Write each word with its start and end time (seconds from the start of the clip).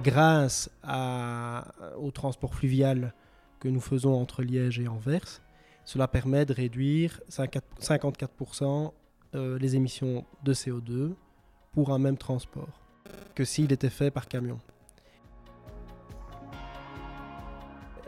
Grâce 0.00 0.70
au 1.98 2.10
transport 2.10 2.54
fluvial 2.54 3.14
que 3.58 3.68
nous 3.68 3.80
faisons 3.80 4.14
entre 4.14 4.42
Liège 4.42 4.78
et 4.78 4.88
Anvers, 4.88 5.42
cela 5.84 6.06
permet 6.06 6.44
de 6.44 6.52
réduire 6.52 7.20
54% 7.30 8.92
euh, 9.34 9.58
les 9.58 9.74
émissions 9.76 10.24
de 10.44 10.54
CO2 10.54 11.14
pour 11.72 11.92
un 11.92 11.98
même 11.98 12.16
transport 12.16 12.82
que 13.34 13.44
s'il 13.44 13.72
était 13.72 13.90
fait 13.90 14.10
par 14.10 14.28
camion. 14.28 14.58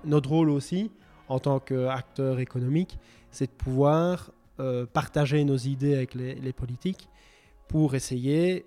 Notre 0.04 0.30
rôle 0.30 0.50
aussi, 0.50 0.90
en 1.28 1.38
tant 1.38 1.58
qu'acteur 1.58 2.38
économique, 2.38 2.98
c'est 3.30 3.46
de 3.46 3.56
pouvoir 3.56 4.30
euh, 4.60 4.86
partager 4.86 5.44
nos 5.44 5.56
idées 5.56 5.94
avec 5.94 6.14
les, 6.14 6.52
politiques 6.52 7.08
pour 7.68 7.94
essayer 7.94 8.66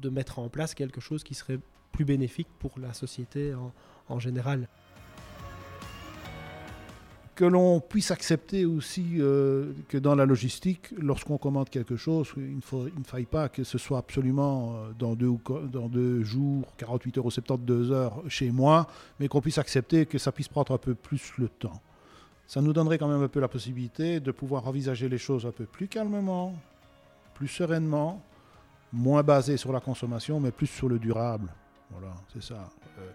de 0.00 0.08
mettre 0.08 0.38
en 0.38 0.48
place 0.48 0.74
quelque 0.74 1.00
chose 1.00 1.22
qui 1.24 1.34
serait 1.34 1.58
plus 1.96 2.04
bénéfique 2.04 2.48
pour 2.58 2.72
la 2.78 2.92
société 2.92 3.52
en 4.08 4.18
général 4.18 4.68
que 7.36 7.44
l'on 7.44 7.80
puisse 7.80 8.10
accepter 8.10 8.64
aussi 8.64 9.16
euh, 9.18 9.72
que 9.88 9.98
dans 9.98 10.14
la 10.14 10.24
logistique, 10.24 10.94
lorsqu'on 10.98 11.36
commande 11.36 11.68
quelque 11.68 11.94
chose, 11.94 12.32
il, 12.38 12.56
ne 12.56 13.04
faille 13.04 13.26
pas 13.26 13.50
que 13.50 13.62
ce 13.62 13.76
soit 13.76 13.98
absolument 13.98 14.72
euh, 14.74 14.92
dans 14.98 15.14
deux, 15.14 15.32
dans 15.70 15.88
deux 15.88 16.24
jours, 16.24 16.64
48 16.78 17.18
heures 17.18 17.26
ou 17.26 17.30
72 17.30 17.92
heures 17.92 18.22
chez 18.28 18.50
moi, 18.50 18.86
mais 19.20 19.28
qu'on 19.28 19.42
puisse 19.42 19.58
accepter 19.58 20.06
que 20.06 20.16
ça 20.16 20.32
puisse 20.32 20.48
prendre 20.48 20.72
un 20.72 20.78
peu 20.78 20.94
plus 20.94 21.34
le 21.36 21.48
temps. 21.50 21.82
Ça 22.46 22.62
nous 22.62 22.72
donnerait 22.72 22.96
quand 22.96 23.08
même 23.08 23.22
un 23.22 23.28
peu 23.28 23.40
la 23.40 23.48
possibilité 23.48 24.18
de 24.18 24.30
pouvoir 24.32 24.66
envisager 24.66 25.08
les 25.10 25.18
choses 25.18 25.44
un 25.44 25.52
peu 25.52 25.66
plus 25.66 25.88
calmement, 25.88 26.54
plus 27.34 27.48
sereinement, 27.48 28.22
moins 28.94 29.22
basé 29.22 29.58
sur 29.58 29.72
la 29.72 29.80
consommation, 29.80 30.40
mais 30.40 30.52
plus 30.52 30.68
sur 30.68 30.88
le 30.88 30.98
durable. 30.98 31.52
Voilà, 31.90 32.14
c'est 32.32 32.42
ça. 32.42 32.70
Euh, 32.98 33.10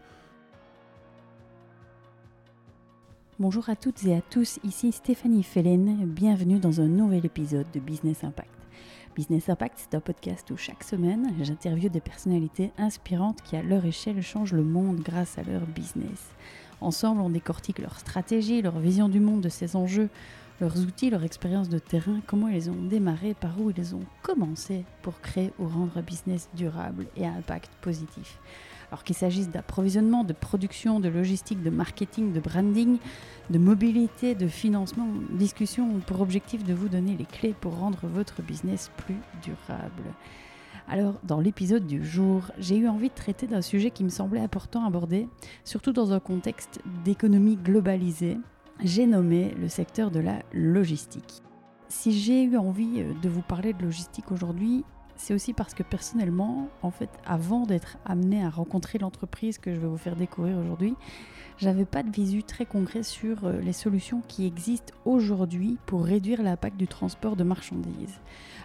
Bonjour 3.39 3.69
à 3.69 3.75
toutes 3.75 4.03
et 4.05 4.15
à 4.15 4.21
tous, 4.21 4.59
ici 4.63 4.91
Stéphanie 4.91 5.43
Fellen, 5.43 6.05
bienvenue 6.05 6.59
dans 6.59 6.79
un 6.79 6.87
nouvel 6.87 7.25
épisode 7.25 7.65
de 7.73 7.79
Business 7.79 8.23
Impact. 8.23 8.49
Business 9.15 9.49
Impact, 9.49 9.77
c'est 9.77 9.95
un 9.95 9.99
podcast 9.99 10.51
où 10.51 10.57
chaque 10.57 10.83
semaine, 10.83 11.33
j'interviewe 11.41 11.89
des 11.89 12.01
personnalités 12.01 12.71
inspirantes 12.77 13.41
qui 13.41 13.55
à 13.55 13.63
leur 13.63 13.83
échelle 13.83 14.21
changent 14.21 14.53
le 14.53 14.63
monde 14.63 14.99
grâce 14.99 15.37
à 15.37 15.43
leur 15.43 15.65
business. 15.65 16.29
Ensemble, 16.81 17.21
on 17.21 17.29
décortique 17.29 17.79
leur 17.79 17.99
stratégie, 17.99 18.61
leur 18.61 18.79
vision 18.79 19.09
du 19.09 19.19
monde 19.19 19.41
de 19.41 19.49
ces 19.49 19.75
enjeux, 19.75 20.09
leurs 20.61 20.79
outils, 20.79 21.09
leur 21.09 21.23
expérience 21.23 21.69
de 21.69 21.79
terrain, 21.79 22.21
comment 22.27 22.47
ils 22.47 22.69
ont 22.69 22.83
démarré, 22.83 23.33
par 23.33 23.59
où 23.59 23.71
ils 23.75 23.95
ont 23.95 24.05
commencé 24.21 24.85
pour 25.01 25.19
créer 25.19 25.51
ou 25.59 25.67
rendre 25.67 25.97
un 25.97 26.01
business 26.01 26.49
durable 26.53 27.07
et 27.17 27.25
à 27.25 27.31
impact 27.31 27.71
positif. 27.81 28.39
Alors 28.91 29.03
qu'il 29.03 29.15
s'agisse 29.15 29.49
d'approvisionnement, 29.49 30.23
de 30.23 30.33
production, 30.33 30.99
de 30.99 31.09
logistique, 31.09 31.63
de 31.63 31.69
marketing, 31.69 32.31
de 32.31 32.39
branding, 32.39 32.99
de 33.49 33.57
mobilité, 33.57 34.35
de 34.35 34.47
financement, 34.47 35.07
discussion 35.31 35.99
pour 36.05 36.21
objectif 36.21 36.63
de 36.63 36.73
vous 36.73 36.89
donner 36.89 37.17
les 37.17 37.25
clés 37.25 37.55
pour 37.59 37.77
rendre 37.77 38.01
votre 38.03 38.41
business 38.41 38.91
plus 38.97 39.17
durable. 39.41 40.03
Alors, 40.87 41.15
dans 41.23 41.39
l'épisode 41.39 41.87
du 41.87 42.05
jour, 42.05 42.51
j'ai 42.59 42.77
eu 42.77 42.87
envie 42.87 43.09
de 43.09 43.15
traiter 43.15 43.47
d'un 43.47 43.61
sujet 43.61 43.91
qui 43.91 44.03
me 44.03 44.09
semblait 44.09 44.41
important 44.41 44.83
à 44.83 44.87
aborder, 44.87 45.27
surtout 45.63 45.93
dans 45.93 46.11
un 46.11 46.19
contexte 46.19 46.81
d'économie 47.03 47.55
globalisée. 47.55 48.37
J'ai 48.83 49.05
nommé 49.05 49.53
le 49.59 49.67
secteur 49.67 50.09
de 50.09 50.19
la 50.19 50.41
logistique. 50.53 51.43
Si 51.87 52.17
j'ai 52.17 52.43
eu 52.43 52.57
envie 52.57 53.01
euh, 53.01 53.13
de 53.21 53.29
vous 53.29 53.43
parler 53.43 53.73
de 53.73 53.83
logistique 53.83 54.31
aujourd'hui, 54.31 54.83
c'est 55.21 55.35
aussi 55.35 55.53
parce 55.53 55.75
que 55.75 55.83
personnellement, 55.83 56.67
en 56.81 56.89
fait, 56.89 57.09
avant 57.25 57.67
d'être 57.67 57.97
amené 58.05 58.43
à 58.43 58.49
rencontrer 58.49 58.97
l'entreprise 58.97 59.59
que 59.59 59.71
je 59.71 59.79
vais 59.79 59.87
vous 59.87 59.97
faire 59.97 60.15
découvrir 60.15 60.57
aujourd'hui, 60.57 60.95
j'avais 61.59 61.85
pas 61.85 62.01
de 62.01 62.09
visu 62.09 62.41
très 62.41 62.65
concret 62.65 63.03
sur 63.03 63.45
euh, 63.45 63.61
les 63.61 63.71
solutions 63.71 64.23
qui 64.27 64.47
existent 64.47 64.95
aujourd'hui 65.05 65.77
pour 65.85 66.05
réduire 66.05 66.41
l'impact 66.41 66.75
du 66.75 66.87
transport 66.87 67.35
de 67.35 67.43
marchandises. 67.43 68.19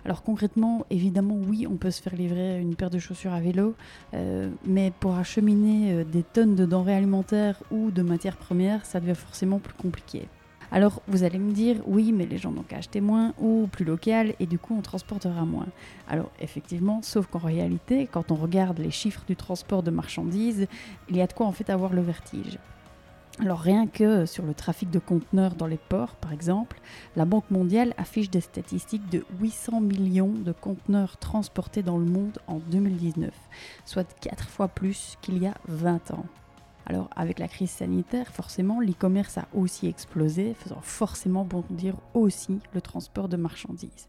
Alors 0.07 0.23
concrètement, 0.23 0.87
évidemment, 0.89 1.37
oui, 1.37 1.67
on 1.71 1.77
peut 1.77 1.91
se 1.91 2.01
faire 2.01 2.17
livrer 2.17 2.59
une 2.59 2.75
paire 2.75 2.89
de 2.89 2.99
chaussures 2.99 3.35
à 3.35 3.41
vélo, 3.41 3.75
euh, 4.15 4.51
mais 4.65 4.93
pour 4.99 5.15
acheminer 5.17 5.93
euh, 5.93 6.05
des 6.05 6.23
tonnes 6.23 6.55
de 6.55 6.65
denrées 6.65 6.95
alimentaires 6.95 7.63
ou 7.71 7.91
de 7.91 8.01
matières 8.01 8.39
premières, 8.39 8.87
ça 8.87 8.99
devient 8.99 9.15
forcément 9.15 9.59
plus 9.59 9.75
compliqué. 9.75 10.27
Alors 10.73 11.03
vous 11.09 11.23
allez 11.25 11.39
me 11.39 11.53
dire, 11.53 11.77
oui, 11.87 12.13
mais 12.13 12.27
les 12.27 12.39
gens 12.39 12.51
n'ont 12.51 12.63
qu'à 12.63 12.79
acheter 12.79 13.01
moins 13.01 13.35
ou 13.39 13.69
plus 13.71 13.85
local 13.85 14.35
et 14.41 14.47
du 14.47 14.59
coup 14.59 14.75
on 14.77 14.83
transportera 14.83 15.45
moins. 15.45 15.67
Alors 16.09 16.31
effectivement, 16.41 17.01
sauf 17.03 17.27
qu'en 17.27 17.39
réalité, 17.39 18.07
quand 18.07 18.31
on 18.31 18.37
regarde 18.37 18.79
les 18.79 18.91
chiffres 18.91 19.23
du 19.27 19.37
transport 19.37 19.83
de 19.83 19.91
marchandises, 19.91 20.67
il 21.09 21.17
y 21.17 21.23
a 21.23 21.27
de 21.27 21.33
quoi 21.33 21.47
en 21.47 21.53
fait 21.53 21.71
avoir 21.71 21.93
le 21.93 22.03
vertige. 22.03 22.59
Alors 23.39 23.61
rien 23.61 23.87
que 23.87 24.25
sur 24.25 24.47
le 24.47 24.55
trafic 24.55 24.91
de 24.91 24.99
conteneurs 24.99 25.57
dans 25.57 25.67
les 25.67 25.77
ports, 25.77 26.17
par 26.17 26.33
exemple, 26.33 26.81
la 27.17 27.27
Banque 27.27 27.51
mondiale 27.51 27.93
affiche 27.99 28.31
des 28.31 28.41
statistiques 28.41 29.11
de 29.11 29.27
800 29.41 29.83
millions 29.83 30.33
de 30.33 30.53
conteneurs 30.53 31.19
transportés 31.19 31.83
dans 31.83 31.99
le 31.99 32.07
monde 32.07 32.39
en 32.47 32.61
2019, 32.61 33.31
soit 33.85 34.11
4 34.21 34.49
fois 34.49 34.69
plus 34.69 35.19
qu'il 35.21 35.37
y 35.37 35.47
a 35.47 35.55
20 35.69 36.13
ans. 36.13 36.25
Alors 36.87 37.11
avec 37.17 37.41
la 37.41 37.49
crise 37.49 37.71
sanitaire, 37.71 38.29
forcément, 38.29 38.81
l'e-commerce 38.81 39.39
a 39.39 39.49
aussi 39.53 39.89
explosé, 39.89 40.55
faisant 40.55 40.81
forcément 40.81 41.45
bondir 41.45 41.97
aussi 42.15 42.61
le 42.75 42.81
transport 42.81 43.29
de 43.29 43.37
marchandises. 43.37 44.07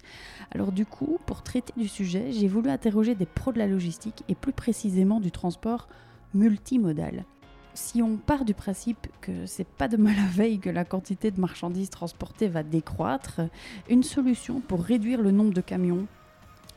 Alors 0.52 0.72
du 0.72 0.86
coup, 0.86 1.18
pour 1.26 1.42
traiter 1.42 1.74
du 1.76 1.88
sujet, 1.88 2.32
j'ai 2.32 2.48
voulu 2.48 2.70
interroger 2.70 3.16
des 3.16 3.26
pros 3.26 3.52
de 3.52 3.58
la 3.58 3.66
logistique 3.66 4.24
et 4.30 4.36
plus 4.36 4.54
précisément 4.54 5.20
du 5.20 5.32
transport 5.32 5.88
multimodal. 6.36 7.26
Si 7.74 8.02
on 8.02 8.18
part 8.18 8.46
du 8.46 8.54
principe 8.54 9.08
que 9.22 9.46
c'est 9.46 9.68
pas 9.68 9.88
de 9.88 9.98
mal 9.98 10.16
à 10.18 10.28
veille 10.28 10.60
que 10.60 10.70
la 10.70 10.86
quantité 10.86 11.32
de 11.32 11.40
marchandises 11.40 11.90
transportées 11.90 12.48
va 12.48 12.64
décroître, 12.64 13.42
une 13.90 14.04
solution 14.04 14.62
pour 14.62 14.84
réduire 14.84 15.22
le 15.22 15.32
nombre 15.32 15.54
de 15.54 15.62
camions 15.62 16.08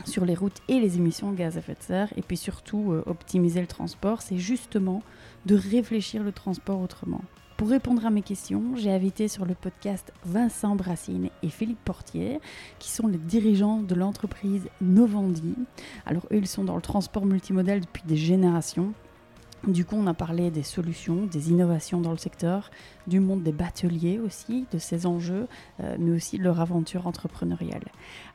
sur 0.04 0.24
les 0.24 0.34
routes 0.34 0.60
et 0.68 0.80
les 0.80 0.96
émissions 0.96 1.32
de 1.32 1.36
gaz 1.36 1.56
à 1.56 1.60
effet 1.60 1.74
de 1.74 1.82
serre, 1.82 2.12
et 2.16 2.22
puis 2.22 2.36
surtout 2.36 2.92
euh, 2.92 3.02
optimiser 3.06 3.60
le 3.60 3.66
transport, 3.66 4.22
c'est 4.22 4.38
justement 4.38 5.02
de 5.46 5.54
réfléchir 5.54 6.22
le 6.22 6.32
transport 6.32 6.80
autrement. 6.80 7.22
Pour 7.56 7.68
répondre 7.68 8.06
à 8.06 8.10
mes 8.10 8.22
questions, 8.22 8.74
j'ai 8.76 8.90
invité 8.90 9.28
sur 9.28 9.44
le 9.44 9.54
podcast 9.54 10.14
Vincent 10.24 10.76
Brassine 10.76 11.28
et 11.42 11.50
Philippe 11.50 11.84
Portier, 11.84 12.40
qui 12.78 12.90
sont 12.90 13.06
les 13.06 13.18
dirigeants 13.18 13.82
de 13.82 13.94
l'entreprise 13.94 14.68
Novandi. 14.80 15.54
Alors 16.06 16.24
eux, 16.32 16.36
ils 16.36 16.46
sont 16.46 16.64
dans 16.64 16.76
le 16.76 16.80
transport 16.80 17.26
multimodal 17.26 17.80
depuis 17.80 18.04
des 18.06 18.16
générations 18.16 18.94
du 19.66 19.84
coup, 19.84 19.96
on 19.96 20.06
a 20.06 20.14
parlé 20.14 20.50
des 20.50 20.62
solutions, 20.62 21.26
des 21.26 21.50
innovations 21.50 22.00
dans 22.00 22.12
le 22.12 22.16
secteur, 22.16 22.70
du 23.06 23.20
monde 23.20 23.42
des 23.42 23.52
bateliers 23.52 24.18
aussi, 24.18 24.66
de 24.72 24.78
ces 24.78 25.04
enjeux, 25.04 25.48
euh, 25.80 25.96
mais 25.98 26.12
aussi 26.12 26.38
de 26.38 26.42
leur 26.42 26.60
aventure 26.60 27.06
entrepreneuriale. 27.06 27.84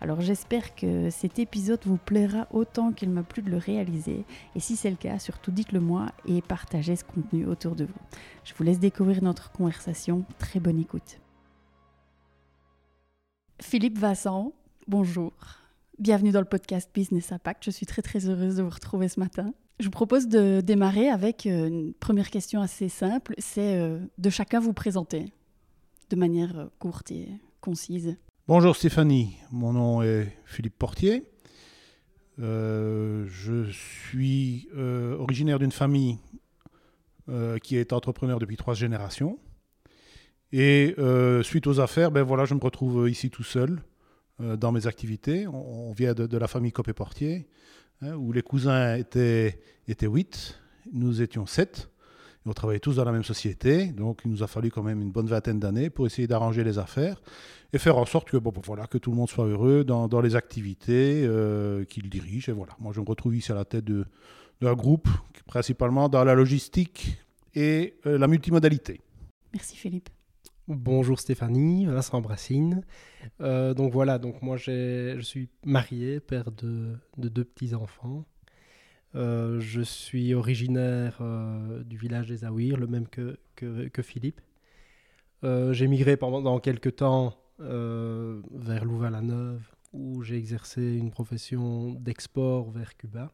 Alors 0.01 0.21
j'espère 0.21 0.75
que 0.75 1.09
cet 1.09 1.39
épisode 1.39 1.79
vous 1.85 1.97
plaira 1.97 2.47
autant 2.51 2.91
qu'il 2.91 3.09
m'a 3.09 3.23
plu 3.23 3.41
de 3.41 3.49
le 3.49 3.57
réaliser. 3.57 4.23
Et 4.55 4.59
si 4.59 4.75
c'est 4.75 4.91
le 4.91 4.97
cas, 4.97 5.17
surtout 5.17 5.51
dites-le 5.51 5.79
moi 5.79 6.07
et 6.27 6.43
partagez 6.43 6.95
ce 6.95 7.03
contenu 7.03 7.47
autour 7.47 7.75
de 7.75 7.85
vous. 7.85 8.01
Je 8.43 8.53
vous 8.53 8.63
laisse 8.63 8.79
découvrir 8.79 9.23
notre 9.23 9.51
conversation. 9.51 10.25
Très 10.37 10.59
bonne 10.59 10.79
écoute. 10.79 11.19
Philippe 13.61 13.97
Vincent, 13.97 14.53
bonjour. 14.87 15.33
Bienvenue 15.97 16.31
dans 16.31 16.41
le 16.41 16.45
podcast 16.45 16.91
Business 16.93 17.31
Impact. 17.31 17.63
Je 17.63 17.71
suis 17.71 17.85
très 17.87 18.03
très 18.03 18.27
heureuse 18.27 18.57
de 18.57 18.63
vous 18.63 18.69
retrouver 18.69 19.07
ce 19.07 19.19
matin. 19.19 19.53
Je 19.79 19.85
vous 19.85 19.91
propose 19.91 20.29
de 20.29 20.61
démarrer 20.61 21.09
avec 21.09 21.45
euh, 21.45 21.67
une 21.67 21.93
première 21.93 22.29
question 22.29 22.61
assez 22.61 22.87
simple, 22.87 23.35
c'est 23.39 23.75
euh, 23.77 23.99
de 24.17 24.29
chacun 24.29 24.61
vous 24.61 24.71
présenter 24.71 25.33
de 26.09 26.15
manière 26.15 26.57
euh, 26.57 26.65
courte 26.79 27.11
et 27.11 27.27
concise. 27.59 28.15
Bonjour 28.47 28.73
Stéphanie, 28.73 29.35
mon 29.51 29.73
nom 29.73 30.01
est 30.01 30.33
Philippe 30.45 30.77
Portier. 30.77 31.23
je 32.37 33.69
suis 33.72 34.69
originaire 35.17 35.57
d'une 35.57 35.72
famille 35.72 36.19
qui 37.63 37.75
est 37.75 37.91
entrepreneur 37.91 38.37
depuis 38.37 38.55
trois 38.55 38.75
générations. 38.75 39.39
Et 40.51 40.95
suite 41.41 41.66
aux 41.66 41.79
affaires, 41.79 42.11
ben 42.11 42.21
voilà, 42.21 42.45
je 42.45 42.53
me 42.53 42.59
retrouve 42.59 43.09
ici 43.09 43.31
tout 43.31 43.43
seul 43.43 43.81
dans 44.37 44.71
mes 44.71 44.85
activités. 44.85 45.47
On, 45.47 45.91
vient 45.93 46.13
de, 46.13 46.28
de, 46.28 46.37
la 46.37 46.47
famille 46.47 46.71
Copé-Portier. 46.71 47.47
Hein, 48.01 48.13
où 48.15 48.31
les 48.33 48.41
cousins 48.41 48.95
étaient, 48.95 49.59
étaient 49.87 50.07
8, 50.07 50.59
nous 50.91 51.21
étions 51.21 51.45
7. 51.45 51.89
on 52.45 52.51
travaillait 52.51 52.81
tous 52.81 52.97
dans 52.97 53.05
la 53.05 53.13
même 53.13 53.23
société, 53.23 53.87
donc 53.87 54.21
il 54.25 54.31
nous 54.31 54.43
a 54.43 54.47
fallu 54.47 54.69
quand 54.69 54.83
même 54.83 55.01
une 55.01 55.11
bonne 55.11 55.27
vingtaine 55.27 55.59
d'années 55.59 55.89
pour 55.89 56.05
essayer 56.05 56.27
d'arranger 56.27 56.65
les 56.65 56.77
affaires 56.77 57.21
et 57.71 57.77
faire 57.77 57.97
en 57.97 58.05
sorte 58.05 58.29
que, 58.29 58.35
bon, 58.37 58.53
voilà, 58.65 58.85
que 58.87 58.97
tout 58.97 59.11
le 59.11 59.17
monde 59.17 59.29
soit 59.29 59.45
heureux 59.45 59.85
dans, 59.85 60.09
dans 60.09 60.19
les 60.19 60.35
activités 60.35 61.23
euh, 61.25 61.85
qu'il 61.85 62.09
dirige. 62.09 62.49
Et 62.49 62.51
voilà, 62.51 62.73
moi 62.79 62.91
je 62.93 62.99
me 62.99 63.05
retrouve 63.05 63.35
ici 63.35 63.51
à 63.53 63.55
la 63.55 63.65
tête 63.65 63.85
d'un 63.85 64.73
groupe, 64.73 65.07
principalement 65.45 66.09
dans 66.09 66.23
la 66.25 66.35
logistique 66.35 67.17
et 67.53 67.95
euh, 68.05 68.17
la 68.17 68.27
multimodalité. 68.27 68.99
Merci 69.53 69.77
Philippe. 69.77 70.09
Bonjour 70.67 71.20
Stéphanie, 71.20 71.85
Vincent 71.85 72.22
Brassine. 72.22 72.82
Euh, 73.40 73.76
donc 73.76 73.94
voilà, 73.94 74.17
donc 74.17 74.41
moi 74.41 74.58
je 74.58 75.20
suis 75.22 75.47
marié, 75.64 76.20
père 76.20 76.52
de, 76.52 76.97
deux 77.17 77.44
petits-enfants. 77.44 78.26
Euh, 79.14 79.59
je 79.59 79.82
suis 79.82 80.34
originaire 80.34 81.20
euh, 81.22 81.84
du 81.84 81.97
village 81.97 82.29
des 82.29 82.44
Aouirs, 82.46 82.78
le 82.78 82.88
même 82.88 83.08
que, 83.08 83.38
que, 83.56 84.02
Philippe. 84.02 84.41
J'ai 85.44 85.88
migré 85.88 86.17
pendant 86.17 86.59
quelques 86.59 86.96
temps 86.96 87.38
vers 87.59 88.85
Louvain-la-Neuve, 88.85 89.62
où 89.94 90.23
j'ai 90.23 90.38
exercé 90.38 90.82
une 90.82 91.12
profession 91.12 91.91
d'export 91.91 92.72
vers 92.72 92.97
Cuba. 92.97 93.32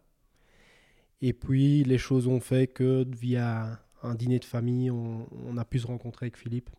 Et 1.21 1.31
puis, 1.31 1.85
les 1.85 1.97
choses 1.97 2.27
ont 2.27 2.41
fait 2.41 2.67
que 2.67 3.05
via 3.07 3.79
un 4.03 4.15
dîner 4.15 4.39
de 4.39 4.45
famille, 4.45 4.91
on, 4.91 5.29
on 5.45 5.55
a 5.55 5.63
pu 5.63 5.79
se 5.79 5.87
rencontrer 5.87 6.25
avec 6.25 6.35
Philippe. 6.35 6.69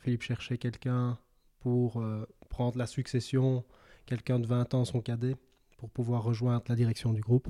Philippe 0.00 0.22
cherchait 0.22 0.58
quelqu'un 0.58 1.18
pour 1.60 2.00
euh, 2.00 2.26
prendre 2.48 2.78
la 2.78 2.86
succession, 2.86 3.64
quelqu'un 4.06 4.38
de 4.38 4.46
20 4.46 4.74
ans, 4.74 4.84
son 4.84 5.00
cadet, 5.00 5.36
pour 5.76 5.90
pouvoir 5.90 6.22
rejoindre 6.22 6.64
la 6.68 6.74
direction 6.74 7.12
du 7.12 7.20
groupe. 7.20 7.48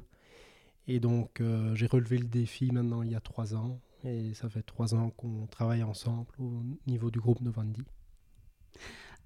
Et 0.87 0.99
donc, 1.01 1.41
euh, 1.41 1.75
j'ai 1.75 1.87
relevé 1.87 2.19
le 2.19 2.27
défi 2.27 2.71
maintenant 2.73 3.03
il 3.03 3.11
y 3.11 3.15
a 3.15 3.21
trois 3.21 3.55
ans. 3.55 3.79
Et 4.05 4.35
ça 4.35 4.49
fait 4.49 4.63
trois 4.63 4.95
ans 4.95 5.11
qu'on 5.11 5.47
travaille 5.47 5.83
ensemble 5.83 6.33
au 6.39 6.63
niveau 6.87 7.11
du 7.11 7.21
groupe 7.21 7.41
Novandi. 7.41 7.83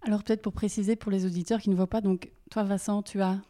Alors 0.03 0.23
peut-être 0.23 0.43
pour 0.43 0.53
préciser 0.53 0.97
pour 0.97 1.11
les 1.11 1.25
auditeurs 1.25 1.61
qui 1.61 1.70
ne 1.70 1.77
voient 1.77 1.87
pas, 1.87 2.00
donc 2.00 2.31
toi 2.50 2.65
Vincent, 2.65 3.03
tu 3.03 3.23
as 3.23 3.41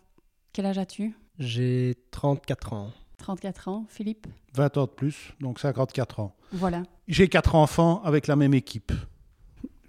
quel 0.53 0.67
âge 0.67 0.79
as-tu? 0.79 1.17
J'ai 1.39 1.97
34 2.13 2.75
ans. 2.75 2.93
34 3.19 3.69
ans. 3.69 3.87
Philippe? 3.89 4.27
20 4.55 4.77
ans 4.77 4.85
de 4.85 4.91
plus, 4.91 5.33
donc 5.41 5.59
54 5.59 6.21
ans. 6.21 6.37
Voilà. 6.53 6.85
J'ai 7.09 7.29
quatre 7.29 7.55
enfants 7.57 8.03
avec 8.05 8.29
la 8.29 8.37
même 8.37 8.55
équipe. 8.55 8.93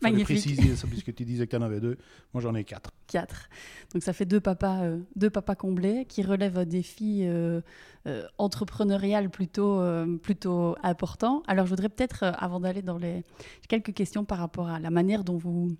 Magnifique. 0.01 0.25
préciser 0.25 0.75
ça 0.75 0.87
puisque 0.87 1.13
tu 1.13 1.25
disais 1.25 1.45
que 1.45 1.51
tu 1.51 1.57
en 1.57 1.61
avais 1.61 1.79
deux. 1.79 1.97
Moi, 2.33 2.41
j'en 2.41 2.53
ai 2.55 2.63
quatre. 2.63 2.91
4. 3.07 3.49
Donc 3.93 4.03
ça 4.03 4.13
fait 4.13 4.25
deux 4.25 4.39
papas, 4.39 4.83
euh, 4.83 4.99
deux 5.15 5.29
papas 5.29 5.55
comblés 5.55 6.05
qui 6.05 6.23
relèvent 6.23 6.57
un 6.57 6.65
défi 6.65 7.21
euh, 7.23 7.61
euh, 8.07 8.23
entrepreneurial 8.37 9.29
plutôt, 9.29 9.79
euh, 9.79 10.17
plutôt 10.17 10.75
important. 10.83 11.43
Alors 11.47 11.65
je 11.65 11.69
voudrais 11.71 11.89
peut-être, 11.89 12.23
euh, 12.23 12.31
avant 12.37 12.59
d'aller 12.59 12.81
dans 12.81 12.97
les 12.97 13.23
quelques 13.69 13.93
questions 13.93 14.25
par 14.25 14.39
rapport 14.39 14.67
à 14.67 14.79
la 14.79 14.89
manière 14.89 15.23
dont 15.23 15.37
vous, 15.37 15.75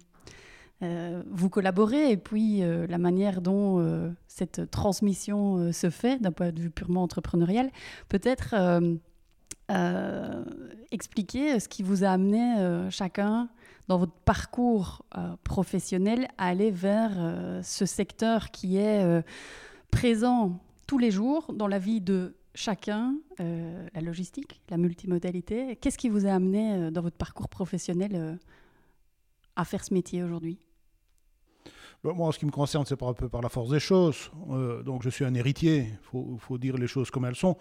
euh, 0.84 1.24
vous 1.32 1.50
collaborez 1.50 2.12
et 2.12 2.18
puis 2.18 2.62
euh, 2.64 2.86
la 2.88 2.98
manière 2.98 3.42
dont 3.42 3.80
euh, 3.80 4.12
cette 4.28 4.70
transmission 4.70 5.58
euh, 5.58 5.72
se 5.72 5.90
fait 5.90 6.22
d'un 6.22 6.32
point 6.32 6.52
de 6.52 6.60
vue 6.60 6.70
purement 6.70 7.04
entrepreneurial, 7.04 7.72
peut-être 8.10 8.54
euh, 8.54 8.96
euh, 9.72 10.46
expliquer 10.92 11.60
ce 11.60 11.68
qui 11.68 11.82
vous 11.82 12.04
a 12.04 12.10
amené 12.10 12.60
euh, 12.60 12.90
chacun 12.92 13.50
dans 13.88 13.98
votre 13.98 14.14
parcours 14.14 15.06
euh, 15.18 15.36
professionnel 15.44 16.28
aller 16.38 16.72
vers 16.72 17.12
euh, 17.18 17.62
ce 17.64 17.86
secteur 17.86 18.52
qui 18.52 18.78
est 18.78 19.04
euh, 19.04 19.22
présent 19.92 20.60
tous 20.88 20.98
les 20.98 21.12
jours 21.12 21.54
dans 21.54 21.68
la 21.68 21.80
vie 21.80 22.02
de 22.02 22.36
chacun, 22.54 23.16
la 23.38 24.02
logistique, 24.02 24.62
la 24.70 24.78
multimodalité. 24.78 25.76
Qu'est-ce 25.76 25.98
qui 25.98 26.08
vous 26.08 26.26
a 26.26 26.30
amené 26.30 26.90
dans 26.90 27.02
votre 27.02 27.18
parcours 27.18 27.50
professionnel 27.50 28.40
à 29.58 29.66
faire 29.66 29.84
ce 29.84 29.94
métier 29.94 30.24
aujourd'hui? 30.24 30.60
Bon, 32.02 32.14
moi, 32.14 32.28
en 32.28 32.32
ce 32.32 32.40
qui 32.40 32.46
me 32.46 32.52
concerne, 32.52 32.86
c'est 32.86 33.02
un 33.02 33.14
peu 33.14 33.28
par 33.28 33.42
la 33.42 33.50
force 33.50 33.72
des 33.72 33.80
choses. 33.82 34.32
Donc, 34.86 35.04
je 35.04 35.10
suis 35.10 35.26
un 35.26 35.34
héritier. 35.34 35.88
Il 36.14 36.40
faut 36.40 36.58
dire 36.58 36.78
les 36.78 36.88
choses 36.88 37.12
comme 37.12 37.26
elles 37.26 37.36
sont. 37.36 37.58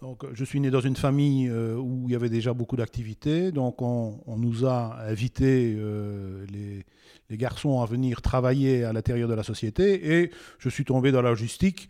Donc, 0.00 0.24
je 0.32 0.44
suis 0.44 0.60
né 0.60 0.70
dans 0.70 0.80
une 0.80 0.96
famille 0.96 1.48
euh, 1.48 1.76
où 1.76 2.04
il 2.08 2.12
y 2.12 2.14
avait 2.14 2.28
déjà 2.28 2.52
beaucoup 2.52 2.76
d'activités. 2.76 3.52
Donc, 3.52 3.82
on, 3.82 4.20
nous 4.36 4.64
a 4.64 4.98
invités, 5.06 5.74
euh, 5.76 6.46
les, 6.50 7.36
garçons, 7.36 7.80
à 7.80 7.86
venir 7.86 8.22
travailler 8.22 8.84
à 8.84 8.92
l'intérieur 8.92 9.28
de 9.28 9.34
la 9.34 9.42
société. 9.42 10.20
Et 10.20 10.30
je 10.58 10.68
suis 10.68 10.84
tombé 10.84 11.12
dans 11.12 11.22
la 11.22 11.30
logistique 11.30 11.88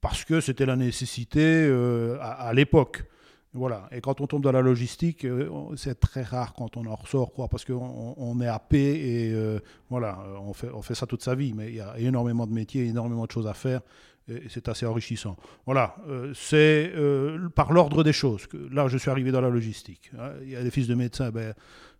parce 0.00 0.24
que 0.24 0.40
c'était 0.40 0.66
la 0.66 0.76
nécessité 0.76 1.40
euh, 1.42 2.16
à, 2.20 2.52
l'époque. 2.54 3.04
Voilà. 3.54 3.88
Et 3.92 4.00
quand 4.00 4.20
on 4.20 4.26
tombe 4.26 4.42
dans 4.42 4.52
la 4.52 4.60
logistique, 4.60 5.24
euh, 5.24 5.50
c'est 5.76 5.98
très 5.98 6.22
rare 6.22 6.52
quand 6.52 6.76
on 6.76 6.84
en 6.86 6.94
ressort, 6.94 7.32
quoi, 7.32 7.48
parce 7.48 7.64
qu'on 7.64 8.14
on 8.16 8.40
est 8.40 8.46
happé 8.46 8.78
et 8.78 9.32
euh, 9.32 9.58
voilà, 9.88 10.18
euh, 10.26 10.70
on 10.74 10.82
fait 10.82 10.94
ça 10.94 11.06
toute 11.06 11.22
sa 11.22 11.34
vie. 11.34 11.54
Mais 11.54 11.68
il 11.68 11.76
y 11.76 11.80
a 11.80 11.98
énormément 11.98 12.46
de 12.46 12.52
métiers, 12.52 12.84
énormément 12.84 13.24
de 13.24 13.30
choses 13.30 13.46
à 13.46 13.54
faire. 13.54 13.80
Et 14.28 14.48
c'est 14.48 14.68
assez 14.68 14.84
enrichissant. 14.84 15.36
Voilà, 15.64 15.96
euh, 16.06 16.32
c'est 16.34 16.92
euh, 16.94 17.48
par 17.48 17.72
l'ordre 17.72 18.04
des 18.04 18.12
choses 18.12 18.46
que 18.46 18.56
là 18.70 18.86
je 18.88 18.98
suis 18.98 19.10
arrivé 19.10 19.30
dans 19.30 19.40
la 19.40 19.48
logistique. 19.48 20.10
hein. 20.18 20.32
Il 20.42 20.50
y 20.50 20.56
a 20.56 20.62
des 20.62 20.70
fils 20.70 20.86
de 20.86 20.94
médecins, 20.94 21.30
ben, 21.30 21.54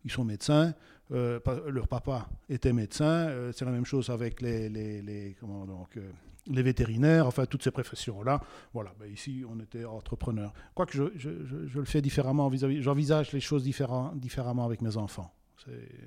ils 0.04 0.10
sont 0.10 0.24
médecins. 0.24 0.74
Euh, 1.10 1.40
leur 1.68 1.88
papa 1.88 2.28
était 2.50 2.74
médecin. 2.74 3.30
C'est 3.52 3.64
la 3.64 3.70
même 3.70 3.86
chose 3.86 4.10
avec 4.10 4.42
les, 4.42 4.68
les, 4.68 5.36
comment 5.40 5.64
donc, 5.64 5.98
les 6.46 6.62
vétérinaires, 6.62 7.26
enfin 7.26 7.46
toutes 7.46 7.62
ces 7.62 7.70
professions-là. 7.70 8.40
Voilà, 8.74 8.92
ben, 9.00 9.10
ici 9.10 9.42
on 9.48 9.58
était 9.60 9.86
entrepreneur. 9.86 10.52
Quoique 10.74 10.92
je, 10.92 11.04
je, 11.16 11.30
je, 11.46 11.66
je 11.66 11.78
le 11.78 11.86
fais 11.86 12.02
différemment 12.02 12.50
j'envisage 12.80 13.32
les 13.32 13.40
choses 13.40 13.62
différemment 13.64 14.64
avec 14.66 14.82
mes 14.82 14.96
enfants. 14.98 15.32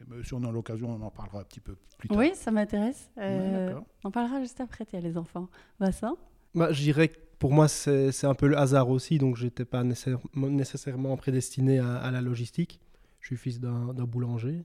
Mais 0.07 0.23
si 0.23 0.33
on 0.33 0.43
a 0.43 0.51
l'occasion, 0.51 0.89
on 0.89 1.01
en 1.01 1.11
parlera 1.11 1.39
un 1.41 1.43
petit 1.43 1.59
peu 1.59 1.75
plus 1.97 2.09
tard. 2.09 2.17
Oui, 2.17 2.31
ça 2.35 2.51
m'intéresse. 2.51 3.09
Ouais, 3.17 3.23
Euh, 3.25 3.67
d'accord. 3.67 3.85
on 4.03 4.07
en 4.07 4.11
parlera 4.11 4.39
juste 4.41 4.59
après, 4.61 4.85
tu 4.85 4.95
as 4.95 5.01
les 5.01 5.17
enfants. 5.17 5.47
Vincent 5.79 6.17
Bah, 6.55 6.71
je 6.71 6.81
dirais 6.81 7.07
que 7.09 7.17
pour 7.39 7.51
moi, 7.53 7.67
c'est 7.67 8.25
un 8.25 8.33
peu 8.35 8.47
le 8.47 8.57
hasard 8.57 8.89
aussi, 8.89 9.17
donc 9.17 9.35
je 9.37 9.45
n'étais 9.45 9.65
pas 9.65 9.83
nécessaire- 9.83 10.19
nécessairement 10.35 11.15
prédestiné 11.17 11.79
à, 11.79 11.95
à 11.97 12.11
la 12.11 12.21
logistique. 12.21 12.79
Je 13.19 13.27
suis 13.27 13.37
fils 13.37 13.59
d'un 13.59 13.93
boulanger. 13.93 14.63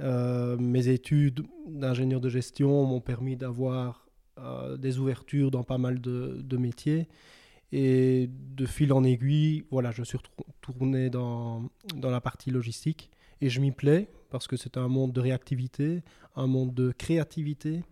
Euh, 0.00 0.56
mes 0.58 0.88
études 0.88 1.44
d'ingénieur 1.68 2.20
de 2.20 2.28
gestion 2.28 2.84
m'ont 2.84 3.00
permis 3.00 3.36
d'avoir 3.36 4.06
euh, 4.38 4.76
des 4.76 4.98
ouvertures 4.98 5.50
dans 5.52 5.62
pas 5.62 5.78
mal 5.78 6.00
de, 6.00 6.40
de 6.42 6.56
métiers. 6.56 7.08
Et 7.72 8.28
de 8.30 8.66
fil 8.66 8.92
en 8.92 9.02
aiguille, 9.02 9.64
voilà, 9.70 9.90
je 9.90 10.02
suis 10.04 10.18
retrou- 10.18 10.44
tourné 10.60 11.10
dans, 11.10 11.62
dans 11.96 12.10
la 12.10 12.20
partie 12.20 12.50
logistique. 12.50 13.10
Et 13.40 13.48
je 13.48 13.60
m'y 13.60 13.72
plais 13.72 14.08
parce 14.30 14.48
que 14.48 14.56
c'est 14.56 14.76
un 14.76 14.88
monde 14.88 15.12
de 15.12 15.20
réactivité, 15.20 16.02
un 16.34 16.46
monde 16.46 16.74
de 16.74 16.90
créativité, 16.90 17.82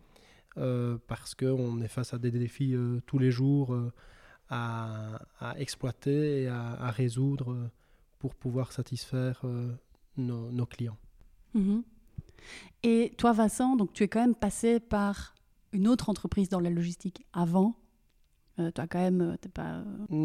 euh, 0.58 0.98
parce 1.06 1.34
qu'on 1.34 1.80
est 1.80 1.88
face 1.88 2.12
à 2.12 2.18
des 2.18 2.30
défis 2.30 2.74
euh, 2.74 3.00
tous 3.06 3.18
les 3.18 3.30
jours 3.30 3.72
euh, 3.72 3.90
à, 4.50 5.22
à 5.40 5.58
exploiter 5.58 6.42
et 6.42 6.48
à, 6.48 6.72
à 6.72 6.90
résoudre 6.90 7.70
pour 8.18 8.34
pouvoir 8.34 8.72
satisfaire 8.72 9.42
nos, 10.16 10.50
nos 10.52 10.66
clients. 10.66 10.98
Mhm. 11.54 11.82
Et 12.82 13.14
toi, 13.16 13.32
Vincent, 13.32 13.76
donc 13.76 13.92
tu 13.92 14.02
es 14.02 14.08
quand 14.08 14.20
même 14.20 14.34
passé 14.34 14.78
par 14.78 15.34
une 15.72 15.88
autre 15.88 16.10
entreprise 16.10 16.48
dans 16.48 16.60
la 16.60 16.70
logistique 16.70 17.24
avant. 17.32 17.76
As 18.58 18.86
quand 18.86 19.00
même, 19.00 19.36
t'es 19.40 19.48
pas. 19.48 19.82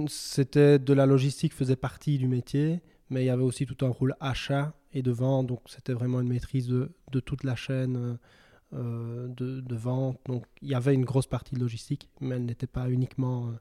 C'était 0.07 0.77
de 0.77 0.93
la 0.93 1.05
logistique, 1.05 1.53
faisait 1.53 1.77
partie 1.77 2.17
du 2.17 2.27
métier, 2.27 2.81
mais 3.09 3.23
il 3.23 3.27
y 3.27 3.29
avait 3.29 3.43
aussi 3.43 3.65
tout 3.65 3.85
un 3.85 3.89
rôle 3.89 4.15
achat 4.19 4.73
et 4.93 5.01
de 5.01 5.11
vente, 5.11 5.47
donc 5.47 5.61
c'était 5.67 5.93
vraiment 5.93 6.21
une 6.21 6.29
maîtrise 6.29 6.67
de, 6.67 6.91
de 7.11 7.19
toute 7.19 7.43
la 7.43 7.55
chaîne 7.55 8.17
euh, 8.73 9.27
de, 9.27 9.61
de 9.61 9.75
vente. 9.75 10.19
Donc 10.25 10.45
il 10.61 10.69
y 10.69 10.75
avait 10.75 10.93
une 10.93 11.05
grosse 11.05 11.27
partie 11.27 11.55
de 11.55 11.59
logistique, 11.59 12.09
mais 12.21 12.35
elle 12.35 12.45
n'était 12.45 12.67
pas 12.67 12.89
uniquement 12.89 13.47
euh, 13.47 13.51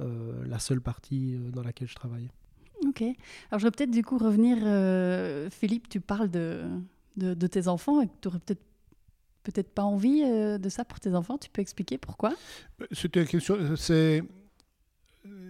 euh, 0.00 0.44
la 0.46 0.58
seule 0.58 0.80
partie 0.80 1.36
dans 1.52 1.62
laquelle 1.62 1.88
je 1.88 1.94
travaillais. 1.94 2.30
Ok. 2.86 3.02
Alors 3.02 3.60
je 3.60 3.64
vais 3.64 3.70
peut-être 3.70 3.90
du 3.90 4.02
coup 4.02 4.18
revenir. 4.18 4.58
euh, 4.62 5.48
Philippe, 5.50 5.88
tu 5.88 6.00
parles 6.00 6.30
de, 6.30 6.64
de, 7.16 7.34
de 7.34 7.46
tes 7.46 7.68
enfants 7.68 8.02
et 8.02 8.08
tu 8.20 8.28
n'aurais 8.28 8.40
peut-être 8.40 8.62
peut-être 9.44 9.70
pas 9.74 9.82
envie 9.84 10.22
de 10.22 10.68
ça 10.70 10.84
pour 10.86 10.98
tes 11.00 11.14
enfants. 11.14 11.36
Tu 11.36 11.50
peux 11.50 11.60
expliquer 11.60 11.98
pourquoi? 11.98 12.32
C'était 12.92 13.20
une 13.20 13.28
question- 13.28 13.76
C'est 13.76 14.22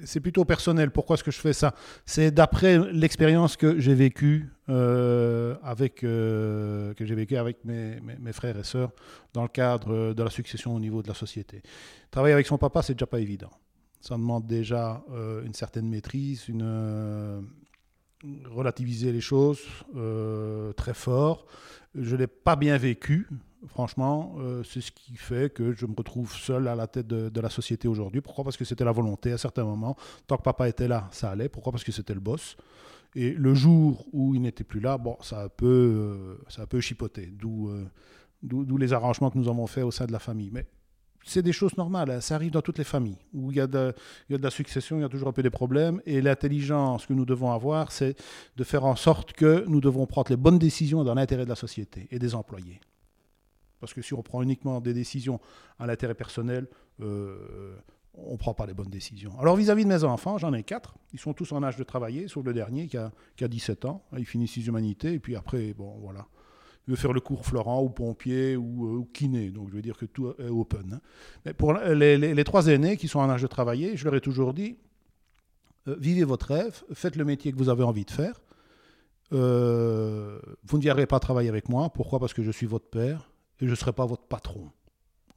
c'est 0.05 0.21
plutôt 0.21 0.45
personnel. 0.45 0.91
Pourquoi 0.91 1.15
est-ce 1.15 1.25
que 1.25 1.31
je 1.31 1.39
fais 1.41 1.53
ça? 1.53 1.75
C'est 2.05 2.31
d'après 2.31 2.79
l'expérience 2.93 3.57
que 3.57 3.79
j'ai 3.79 3.95
vécue 3.95 4.51
euh, 4.69 5.57
avec 5.63 6.05
euh, 6.05 6.95
que 6.95 7.05
j'ai 7.05 7.37
avec 7.37 7.65
mes, 7.65 8.01
mes- 8.01 8.33
frères 8.33 8.59
et 8.59 8.65
sœurs 8.65 8.93
dans 9.33 9.43
le 9.43 9.49
cadre 9.49 10.13
de 10.15 10.23
la 10.23 10.31
succession 10.31 10.75
au 10.75 10.81
niveau 10.81 11.03
de 11.03 11.09
la 11.09 11.15
société. 11.15 11.63
Travailler 12.11 12.35
avec 12.35 12.47
son 12.47 12.59
papa, 12.59 12.83
c'est 12.83 12.95
déjà 12.95 13.07
pas 13.07 13.21
évident. 13.21 13.51
Ça 14.01 14.17
demande 14.17 14.47
déjà 14.47 15.03
euh, 15.13 15.45
une 15.45 15.55
certaine 15.55 15.89
maîtrise, 15.89 16.49
une 16.49 17.47
relativiser 18.51 19.13
les 19.13 19.21
choses 19.21 19.61
très 20.77 20.95
fort. 20.95 21.47
Je 21.95 22.17
l'ai 22.17 22.27
pas 22.27 22.57
bien 22.57 22.77
vécu, 22.79 23.29
franchement. 23.69 24.37
euh, 24.39 24.63
c'est 24.63 24.81
ce 24.81 24.91
qui 24.93 25.17
fait 25.17 25.53
que 25.53 25.73
je 25.73 25.87
me 25.87 25.95
retrouve 25.97 26.33
seul 26.33 26.69
à 26.69 26.75
la 26.75 26.87
tête 26.87 27.07
de, 27.07 27.41
la 27.41 27.51
société 27.51 27.89
aujourd'hui. 27.89 28.21
Pourquoi? 28.21 28.45
Parce 28.45 28.57
que 28.57 28.65
c'était 28.65 28.85
la 28.85 28.93
volonté 28.93 29.33
à 29.33 29.39
certains 29.39 29.65
moments. 29.65 29.97
Tant 30.27 30.37
que 30.37 30.43
papa 30.43 30.69
était 30.69 30.89
là, 30.89 31.09
ça 31.13 31.31
allait. 31.31 31.49
Pourquoi? 31.49 31.73
Parce 31.73 31.85
que 31.85 31.93
c'était 31.93 32.15
le 32.15 32.21
boss. 32.21 32.57
Et 33.15 33.31
le 33.31 33.55
jour 33.55 34.07
où 34.13 34.35
il 34.35 34.43
n'était 34.43 34.65
plus 34.65 34.81
là, 34.81 34.99
bon, 34.99 35.17
ça 35.21 35.41
a 35.41 35.45
un 35.45 35.49
peu, 35.49 35.67
euh, 35.67 36.37
ça 36.49 36.67
chipoté. 36.81 37.33
D'où 37.33 37.69
euh, 37.69 37.85
d'où 38.43 38.77
les 38.77 38.93
arrangements 38.93 39.31
que 39.31 39.39
nous 39.39 39.49
avons 39.49 39.67
faits 39.67 39.85
au 39.85 39.91
sein 39.91 40.07
de 40.07 40.13
la 40.13 40.19
famille. 40.19 40.51
Mais 40.53 40.67
c'est 41.25 41.43
des 41.43 41.53
choses 41.53 41.77
normales, 41.79 42.11
hein. 42.11 42.21
ça 42.21 42.35
arrive 42.35 42.53
dans 42.53 42.61
toutes 42.61 42.79
les 42.79 42.85
familles. 42.85 43.19
Où 43.33 43.51
il 43.51 43.57
y, 43.57 43.61
a 43.61 43.67
de, 43.67 43.95
il 44.29 44.33
y 44.33 44.35
a 44.35 44.39
de 44.39 44.43
la 44.43 44.51
succession, 44.51 44.99
il 44.99 45.01
y 45.01 45.05
a 45.05 45.09
toujours 45.09 45.29
un 45.29 45.33
peu 45.33 45.43
des 45.43 45.51
problèmes. 45.51 46.01
Et 46.05 46.21
l'intelligence 46.21 47.07
que 47.07 47.15
nous 47.15 47.25
devons 47.25 47.51
avoir, 47.51 47.91
c'est 47.93 48.17
de 48.57 48.65
faire 48.65 48.85
en 48.85 48.97
sorte 48.97 49.33
que 49.33 49.65
nous 49.67 49.81
devons 49.81 50.07
prendre 50.07 50.31
les 50.31 50.37
bonnes 50.37 50.59
décisions 50.59 51.03
dans 51.03 51.15
l'intérêt 51.15 51.45
de 51.45 51.49
la 51.49 51.55
société 51.55 52.09
et 52.11 52.19
des 52.19 52.35
employés. 52.35 52.81
Parce 53.85 53.93
que 53.93 54.01
si 54.01 54.15
on 54.15 54.23
prend 54.23 54.41
uniquement 54.41 54.81
des 54.81 54.95
décisions 54.95 55.41
à 55.79 55.87
l'intérêt 55.87 56.15
personnel, 56.15 56.69
euh, 57.03 57.77
on 58.15 58.33
ne 58.33 58.37
prend 58.39 58.55
pas 58.55 58.65
les 58.65 58.73
bonnes 58.73 58.89
décisions. 58.89 59.39
Alors 59.39 59.57
vis-à-vis 59.57 59.85
de 59.85 59.91
mes 59.91 60.05
enfants, 60.05 60.39
j'en 60.39 60.55
ai 60.55 60.63
quatre. 60.63 60.95
Ils 61.13 61.19
sont 61.19 61.35
tous 61.35 61.53
en 61.53 61.63
âge 61.63 61.77
de 61.77 61.85
travailler, 61.85 62.27
sauf 62.27 62.47
le 62.47 62.55
dernier 62.55 62.87
qui 62.87 62.97
a, 62.97 63.13
qui 63.37 63.45
a 63.45 63.49
17 63.49 63.85
ans. 63.85 64.03
Il 64.17 64.25
finit 64.25 64.49
ses 64.49 64.67
humanités, 64.67 65.13
et 65.13 65.19
puis 65.19 65.37
après, 65.37 65.75
bon, 65.75 65.99
voilà. 66.01 66.27
Il 66.89 66.93
veut 66.93 66.97
faire 66.97 67.13
le 67.13 67.21
cours 67.21 67.45
Florent 67.45 67.83
ou 67.83 67.91
pompier 67.91 68.57
ou, 68.57 69.03
euh, 69.03 69.05
kiné. 69.13 69.51
Donc 69.51 69.69
je 69.69 69.75
veux 69.75 69.83
dire 69.83 69.99
que 69.99 70.07
tout 70.07 70.33
est 70.39 70.49
open. 70.49 70.95
hein. 70.95 71.01
Mais 71.45 71.53
pour 71.53 71.75
les, 71.75 72.45
trois 72.45 72.69
aînés 72.69 72.97
qui 72.97 73.07
sont 73.07 73.19
en 73.19 73.29
âge 73.29 73.43
de 73.43 73.49
travailler, 73.49 73.99
je 73.99 74.07
leur 74.07 74.15
ai 74.15 74.23
toujours 74.23 74.55
dit, 74.55 74.79
euh, 75.89 75.97
vivez 75.99 76.25
votre 76.25 76.47
rêve, 76.55 76.85
faites 76.95 77.17
le 77.17 77.27
métier 77.27 77.53
que 77.53 77.59
vous 77.59 77.69
avez 77.69 77.83
envie 77.85 78.07
de 78.07 78.11
faire. 78.11 78.41
Vous 79.31 79.39
ne 79.39 80.81
viendrez 80.81 81.05
pas 81.05 81.21
travailler 81.21 81.51
avec 81.51 81.69
moi. 81.69 81.91
Pourquoi? 81.91 82.19
Parce 82.19 82.33
que 82.33 82.43
je 82.43 82.51
suis 82.51 82.65
votre 82.67 82.89
père 82.89 83.29
et 83.61 83.67
je 83.67 83.71
ne 83.71 83.75
serai 83.75 83.93
pas 83.93 84.07
votre 84.07 84.25
patron. 84.25 84.71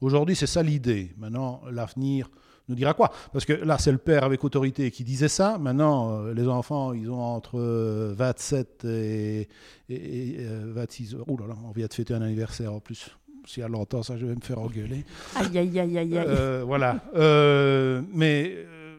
Aujourd'hui, 0.00 0.36
c'est 0.36 0.46
ça 0.46 0.62
l'idée. 0.62 1.12
Maintenant, 1.16 1.60
l'avenir 1.70 2.30
nous 2.68 2.74
dira 2.74 2.94
quoi? 2.94 3.10
Parce 3.32 3.44
que 3.44 3.52
là, 3.52 3.78
c'est 3.78 3.90
le 3.92 3.98
père 3.98 4.24
avec 4.24 4.44
autorité 4.44 4.90
qui 4.90 5.02
disait 5.02 5.28
ça. 5.28 5.58
Maintenant, 5.58 6.12
euh, 6.20 6.34
les 6.34 6.46
enfants, 6.46 6.92
ils 6.92 7.10
ont 7.10 7.20
entre 7.22 7.58
euh, 7.58 8.12
27 8.16 8.84
et, 8.84 9.48
et- 9.88 9.94
et, 9.94 10.36
euh, 10.40 10.72
26 10.74 11.14
ans. 11.16 11.24
Ouh 11.26 11.36
là 11.38 11.46
là, 11.48 11.54
on 11.66 11.72
vient 11.72 11.86
de 11.86 11.94
fêter 11.94 12.14
un 12.14 12.22
anniversaire 12.22 12.72
en 12.72 12.80
plus. 12.80 13.10
Si 13.46 13.60
elle 13.62 13.70
l'entend, 13.72 14.02
ça, 14.02 14.16
je 14.18 14.26
vais 14.26 14.34
me 14.34 14.40
faire 14.42 14.58
engueuler. 14.60 15.04
Aïe, 15.34 15.56
aïe, 15.58 15.78
aïe, 15.80 15.98
aïe, 15.98 15.98
aïe. 15.98 16.14
Euh, 16.28 16.62
voilà. 16.66 17.00
Euh, 17.16 18.02
mais 18.12 18.52
euh, 18.56 18.98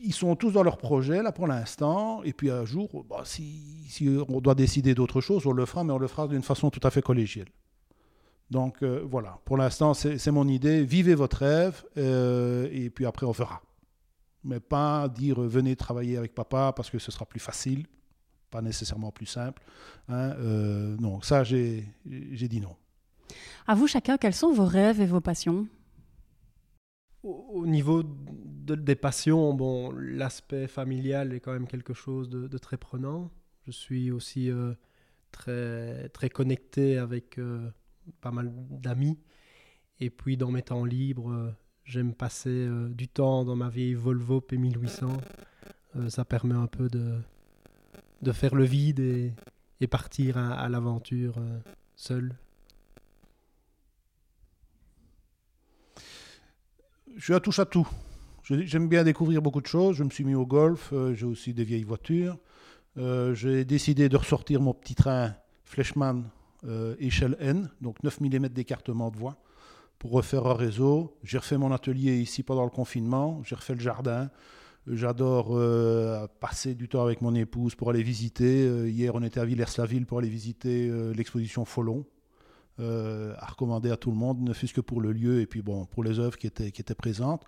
ils 0.00 0.14
sont 0.14 0.34
tous 0.34 0.50
dans 0.50 0.62
leur 0.62 0.78
projet, 0.78 1.22
là, 1.22 1.30
pour 1.30 1.46
l'instant. 1.46 2.22
Et 2.24 2.32
puis 2.32 2.50
un 2.50 2.64
jour, 2.64 3.04
bah, 3.08 3.20
si, 3.24 3.84
si 3.88 4.08
on 4.28 4.40
doit 4.40 4.54
décider 4.54 4.94
d'autre 4.94 5.20
chose, 5.20 5.46
on 5.46 5.52
le 5.52 5.66
fera, 5.66 5.84
mais 5.84 5.92
on 5.92 5.98
le 5.98 6.08
fera 6.08 6.26
d'une 6.26 6.42
façon 6.42 6.70
tout 6.70 6.80
à 6.84 6.90
fait 6.90 7.02
collégiale. 7.02 7.48
Donc 8.50 8.82
euh, 8.82 9.06
voilà, 9.08 9.38
pour 9.44 9.56
l'instant, 9.56 9.94
c'est 9.94 10.30
mon 10.30 10.48
idée. 10.48 10.84
Vivez 10.84 11.14
votre 11.14 11.38
rêve, 11.38 11.84
euh, 11.96 12.68
et 12.72 12.90
puis 12.90 13.06
après, 13.06 13.24
on 13.26 13.30
verra. 13.32 13.62
Mais 14.42 14.58
pas 14.58 15.08
dire 15.08 15.40
euh, 15.42 15.46
venez 15.46 15.76
travailler 15.76 16.16
avec 16.16 16.34
papa 16.34 16.72
parce 16.74 16.90
que 16.90 16.98
ce 16.98 17.12
sera 17.12 17.26
plus 17.26 17.40
facile, 17.40 17.86
pas 18.50 18.60
nécessairement 18.62 19.12
plus 19.12 19.26
simple. 19.26 19.62
hein. 20.08 20.34
Euh, 20.38 20.96
non, 20.98 21.20
ça, 21.20 21.44
j'ai 21.44 21.84
j'ai 22.10 22.48
dit 22.48 22.60
non. 22.60 22.74
À 23.68 23.74
vous 23.76 23.86
chacun, 23.86 24.16
quels 24.18 24.34
sont 24.34 24.52
vos 24.52 24.64
rêves 24.66 25.00
et 25.00 25.06
vos 25.06 25.20
passions? 25.20 25.68
Au, 27.22 27.46
au 27.52 27.66
niveau 27.66 28.02
de- 28.02 28.74
des 28.74 28.96
passions, 28.96 29.52
bon, 29.54 29.92
l'aspect 29.92 30.66
familial 30.66 31.32
est 31.32 31.40
quand 31.40 31.52
même 31.52 31.68
quelque 31.68 31.92
chose 31.94 32.28
de, 32.30 32.48
de 32.48 32.58
très 32.58 32.78
prenant. 32.78 33.30
Je 33.66 33.70
suis 33.70 34.10
aussi 34.10 34.50
euh, 34.50 34.72
très, 35.30 36.08
très 36.08 36.30
connecté 36.30 36.96
avec 36.98 37.38
euh, 37.38 37.70
pas 38.20 38.30
mal 38.30 38.52
d'amis. 38.70 39.18
Et 40.00 40.10
puis 40.10 40.36
dans 40.36 40.50
mes 40.50 40.62
temps 40.62 40.84
libres, 40.84 41.30
euh, 41.30 41.50
j'aime 41.84 42.14
passer 42.14 42.48
euh, 42.48 42.88
du 42.88 43.06
temps 43.06 43.44
dans 43.44 43.56
ma 43.56 43.68
vieille 43.68 43.94
Volvo 43.94 44.40
P1800. 44.40 45.10
Euh, 45.96 46.08
ça 46.08 46.24
permet 46.24 46.54
un 46.54 46.66
peu 46.66 46.88
de, 46.88 47.18
de 48.22 48.32
faire 48.32 48.54
le 48.54 48.64
vide 48.64 49.00
et, 49.00 49.34
et 49.80 49.86
partir 49.86 50.38
à, 50.38 50.68
l'aventure 50.68 51.36
seul. 51.96 52.34
je 57.16 57.24
suis 57.24 57.34
à 57.34 57.40
touche 57.40 57.58
à 57.58 57.66
tout. 57.66 57.86
J'aime 58.44 58.88
bien 58.88 59.04
découvrir 59.04 59.42
beaucoup 59.42 59.60
de 59.60 59.66
choses. 59.66 59.96
Je 59.96 60.04
me 60.04 60.10
suis 60.10 60.24
mis 60.24 60.34
au 60.34 60.46
golf. 60.46 60.94
j'ai 61.14 61.26
aussi 61.26 61.52
des 61.52 61.64
vieilles 61.64 61.84
voitures. 61.84 62.38
J'ai 62.96 63.64
décidé 63.64 64.08
de 64.08 64.16
ressortir 64.16 64.60
mon 64.60 64.72
petit 64.72 64.94
train 64.94 65.34
Fleshman 65.64 66.24
euh, 66.66 66.94
échelle 66.98 67.36
N, 67.40 67.70
donc 67.80 68.02
9 68.02 68.20
mm 68.20 68.48
d'écartement 68.48 69.10
de 69.10 69.16
voie, 69.16 69.36
pour 69.98 70.12
refaire 70.12 70.46
un 70.46 70.54
réseau. 70.54 71.16
J'ai 71.22 71.38
refait 71.38 71.58
mon 71.58 71.72
atelier 71.72 72.18
ici 72.18 72.42
pendant 72.42 72.64
le 72.64 72.70
confinement. 72.70 73.42
J'ai 73.44 73.54
refait 73.54 73.74
le 73.74 73.80
jardin. 73.80 74.30
J'adore 74.86 75.48
euh, 75.50 76.26
passer 76.40 76.74
du 76.74 76.88
temps 76.88 77.02
avec 77.02 77.20
mon 77.20 77.34
épouse 77.34 77.74
pour 77.74 77.90
aller 77.90 78.02
visiter. 78.02 78.66
Euh, 78.66 78.88
hier, 78.88 79.14
on 79.14 79.22
était 79.22 79.40
à 79.40 79.44
Villers-la-Ville 79.44 80.06
pour 80.06 80.18
aller 80.18 80.28
visiter 80.28 80.88
euh, 80.88 81.12
l'exposition 81.12 81.64
Folon 81.64 82.06
euh, 82.80 83.34
à 83.38 83.46
recommander 83.46 83.90
à 83.90 83.96
tout 83.98 84.10
le 84.10 84.16
monde, 84.16 84.40
ne 84.40 84.54
fût-ce 84.54 84.72
que 84.72 84.80
pour 84.80 85.02
le 85.02 85.12
lieu 85.12 85.40
et 85.40 85.46
puis 85.46 85.60
bon, 85.60 85.84
pour 85.84 86.02
les 86.02 86.18
œuvres 86.18 86.38
qui 86.38 86.46
étaient, 86.46 86.94
présentes. 86.94 87.42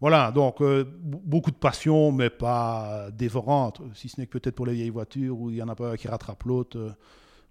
Voilà, 0.00 0.32
donc 0.32 0.62
euh, 0.62 0.84
beaucoup 1.02 1.50
de 1.50 1.56
passion, 1.56 2.10
mais 2.10 2.30
pas 2.30 3.10
dévorante, 3.10 3.82
si 3.94 4.08
ce 4.08 4.18
n'est 4.18 4.26
que 4.26 4.38
peut-être 4.38 4.54
pour 4.54 4.64
les 4.64 4.72
vieilles 4.72 4.90
voitures 4.90 5.38
où 5.38 5.50
il 5.50 5.56
y 5.56 5.62
en 5.62 5.68
a 5.68 5.74
pas 5.74 5.96
qui 5.98 6.08
rattrape 6.08 6.42
l'autre. 6.44 6.78
Euh, 6.78 6.90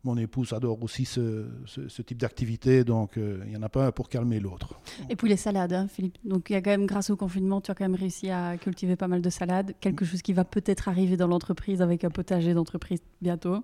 Mon 0.03 0.17
épouse 0.17 0.51
adore 0.53 0.81
aussi 0.83 1.05
ce, 1.05 1.45
ce- 1.65 1.87
ce 1.87 2.01
type 2.01 2.17
d'activité, 2.19 2.83
donc 2.83 3.17
euh, 3.17 3.39
il 3.45 3.49
n'y 3.51 3.55
en 3.55 3.61
a 3.61 3.69
pas 3.69 3.85
un 3.85 3.91
pour 3.91 4.09
calmer 4.09 4.39
l'autre. 4.39 4.73
Et 5.11 5.15
puis 5.15 5.29
les 5.29 5.37
salades, 5.37 5.73
hein, 5.73 5.87
Philippe. 5.87 6.17
Donc 6.25 6.49
il 6.49 6.53
y 6.53 6.55
a 6.55 6.61
quand 6.61 6.71
même, 6.71 6.87
grâce 6.87 7.11
au 7.11 7.15
confinement, 7.15 7.61
tu 7.61 7.69
as 7.69 7.75
quand 7.75 7.83
même 7.83 7.93
réussi 7.93 8.31
à 8.31 8.57
cultiver 8.57 8.95
pas 8.95 9.07
mal 9.07 9.21
de 9.21 9.29
salades. 9.29 9.75
Quelque 9.79 10.03
chose 10.03 10.23
qui 10.23 10.33
va 10.33 10.43
peut-être 10.43 10.87
arriver 10.89 11.17
dans 11.17 11.27
l'entreprise 11.27 11.83
avec 11.83 12.03
un 12.03 12.09
potager 12.09 12.55
d'entreprise 12.55 12.99
bientôt. 13.21 13.63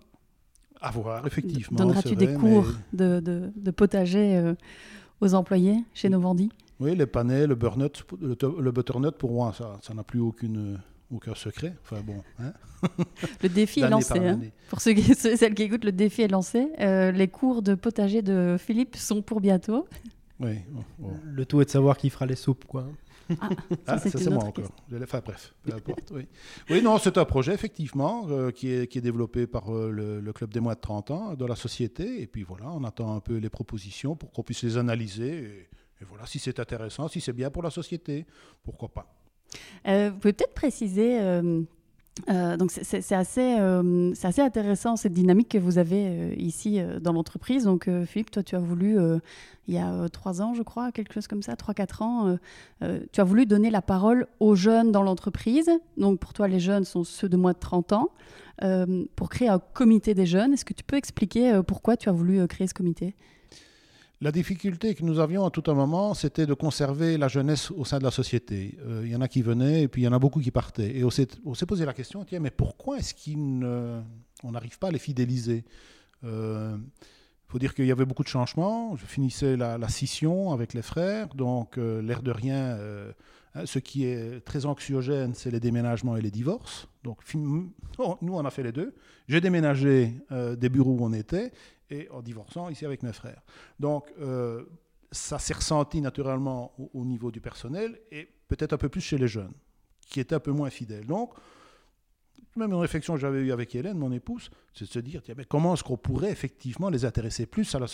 À 0.80 0.92
voir, 0.92 1.26
effectivement. 1.26 1.76
Donneras-tu 1.76 2.16
des 2.16 2.32
cours 2.36 2.68
mais- 2.94 2.98
de, 3.00 3.20
de- 3.20 3.52
de 3.56 3.72
potager 3.72 4.38
euh, 4.38 4.54
aux 5.22 5.34
employés 5.34 5.84
chez 5.96 6.08
Novandi 6.08 6.50
Oui, 6.80 6.96
les 6.96 7.08
panais, 7.08 7.48
le, 7.48 7.56
butternut, 7.56 8.06
le, 8.22 8.72
butternut, 8.72 9.12
pour 9.18 9.32
moi, 9.32 9.54
ça 9.82 9.94
n'a 9.96 10.04
plus 10.04 10.20
aucune, 10.20 10.80
aucun 11.12 11.36
secret. 11.36 11.74
Enfin 11.84 12.02
bon, 12.02 12.22
hein, 12.40 12.54
Le 13.44 13.50
défi 13.50 13.82
est 13.82 13.90
lancé. 13.90 14.20
hein. 14.20 14.40
Pour 14.70 14.82
ceux 14.82 14.94
qui, 14.94 15.02
ceux- 15.16 15.36
celles 15.36 15.54
qui 15.56 15.64
écoutent, 15.64 15.86
le 15.86 15.92
défi 15.92 16.22
est 16.24 16.28
lancé. 16.28 16.68
Euh, 16.80 17.12
les 17.12 17.28
cours 17.28 17.62
de 17.62 17.76
potager 17.76 18.22
de 18.22 18.58
Philippe 18.60 18.96
sont 18.96 19.22
pour 19.22 19.42
bientôt. 19.42 19.88
Oui, 20.40 20.58
bon, 20.70 20.84
bon. 21.00 21.14
Le 21.26 21.46
tout 21.46 21.62
est 21.62 21.66
de 21.66 21.70
savoir 21.70 21.98
qui 21.98 22.10
fera 22.10 22.26
les 22.26 22.36
soupes, 22.36 22.66
quoi. 22.66 22.88
Ah, 23.88 23.98
c'est 23.98 24.10
ça 24.10 24.18
une 24.20 24.24
c'est 24.24 24.30
moi 24.30 24.46
encore. 24.46 24.72
Enfin 25.04 25.20
bref, 25.26 25.54
peu 25.64 25.74
importe. 25.74 26.12
Oui, 26.12 26.28
oui 26.70 26.82
non, 26.82 26.98
c'est 26.98 27.18
un 27.18 27.26
projet 27.26 27.54
effectivement 27.54 28.26
euh, 28.30 28.52
qui, 28.52 28.72
est, 28.72 28.88
qui 28.88 29.00
est 29.00 29.02
développé 29.02 29.48
par 29.48 29.76
euh, 29.76 29.92
le, 29.92 30.22
le 30.22 30.34
club 30.34 30.54
des 30.54 30.62
moins 30.62 30.76
de 30.76 30.80
30 30.80 31.12
ans 31.12 31.34
de 31.34 31.46
la 31.46 31.58
société. 31.58 32.22
Et 32.22 32.28
puis 32.28 32.44
voilà, 32.44 32.70
on 32.72 32.86
attend 32.86 33.14
un 33.16 33.20
peu 33.20 33.36
les 33.36 33.50
propositions 33.50 34.16
pour 34.16 34.32
qu'on 34.32 34.44
puisse 34.44 34.64
les 34.64 34.78
analyser. 34.78 35.28
Et, 35.40 35.70
et 36.02 36.06
voilà, 36.08 36.26
si 36.26 36.40
c'est 36.40 36.58
intéressant, 36.60 37.10
si 37.10 37.20
c'est 37.20 37.34
bien 37.34 37.50
pour 37.50 37.64
la 37.64 37.70
société, 37.72 38.26
pourquoi 38.64 38.88
pas. 38.94 39.14
Euh, 39.88 40.10
vous 40.12 40.20
pouvez 40.20 40.34
peut-être 40.34 40.54
préciser. 40.54 41.20
euh, 41.20 41.62
euh, 42.30 42.58
donc 42.58 42.72
c'est- 42.72 43.12
assez, 43.14 43.58
assez 44.24 44.42
intéressant 44.42 44.96
cette 44.96 45.14
dynamique 45.14 45.50
que 45.50 45.60
vous 45.60 45.78
avez 45.78 46.34
ici 46.36 46.82
dans 47.00 47.14
l'entreprise. 47.14 47.66
Donc 47.66 47.88
Philippe, 48.08 48.32
toi 48.32 48.42
tu 48.42 48.56
as 48.56 48.60
voulu, 48.60 48.98
il 49.68 49.74
y 49.76 49.78
a 49.78 50.10
trois 50.10 50.42
ans 50.42 50.56
je 50.56 50.64
crois, 50.64 50.92
quelque 50.92 51.14
chose 51.14 51.28
comme 51.28 51.44
ça, 51.44 51.56
trois, 51.56 51.76
quatre 51.76 52.02
ans, 52.02 52.36
tu 52.82 53.22
as 53.22 53.24
voulu 53.24 53.46
donner 53.46 53.70
la 53.70 53.84
parole 53.84 54.26
aux 54.40 54.56
jeunes 54.56 54.92
dans 54.92 55.04
l'entreprise. 55.04 55.70
Donc 55.98 56.20
pour 56.20 56.34
toi 56.34 56.48
les 56.48 56.60
jeunes 56.60 56.86
sont 56.86 57.04
ceux 57.04 57.30
de 57.30 57.38
moins 57.38 57.54
de 57.54 57.60
30 57.60 57.94
ans. 57.94 58.10
pour 59.16 59.30
créer 59.30 59.50
un 59.50 59.60
comité 59.60 60.16
des 60.16 60.26
jeunes, 60.26 60.54
est-ce 60.54 60.66
que 60.66 60.74
tu 60.74 60.84
peux 60.84 60.96
expliquer 60.98 61.62
pourquoi 61.68 61.98
tu 61.98 62.10
as 62.10 62.14
voulu 62.14 62.48
créer 62.48 62.66
ce 62.66 62.74
comité? 62.74 63.14
La 64.20 64.32
difficulté 64.32 64.96
que 64.96 65.04
nous 65.04 65.20
avions 65.20 65.46
à 65.46 65.52
tout 65.52 65.64
un 65.68 65.76
moment, 65.76 66.14
c'était 66.16 66.48
de 66.48 66.56
conserver 66.56 67.18
la 67.18 67.28
jeunesse 67.28 67.70
au 67.72 67.86
sein 67.86 68.00
de 68.00 68.04
la 68.04 68.12
société. 68.12 68.78
Euh, 68.86 69.04
Il 69.06 69.12
y 69.12 69.16
en 69.16 69.22
a 69.22 69.28
qui 69.28 69.44
venaient 69.44 69.84
et 69.84 69.88
puis 69.88 70.02
il 70.02 70.06
y 70.06 70.08
en 70.08 70.14
a 70.14 70.20
beaucoup 70.20 70.40
qui 70.40 70.52
partaient. 70.52 70.98
Et 70.98 71.04
on 71.04 71.10
s'est 71.10 71.66
posé 71.68 71.86
la 71.86 71.94
question, 71.94 72.24
tiens, 72.26 72.40
mais 72.40 72.50
pourquoi 72.50 72.98
est-ce 72.98 73.14
qu'on 73.14 74.52
n'arrive 74.52 74.80
pas 74.80 74.88
à 74.88 74.92
les 74.92 75.00
fidéliser? 75.00 75.66
Il 77.48 77.52
faut 77.52 77.60
dire 77.60 77.74
qu'il 77.74 77.86
y 77.86 77.94
avait 77.94 78.04
beaucoup 78.04 78.24
de 78.24 78.28
changements. 78.28 78.98
Je 78.98 79.06
finissais 79.06 79.56
la, 79.56 79.88
scission 79.88 80.52
avec 80.52 80.74
les 80.74 80.82
frères, 80.82 81.30
donc 81.34 81.78
euh, 81.78 82.02
l'air 82.02 82.22
de 82.22 82.32
rien, 82.32 82.76
euh, 82.76 83.14
hein, 83.56 83.66
ce 83.66 83.80
qui 83.80 84.04
est 84.04 84.44
très 84.44 84.66
anxiogène, 84.66 85.34
c'est 85.34 85.50
les 85.50 85.62
déménagements 85.62 86.18
et 86.18 86.22
les 86.22 86.30
divorces. 86.30 86.90
Donc 87.06 87.20
oh, 88.00 88.18
nous, 88.22 88.34
on 88.36 88.44
a 88.44 88.50
fait 88.52 88.64
les 88.64 88.74
deux. 88.74 88.94
J'ai 89.30 89.40
déménagé 89.40 90.14
euh, 90.34 90.58
des 90.58 90.68
bureaux 90.68 90.98
où 91.00 91.06
on 91.06 91.14
était 91.14 91.54
et 91.90 92.10
en 92.10 92.22
divorçant 92.22 92.70
ici 92.70 92.86
avec 92.86 93.04
mes 93.04 93.14
frères. 93.14 93.42
Donc, 93.80 94.12
euh, 94.20 94.66
ça 95.12 95.40
s'est 95.40 95.54
ressenti 95.54 96.02
naturellement 96.02 96.74
au, 96.80 96.90
au 96.94 97.06
niveau 97.06 97.32
du 97.32 97.40
personnel 97.42 98.00
et 98.12 98.28
peut-être 98.48 98.74
un 98.74 98.78
peu 98.78 98.90
plus 98.90 99.02
chez 99.02 99.18
les 99.18 99.28
jeunes, 99.28 99.54
qui 100.02 100.20
étaient 100.20 100.36
un 100.36 100.40
peu 100.40 100.52
moins 100.52 100.70
fidèles. 100.70 101.06
Donc, 101.06 101.34
même 102.56 102.72
une 102.72 102.80
réflexion 102.80 103.14
que 103.14 103.20
j'avais 103.20 103.40
eue 103.42 103.52
avec 103.52 103.76
Hélène, 103.76 103.98
mon 103.98 104.12
épouse, 104.12 104.50
c'est 104.74 104.86
de 104.86 104.90
se 104.90 105.00
dire, 105.00 105.22
tiens, 105.24 105.36
mais 105.38 105.46
comment 105.46 105.74
est-ce 105.76 105.84
qu'on 105.84 105.98
pourrait 105.98 106.32
effectivement 106.32 106.90
les 106.90 107.06
intéresser 107.06 107.46
plus 107.46 107.74
à 107.76 107.80
la 107.80 107.86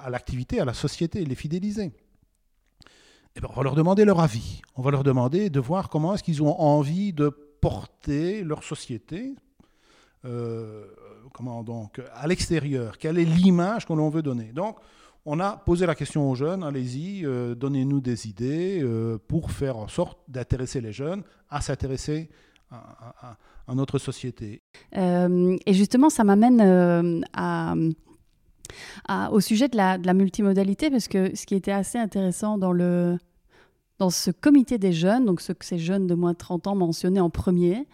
à- 0.00 0.10
l'activité, 0.10 0.60
à 0.60 0.64
la 0.64 0.74
société, 0.74 1.24
les 1.24 1.34
fidéliser? 1.34 1.90
Eh 3.34 3.40
ben, 3.40 3.48
On 3.50 3.54
va 3.56 3.62
leur 3.64 3.74
demander 3.74 4.04
leur 4.04 4.20
avis. 4.20 4.62
On 4.76 4.82
va 4.82 4.90
leur 4.92 5.02
demander 5.02 5.50
de 5.50 5.60
voir 5.60 5.88
comment 5.88 6.14
est-ce 6.14 6.22
qu'ils 6.22 6.42
ont 6.42 6.58
envie 6.60 7.12
de 7.12 7.28
porter 7.28 8.44
leur 8.44 8.62
société, 8.62 9.34
euh, 10.24 10.86
comment 11.32 11.62
donc 11.62 12.00
à 12.14 12.26
l'extérieur 12.26 12.98
Quelle 12.98 13.18
est 13.18 13.24
l'image 13.24 13.86
que 13.86 13.92
l'on 13.92 14.08
veut 14.10 14.22
donner 14.22 14.52
Donc, 14.52 14.76
on 15.24 15.40
a 15.40 15.56
posé 15.56 15.84
la 15.84 15.94
question 15.94 16.30
aux 16.30 16.34
jeunes 16.34 16.62
allez-y, 16.62 17.24
euh, 17.24 17.54
donnez-nous 17.54 18.00
des 18.00 18.28
idées 18.28 18.80
euh, 18.82 19.18
pour 19.28 19.50
faire 19.50 19.76
en 19.76 19.88
sorte 19.88 20.18
d'intéresser 20.28 20.80
les 20.80 20.92
jeunes 20.92 21.22
à 21.50 21.60
s'intéresser 21.60 22.30
à, 22.70 23.36
notre 23.74 23.98
société. 23.98 24.62
Euh, 24.96 25.56
et 25.66 25.74
justement, 25.74 26.08
ça 26.10 26.24
m'amène 26.24 26.62
au 29.30 29.40
sujet 29.40 29.68
de 29.68 29.76
la, 29.76 30.14
multimodalité, 30.14 30.90
parce 30.90 31.08
que 31.08 31.34
ce 31.36 31.44
qui 31.46 31.54
était 31.54 31.72
assez 31.72 31.98
intéressant 31.98 32.56
dans 32.56 32.72
le, 32.72 33.18
dans 33.98 34.10
ce 34.10 34.30
comité 34.30 34.78
des 34.78 34.92
jeunes, 34.92 35.24
donc 35.26 35.40
ceux 35.40 35.54
que 35.54 35.64
ces 35.64 35.78
jeunes 35.78 36.06
de 36.06 36.14
moins 36.14 36.32
de 36.32 36.38
30 36.38 36.68
ans 36.68 36.74
mentionnaient 36.74 37.20
en 37.20 37.30
premier, 37.30 37.86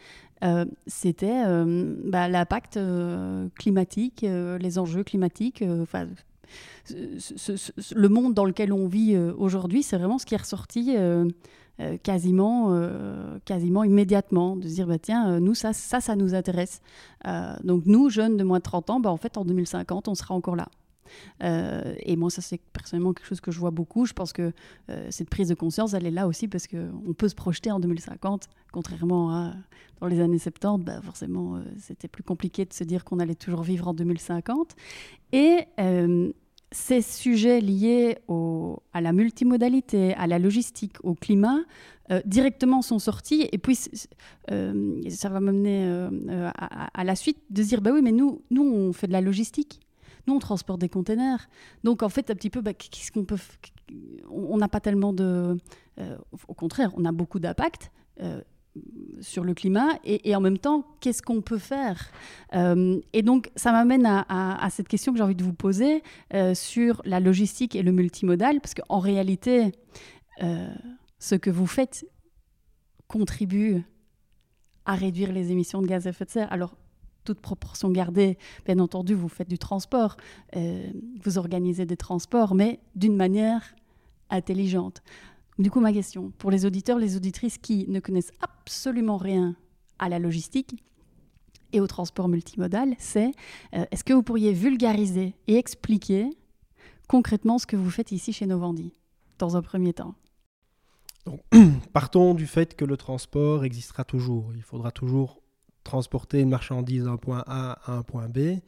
euh, 0.42 0.64
c'était 0.86 1.44
euh, 1.46 1.94
bah, 2.04 2.28
l'impact 2.28 2.76
euh, 2.76 3.48
climatique, 3.58 4.24
les 4.24 4.78
enjeux 4.78 5.04
climatiques. 5.04 5.62
Le 6.90 8.08
monde 8.08 8.34
dans 8.34 8.44
lequel 8.44 8.72
on 8.72 8.86
vit 8.86 9.16
aujourd'hui, 9.16 9.82
c'est 9.82 9.96
vraiment 9.96 10.18
ce 10.18 10.26
qui 10.26 10.34
est 10.34 10.38
ressorti 10.38 10.96
quasiment, 12.02 12.88
quasiment 13.44 13.84
immédiatement, 13.84 14.56
de 14.56 14.68
se 14.68 14.74
dire, 14.74 14.86
bah, 14.86 14.98
tiens, 14.98 15.40
nous, 15.40 15.54
ça, 15.54 15.72
ça, 15.72 16.00
ça 16.00 16.14
nous 16.16 16.34
intéresse. 16.34 16.80
donc 17.64 17.86
nous, 17.86 18.10
jeunes 18.10 18.36
de 18.36 18.44
moins 18.44 18.58
de 18.58 18.64
30 18.64 18.90
ans, 18.90 19.00
bah, 19.00 19.10
en 19.10 19.16
fait, 19.16 19.38
en 19.38 19.44
2050, 19.44 20.08
on 20.08 20.14
sera 20.14 20.34
encore 20.34 20.56
là. 20.56 20.68
Euh, 21.42 21.94
et 22.00 22.16
moi, 22.16 22.30
ça, 22.30 22.42
c'est 22.42 22.60
personnellement 22.72 23.12
quelque 23.12 23.26
chose 23.26 23.40
que 23.40 23.50
je 23.50 23.58
vois 23.58 23.70
beaucoup. 23.70 24.06
Je 24.06 24.12
pense 24.12 24.32
que 24.32 24.52
euh, 24.90 25.06
cette 25.10 25.30
prise 25.30 25.48
de 25.48 25.54
conscience, 25.54 25.94
elle 25.94 26.06
est 26.06 26.10
là 26.10 26.26
aussi 26.26 26.48
parce 26.48 26.66
qu'on 26.66 27.14
peut 27.16 27.28
se 27.28 27.34
projeter 27.34 27.70
en 27.70 27.80
2050, 27.80 28.48
contrairement 28.72 29.30
à 29.32 29.54
dans 30.00 30.08
les 30.08 30.20
années 30.20 30.38
70, 30.38 30.84
bah, 30.84 31.00
forcément, 31.02 31.56
euh, 31.56 31.62
c'était 31.78 32.08
plus 32.08 32.24
compliqué 32.24 32.64
de 32.64 32.72
se 32.72 32.84
dire 32.84 33.04
qu'on 33.04 33.20
allait 33.20 33.36
toujours 33.36 33.62
vivre 33.62 33.88
en 33.88 33.94
2050. 33.94 34.74
Et 35.32 35.60
ces 36.70 37.02
sujets 37.02 37.60
liés 37.60 38.18
à 38.92 39.00
la 39.00 39.12
multimodalité, 39.12 40.14
à 40.14 40.26
la 40.26 40.38
logistique, 40.40 40.96
au 41.04 41.14
climat, 41.14 41.60
directement 42.24 42.82
sont 42.82 42.98
sortis. 42.98 43.48
Et 43.52 43.58
puis, 43.58 43.76
ça 43.76 45.28
va 45.28 45.40
m'amener 45.40 45.88
à, 46.28 46.50
à, 46.92 47.04
la 47.04 47.16
suite 47.16 47.38
de 47.50 47.62
dire, 47.62 47.80
bah 47.80 47.90
oui, 47.94 48.02
mais 48.02 48.12
nous, 48.12 48.42
nous, 48.50 48.64
on 48.64 48.92
fait 48.92 49.06
de 49.06 49.12
la 49.12 49.20
logistique. 49.20 49.80
Nous, 50.26 50.34
on 50.34 50.38
transporte 50.38 50.80
des 50.80 50.88
containers. 50.88 51.48
Donc, 51.82 52.02
en 52.02 52.08
fait, 52.08 52.30
un 52.30 52.34
petit 52.34 52.50
peu, 52.50 52.60
bah, 52.60 52.74
qu'est-ce 52.74 53.12
qu'on 53.12 53.24
peut. 53.24 53.36
On 54.30 54.56
n'a 54.56 54.68
pas 54.68 54.80
tellement 54.80 55.12
de. 55.12 55.56
Euh, 55.98 56.16
au 56.48 56.54
contraire, 56.54 56.90
on 56.96 57.04
a 57.04 57.12
beaucoup 57.12 57.38
d'impact. 57.38 57.90
Euh, 58.20 58.40
sur 59.20 59.44
le 59.44 59.54
climat 59.54 60.00
et, 60.02 60.34
en 60.34 60.40
même 60.40 60.58
temps, 60.58 60.84
qu'est-ce 60.98 61.22
qu'on 61.22 61.42
peut 61.42 61.58
faire? 61.58 62.10
Euh, 62.56 63.00
Et 63.12 63.22
donc, 63.22 63.52
ça 63.54 63.70
m'amène 63.70 64.04
à, 64.04 64.68
cette 64.68 64.88
question 64.88 65.12
que 65.12 65.18
j'ai 65.18 65.22
envie 65.22 65.36
de 65.36 65.44
vous 65.44 65.52
poser 65.52 66.02
sur 66.54 67.00
la 67.04 67.20
logistique 67.20 67.76
et 67.76 67.84
le 67.84 67.92
multimodal, 67.92 68.60
parce 68.60 68.74
qu'en 68.74 68.98
réalité, 68.98 69.70
ce 71.20 71.36
que 71.36 71.50
vous 71.50 71.68
faites 71.68 72.04
contribue 73.06 73.84
à 74.86 74.94
réduire 74.94 75.32
les 75.32 75.52
émissions 75.52 75.80
de 75.80 75.86
gaz 75.86 76.08
à 76.08 76.10
effet 76.10 76.24
de 76.24 76.30
serre. 76.30 76.52
Alors, 76.52 76.76
toute 77.24 77.40
proportion 77.40 77.90
gardée, 77.90 78.38
bien 78.66 78.78
entendu, 78.78 79.14
vous 79.14 79.28
faites 79.28 79.48
du 79.48 79.58
transport, 79.58 80.16
euh, 80.56 80.90
vous 81.22 81.38
organisez 81.38 81.86
des 81.86 81.96
transports, 81.96 82.54
mais 82.54 82.80
d'une 82.94 83.16
manière 83.16 83.74
intelligente. 84.30 85.02
Du 85.58 85.70
coup, 85.70 85.80
ma 85.80 85.92
question, 85.92 86.32
pour 86.38 86.50
les 86.50 86.66
auditeurs, 86.66 86.98
les 86.98 87.16
auditrices 87.16 87.58
qui 87.58 87.86
ne 87.88 88.00
connaissent 88.00 88.32
absolument 88.40 89.16
rien 89.16 89.56
à 89.98 90.08
la 90.08 90.18
logistique 90.18 90.82
et 91.72 91.80
au 91.80 91.86
transport 91.86 92.28
multimodal, 92.28 92.94
c'est 92.98 93.32
euh, 93.74 93.84
est-ce 93.90 94.04
que 94.04 94.12
vous 94.12 94.22
pourriez 94.22 94.52
vulgariser 94.52 95.34
et 95.46 95.56
expliquer 95.56 96.30
concrètement 97.08 97.58
ce 97.58 97.66
que 97.66 97.76
vous 97.76 97.90
faites 97.90 98.12
ici 98.12 98.32
chez 98.32 98.46
Novandi, 98.46 98.92
dans 99.38 99.56
un 99.56 99.62
premier 99.62 99.92
temps? 99.92 100.14
Partons 101.92 102.34
du 102.34 102.46
fait 102.46 102.76
que 102.76 102.84
le 102.84 102.96
transport 102.96 103.64
existera 103.64 104.04
toujours. 104.04 104.52
Il 104.54 104.62
faudra 104.62 104.90
toujours 104.90 105.40
transporter 105.84 106.40
une 106.40 106.48
marchandise 106.48 107.04
d'un 107.04 107.16
point 107.16 107.44
A 107.46 107.78
à 107.84 107.96
un 107.96 108.02
point 108.02 108.28
B. 108.28 108.58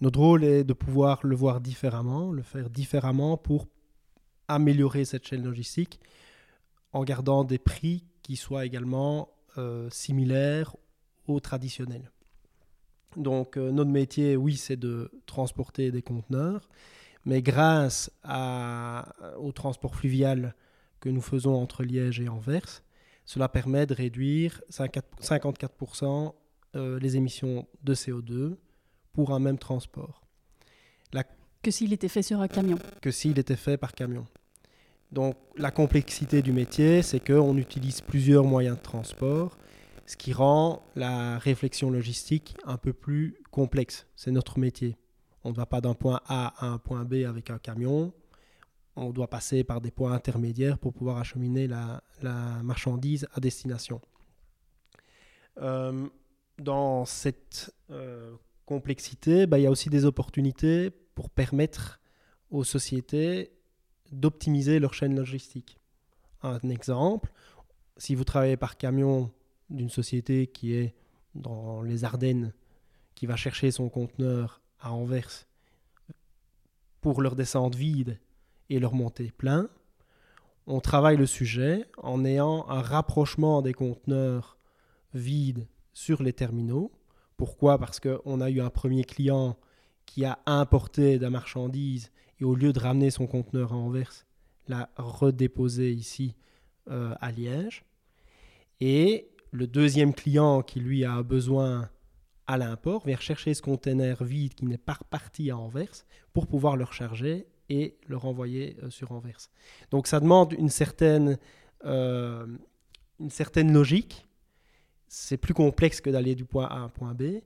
Notre 0.00 0.20
rôle 0.20 0.44
est 0.44 0.64
de 0.64 0.72
pouvoir 0.74 1.20
le 1.24 1.34
voir 1.34 1.60
différemment, 1.60 2.30
le 2.32 2.42
faire 2.42 2.68
différemment 2.68 3.36
pour 3.36 3.66
améliorer 4.48 5.04
cette 5.04 5.26
chaîne 5.26 5.44
logistique 5.44 6.00
en 6.92 7.04
gardant 7.04 7.44
des 7.44 7.58
prix 7.58 8.04
qui 8.22 8.36
soient 8.36 8.66
également 8.66 9.30
euh, 9.58 9.88
similaires 9.90 10.76
aux 11.26 11.40
traditionnels. 11.40 12.10
Donc 13.16 13.56
euh, 13.56 13.70
notre 13.70 13.90
métier, 13.90 14.36
oui, 14.36 14.56
c'est 14.56 14.76
de 14.76 15.10
transporter 15.24 15.90
des 15.90 16.02
conteneurs, 16.02 16.68
mais 17.24 17.40
grâce 17.42 18.10
au 19.38 19.52
transport 19.52 19.96
fluvial 19.96 20.54
que 21.00 21.08
nous 21.08 21.20
faisons 21.20 21.54
entre 21.54 21.82
Liège 21.82 22.20
et 22.20 22.28
Anvers, 22.28 22.82
cela 23.24 23.48
permet 23.48 23.86
de 23.86 23.94
réduire 23.94 24.62
54% 24.70 26.34
euh, 26.76 26.98
les 27.00 27.16
émissions 27.16 27.66
de 27.82 27.94
CO2 27.94 28.56
pour 29.12 29.32
un 29.32 29.40
même 29.40 29.58
transport. 29.58 30.26
Que 31.66 31.72
s'il 31.72 31.92
était 31.92 32.06
fait 32.06 32.22
sur 32.22 32.40
un 32.40 32.46
camion. 32.46 32.78
Que 33.02 33.10
s'il 33.10 33.40
était 33.40 33.56
fait 33.56 33.76
par 33.76 33.92
camion. 33.92 34.24
Donc 35.10 35.34
la 35.56 35.72
complexité 35.72 36.40
du 36.40 36.52
métier, 36.52 37.02
c'est 37.02 37.18
qu'on 37.18 37.56
utilise 37.56 38.00
plusieurs 38.02 38.44
moyens 38.44 38.76
de 38.76 38.82
transport, 38.82 39.58
ce 40.06 40.16
qui 40.16 40.32
rend 40.32 40.84
la 40.94 41.38
réflexion 41.38 41.90
logistique 41.90 42.56
un 42.66 42.76
peu 42.76 42.92
plus 42.92 43.36
complexe. 43.50 44.06
C'est 44.14 44.30
notre 44.30 44.60
métier. 44.60 44.96
On 45.42 45.50
ne 45.50 45.56
va 45.56 45.66
pas 45.66 45.80
d'un 45.80 45.94
point 45.94 46.20
A 46.28 46.54
à 46.64 46.68
un 46.68 46.78
point 46.78 47.04
B 47.04 47.24
avec 47.26 47.50
un 47.50 47.58
camion. 47.58 48.12
On 48.94 49.10
doit 49.10 49.28
passer 49.28 49.64
par 49.64 49.80
des 49.80 49.90
points 49.90 50.12
intermédiaires 50.12 50.78
pour 50.78 50.92
pouvoir 50.92 51.18
acheminer 51.18 51.66
la, 51.66 52.00
marchandise 52.62 53.26
à 53.34 53.40
destination. 53.40 54.00
Euh, 55.58 56.06
dans 56.58 57.04
cette 57.04 57.74
euh, 57.90 58.34
complexité, 58.64 59.46
bah, 59.46 59.58
il 59.58 59.62
y 59.62 59.66
a 59.66 59.70
aussi 59.70 59.90
des 59.90 60.04
opportunités 60.04 60.90
pour 61.14 61.30
permettre 61.30 62.00
aux 62.50 62.64
sociétés 62.64 63.52
d'optimiser 64.12 64.78
leur 64.78 64.94
chaîne 64.94 65.16
logistique. 65.16 65.78
Un 66.42 66.68
exemple, 66.68 67.32
si 67.96 68.14
vous 68.14 68.24
travaillez 68.24 68.56
par 68.56 68.76
camion 68.76 69.30
d'une 69.70 69.90
société 69.90 70.46
qui 70.46 70.74
est 70.74 70.94
dans 71.34 71.82
les 71.82 72.04
Ardennes, 72.04 72.52
qui 73.14 73.26
va 73.26 73.36
chercher 73.36 73.70
son 73.70 73.88
conteneur 73.88 74.60
à 74.80 74.92
Anvers 74.92 75.46
pour 77.00 77.22
leur 77.22 77.34
descendre 77.34 77.76
vide 77.76 78.20
et 78.68 78.78
leur 78.78 78.94
monter 78.94 79.32
plein, 79.32 79.68
on 80.66 80.80
travaille 80.80 81.16
le 81.16 81.26
sujet 81.26 81.84
en 81.98 82.24
ayant 82.24 82.68
un 82.68 82.82
rapprochement 82.82 83.62
des 83.62 83.72
conteneurs 83.72 84.58
vides 85.14 85.66
sur 85.96 86.22
les 86.22 86.34
terminaux. 86.34 86.92
Pourquoi? 87.38 87.78
Parce 87.78 88.00
qu'on 88.00 88.42
a 88.42 88.50
eu 88.50 88.60
un 88.60 88.68
premier 88.68 89.02
client 89.02 89.56
qui 90.04 90.26
a 90.26 90.38
importé 90.44 91.16
de 91.16 91.22
la 91.22 91.30
marchandise 91.30 92.10
et 92.38 92.44
au 92.44 92.54
lieu 92.54 92.74
de 92.74 92.78
ramener 92.78 93.10
son 93.10 93.26
conteneur 93.26 93.72
à 93.72 93.76
Anvers, 93.76 94.26
l'a 94.68 94.90
redéposé 94.98 95.90
ici 95.90 96.34
euh, 96.90 97.14
à 97.22 97.32
Liège. 97.32 97.86
Et 98.80 99.30
le 99.52 99.66
deuxième 99.66 100.12
client 100.12 100.60
qui 100.60 100.80
lui 100.80 101.02
a 101.06 101.22
besoin 101.22 101.88
à 102.46 102.58
l'import 102.58 103.06
vient 103.06 103.16
chercher 103.16 103.54
ce 103.54 103.62
conteneur 103.62 104.22
vide 104.22 104.52
qui 104.52 104.66
n'est 104.66 104.76
pas 104.76 104.98
reparti 105.02 105.50
à 105.50 105.56
Anvers 105.56 106.04
pour 106.34 106.46
pouvoir 106.46 106.76
le 106.76 106.84
recharger 106.84 107.46
et 107.70 107.96
le 108.06 108.18
renvoyer 108.18 108.76
euh, 108.82 108.90
sur 108.90 109.12
Anvers. 109.12 109.48
Donc 109.90 110.08
ça 110.08 110.20
demande 110.20 110.52
une 110.52 110.68
certaine, 110.68 111.38
euh, 111.86 112.46
une 113.18 113.30
certaine 113.30 113.72
logique 113.72 114.25
c'est 115.08 115.36
plus 115.36 115.54
complexe 115.54 116.00
que 116.00 116.10
d'aller 116.10 116.34
du 116.34 116.44
point 116.44 116.66
A 116.66 116.74
à 116.74 116.78
un 116.78 116.88
point 116.88 117.14
B, 117.14 117.40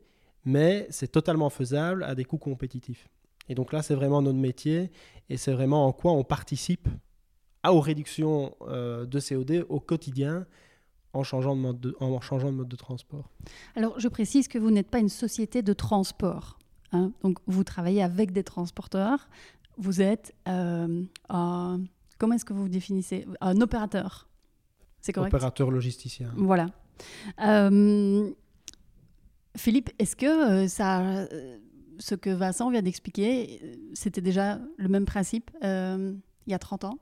mais 0.44 0.86
c'est 0.90 1.08
totalement 1.12 1.50
faisable 1.50 2.04
à 2.04 2.14
des 2.14 2.24
coûts 2.24 2.38
compétitifs. 2.38 3.08
Et 3.48 3.54
donc 3.54 3.72
là, 3.72 3.82
c'est 3.82 3.94
vraiment 3.94 4.22
notre 4.22 4.38
métier 4.38 4.90
et 5.28 5.36
c'est 5.36 5.52
vraiment 5.52 5.86
en 5.86 5.92
quoi 5.92 6.12
on 6.12 6.24
participe 6.24 6.88
à, 7.62 7.72
aux 7.74 7.80
réductions 7.80 8.54
euh, 8.62 9.04
de 9.06 9.20
CO2 9.20 9.64
au 9.68 9.80
quotidien 9.80 10.46
en 11.12 11.24
changeant 11.24 11.56
de, 11.56 11.60
mode 11.60 11.80
de, 11.80 11.96
en 12.00 12.20
changeant 12.20 12.52
de 12.52 12.56
mode 12.56 12.68
de 12.68 12.76
transport. 12.76 13.28
Alors, 13.74 13.98
je 13.98 14.08
précise 14.08 14.46
que 14.46 14.58
vous 14.58 14.70
n'êtes 14.70 14.88
pas 14.88 15.00
une 15.00 15.08
société 15.08 15.62
de 15.62 15.72
transport. 15.72 16.58
Hein. 16.92 17.12
donc, 17.22 17.38
vous 17.46 17.64
travaillez 17.64 18.02
avec 18.02 18.32
des 18.32 18.44
transporteurs. 18.44 19.28
Vous 19.76 20.00
êtes 20.00 20.34
euh, 20.48 21.02
un, 21.28 21.80
comment 22.18 22.34
est-ce 22.34 22.44
que 22.44 22.52
vous 22.52 22.62
vous 22.62 22.68
définissez? 22.68 23.26
Un 23.40 23.60
opérateur. 23.60 24.28
C'est 25.00 25.12
correct? 25.12 25.34
Opérateur 25.34 25.70
logisticien. 25.70 26.32
Voilà. 26.36 26.66
Euh, 27.40 28.30
Philippe, 29.56 29.90
est-ce 29.98 30.16
que 30.16 30.26
euh, 30.64 30.68
ça, 30.68 31.26
ce 31.98 32.14
que 32.14 32.30
Vincent 32.30 32.70
vient 32.70 32.82
d'expliquer, 32.82 33.78
c'était 33.94 34.20
déjà 34.20 34.58
le 34.76 34.88
même 34.88 35.04
principe 35.04 35.50
euh, 35.64 36.12
il 36.46 36.50
y 36.50 36.54
a 36.54 36.58
30 36.58 36.84
ans? 36.84 36.98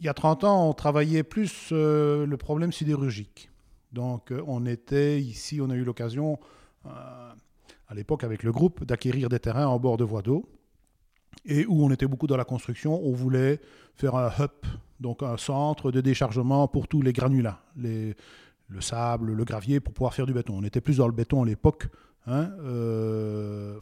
Il 0.00 0.06
y 0.06 0.08
a 0.08 0.14
30 0.14 0.44
ans, 0.44 0.68
on 0.68 0.72
travaillait 0.72 1.22
plus 1.22 1.70
le 1.70 2.36
problème 2.36 2.72
sidérurgique. 2.72 3.50
Donc, 3.92 4.32
on 4.46 4.64
était 4.64 5.20
ici, 5.20 5.60
on 5.60 5.68
a 5.68 5.74
eu 5.74 5.84
l'occasion, 5.84 6.38
à 6.86 7.94
l'époque 7.94 8.24
avec 8.24 8.42
le 8.42 8.52
groupe, 8.52 8.84
d'acquérir 8.84 9.28
des 9.28 9.38
terrains 9.38 9.66
en 9.66 9.78
bord 9.78 9.98
de 9.98 10.04
voie 10.04 10.22
d'eau 10.22 10.48
et 11.44 11.66
où 11.66 11.84
on 11.84 11.90
était 11.90 12.06
beaucoup 12.06 12.26
dans 12.26 12.36
la 12.36 12.44
construction. 12.44 13.00
On 13.04 13.12
voulait 13.12 13.60
faire 13.94 14.14
un 14.14 14.30
hub, 14.38 14.50
donc 14.98 15.22
un 15.22 15.36
centre 15.36 15.90
de 15.90 16.00
déchargement 16.00 16.68
pour 16.68 16.88
tous 16.88 17.02
les 17.02 17.12
granulats, 17.12 17.60
le 18.70 18.80
sable, 18.80 19.32
le 19.32 19.44
gravier 19.44 19.80
pour 19.80 19.92
pouvoir 19.92 20.14
faire 20.14 20.26
du 20.26 20.32
béton. 20.32 20.54
On 20.56 20.64
était 20.64 20.80
plus 20.80 20.98
dans 20.98 21.06
le 21.06 21.12
béton 21.12 21.42
à 21.42 21.46
l'époque. 21.46 21.88
Hein, 22.26 22.50
euh, 22.60 23.78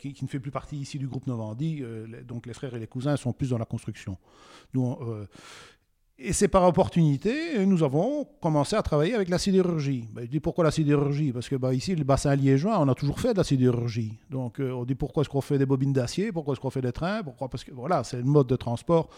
qui, 0.00 0.18
ne 0.22 0.28
fait 0.28 0.40
plus 0.40 0.50
partie 0.50 0.76
ici 0.76 0.98
du 0.98 1.06
groupe 1.06 1.26
Novandi, 1.26 1.82
donc 2.26 2.46
les 2.46 2.52
frères 2.52 2.74
et 2.74 2.78
les 2.78 2.86
cousins 2.86 3.16
sont 3.16 3.32
plus 3.32 3.50
dans 3.50 3.58
la 3.58 3.64
construction. 3.64 4.18
Nous, 4.74 4.96
et 6.16 6.32
c'est 6.32 6.46
par 6.46 6.62
opportunité, 6.62 7.66
nous 7.66 7.82
avons 7.82 8.24
commencé 8.40 8.76
à 8.76 8.82
travailler 8.82 9.14
avec 9.14 9.28
la 9.28 9.36
sidérurgie. 9.36 10.08
Ben, 10.12 10.22
je 10.24 10.30
dis 10.30 10.38
pourquoi 10.38 10.62
la 10.62 10.70
sidérurgie? 10.70 11.32
Parce 11.32 11.48
que 11.48 11.56
ben, 11.56 11.72
ici, 11.72 11.96
le 11.96 12.04
bassin 12.04 12.36
liégeois, 12.36 12.78
on 12.78 12.88
a 12.88 12.94
toujours 12.94 13.18
fait 13.18 13.32
de 13.32 13.38
la 13.38 13.44
sidérurgie. 13.44 14.16
Donc 14.30 14.60
euh, 14.60 14.70
on 14.70 14.84
dit 14.84 14.94
pourquoi 14.94 15.22
est-ce 15.22 15.28
qu'on 15.28 15.40
fait 15.40 15.58
des 15.58 15.66
bobines 15.66 15.92
d'acier? 15.92 16.30
Pourquoi 16.30 16.52
est-ce 16.52 16.60
qu'on 16.60 16.70
fait 16.70 16.82
des 16.82 16.92
trains? 16.92 17.24
Pourquoi? 17.24 17.48
Parce 17.48 17.64
que 17.64 17.72
voilà, 17.72 18.04
c'est 18.04 18.18
le 18.18 18.22
mode 18.22 18.46
de 18.46 18.54
transport 18.54 19.08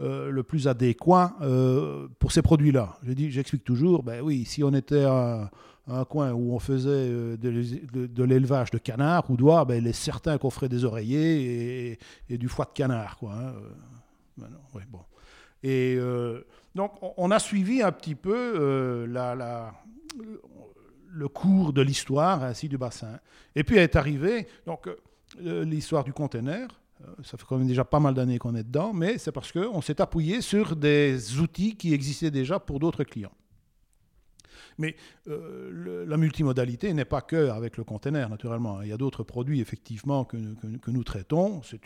euh, 0.00 0.30
le 0.30 0.42
plus 0.44 0.66
adéquat 0.66 1.36
euh, 1.42 2.08
pour 2.18 2.32
ces 2.32 2.40
produits-là. 2.40 2.96
J'explique 3.04 3.64
toujours, 3.64 4.02
ben 4.02 4.22
oui, 4.22 4.46
si 4.46 4.64
on 4.64 4.72
était 4.72 5.04
à, 5.04 5.50
un 5.88 6.04
coin 6.06 6.32
où 6.32 6.54
on 6.54 6.58
faisait 6.58 7.36
de, 7.36 8.22
l'élevage 8.24 8.70
de 8.70 8.78
canards 8.78 9.30
ou 9.30 9.36
d'oies, 9.36 9.66
ben, 9.66 9.74
il 9.74 9.86
est 9.86 9.92
certain 9.92 10.38
qu'on 10.38 10.50
ferait 10.50 10.70
des 10.70 10.86
oreillers 10.86 11.98
et, 12.30 12.38
du 12.38 12.48
foie 12.48 12.64
de 12.64 12.72
canard. 12.72 13.18
Quoi, 13.18 13.34
hein. 13.34 13.52
ben 14.38 14.48
bon. 14.90 15.00
Et 15.62 15.96
euh, 15.98 16.44
donc, 16.74 16.92
on 17.16 17.30
a 17.30 17.38
suivi 17.38 17.82
un 17.82 17.92
petit 17.92 18.14
peu 18.14 18.54
euh, 18.56 19.70
le 21.10 21.28
cours 21.28 21.72
de 21.72 21.82
l'histoire 21.82 22.42
ainsi 22.42 22.68
du 22.68 22.78
bassin. 22.78 23.18
Et 23.54 23.64
puis 23.64 23.76
est 23.76 23.96
arrivé 23.96 24.46
donc 24.66 24.88
euh, 25.44 25.64
l'histoire 25.64 26.04
du 26.04 26.12
conteneur. 26.12 26.68
Ça 27.22 27.36
fait 27.36 27.44
quand 27.46 27.58
même 27.58 27.66
déjà 27.66 27.84
pas 27.84 28.00
mal 28.00 28.14
d'années 28.14 28.38
qu'on 28.38 28.54
est 28.54 28.62
dedans, 28.62 28.94
mais 28.94 29.18
c'est 29.18 29.32
parce 29.32 29.52
qu'on 29.52 29.82
s'est 29.82 30.00
appuyé 30.00 30.40
sur 30.40 30.76
des 30.76 31.38
outils 31.38 31.76
qui 31.76 31.92
existaient 31.92 32.30
déjà 32.30 32.58
pour 32.58 32.78
d'autres 32.78 33.04
clients. 33.04 33.32
Mais 34.78 34.96
la 35.26 36.16
multimodalité 36.16 36.92
n'est 36.94 37.04
pas 37.04 37.20
que 37.20 37.50
avec 37.50 37.76
le 37.76 37.84
conteneur, 37.84 38.30
naturellement. 38.30 38.80
Il 38.80 38.88
y 38.88 38.92
a 38.92 38.96
d'autres 38.96 39.24
produits, 39.24 39.60
effectivement, 39.60 40.24
que, 40.24 40.36
que, 40.80 40.90
nous 40.90 41.04
traitons. 41.04 41.62
C'est 41.62 41.80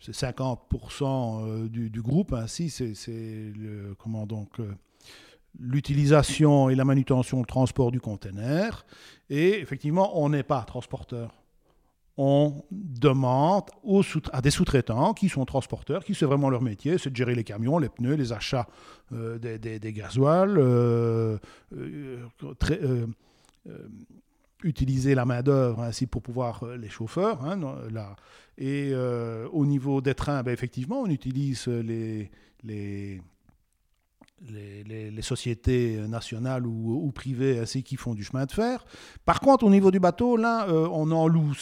c'est 0.00 0.12
50% 0.12 1.44
euh, 1.44 1.68
du, 1.68 2.02
groupe. 2.02 2.32
Ainsi, 2.32 2.70
c'est 2.70 3.52
comment 3.98 4.26
donc 4.26 4.60
euh, 4.60 4.74
l'utilisation 5.58 6.68
et 6.68 6.74
la 6.74 6.84
manutention, 6.84 7.40
le 7.40 7.46
transport 7.46 7.90
du 7.90 8.00
conteneur. 8.00 8.84
Et 9.30 9.60
effectivement, 9.60 10.20
on 10.20 10.28
n'est 10.28 10.42
pas 10.42 10.62
transporteur. 10.62 11.34
On 12.18 12.64
demande 12.70 13.64
à 14.32 14.40
des 14.40 14.50
sous-traitants 14.50 15.12
qui 15.12 15.28
sont 15.28 15.44
transporteurs, 15.44 16.02
qui 16.02 16.14
c'est 16.14 16.24
vraiment 16.24 16.48
leur 16.48 16.62
métier, 16.62 16.96
c'est 16.96 17.10
de 17.10 17.16
gérer 17.16 17.34
les 17.34 17.44
camions, 17.44 17.78
les 17.78 17.90
pneus, 17.90 18.14
les 18.14 18.32
achats 18.32 18.66
euh, 19.12 19.38
des, 19.38 19.58
des, 19.58 19.92
gasoils, 19.92 20.58
utiliser 24.62 25.14
la 25.14 25.24
main-d'œuvre 25.24 25.82
ainsi 25.82 26.06
pour 26.06 26.22
pouvoir 26.22 26.64
les 26.78 26.88
chauffeurs. 26.88 27.44
Hein, 27.44 27.60
et 28.58 28.90
euh, 28.92 29.48
au 29.52 29.66
niveau 29.66 30.00
des 30.00 30.14
trains, 30.14 30.42
ben, 30.42 30.52
effectivement, 30.52 31.00
on 31.00 31.06
utilise 31.06 31.66
les, 31.68 32.30
les, 32.64 33.20
les, 34.50 35.22
sociétés 35.22 35.96
nationales 36.08 36.66
ou, 36.66 37.10
privées 37.14 37.58
ainsi 37.58 37.82
qui 37.82 37.96
font 37.96 38.14
du 38.14 38.24
chemin 38.24 38.46
de 38.46 38.52
fer. 38.52 38.84
Par 39.24 39.40
contre, 39.40 39.64
au 39.64 39.70
niveau 39.70 39.90
du 39.90 40.00
bateau, 40.00 40.36
là, 40.36 40.68
euh, 40.68 40.88
on 40.90 41.10
en 41.10 41.28
loue 41.28 41.52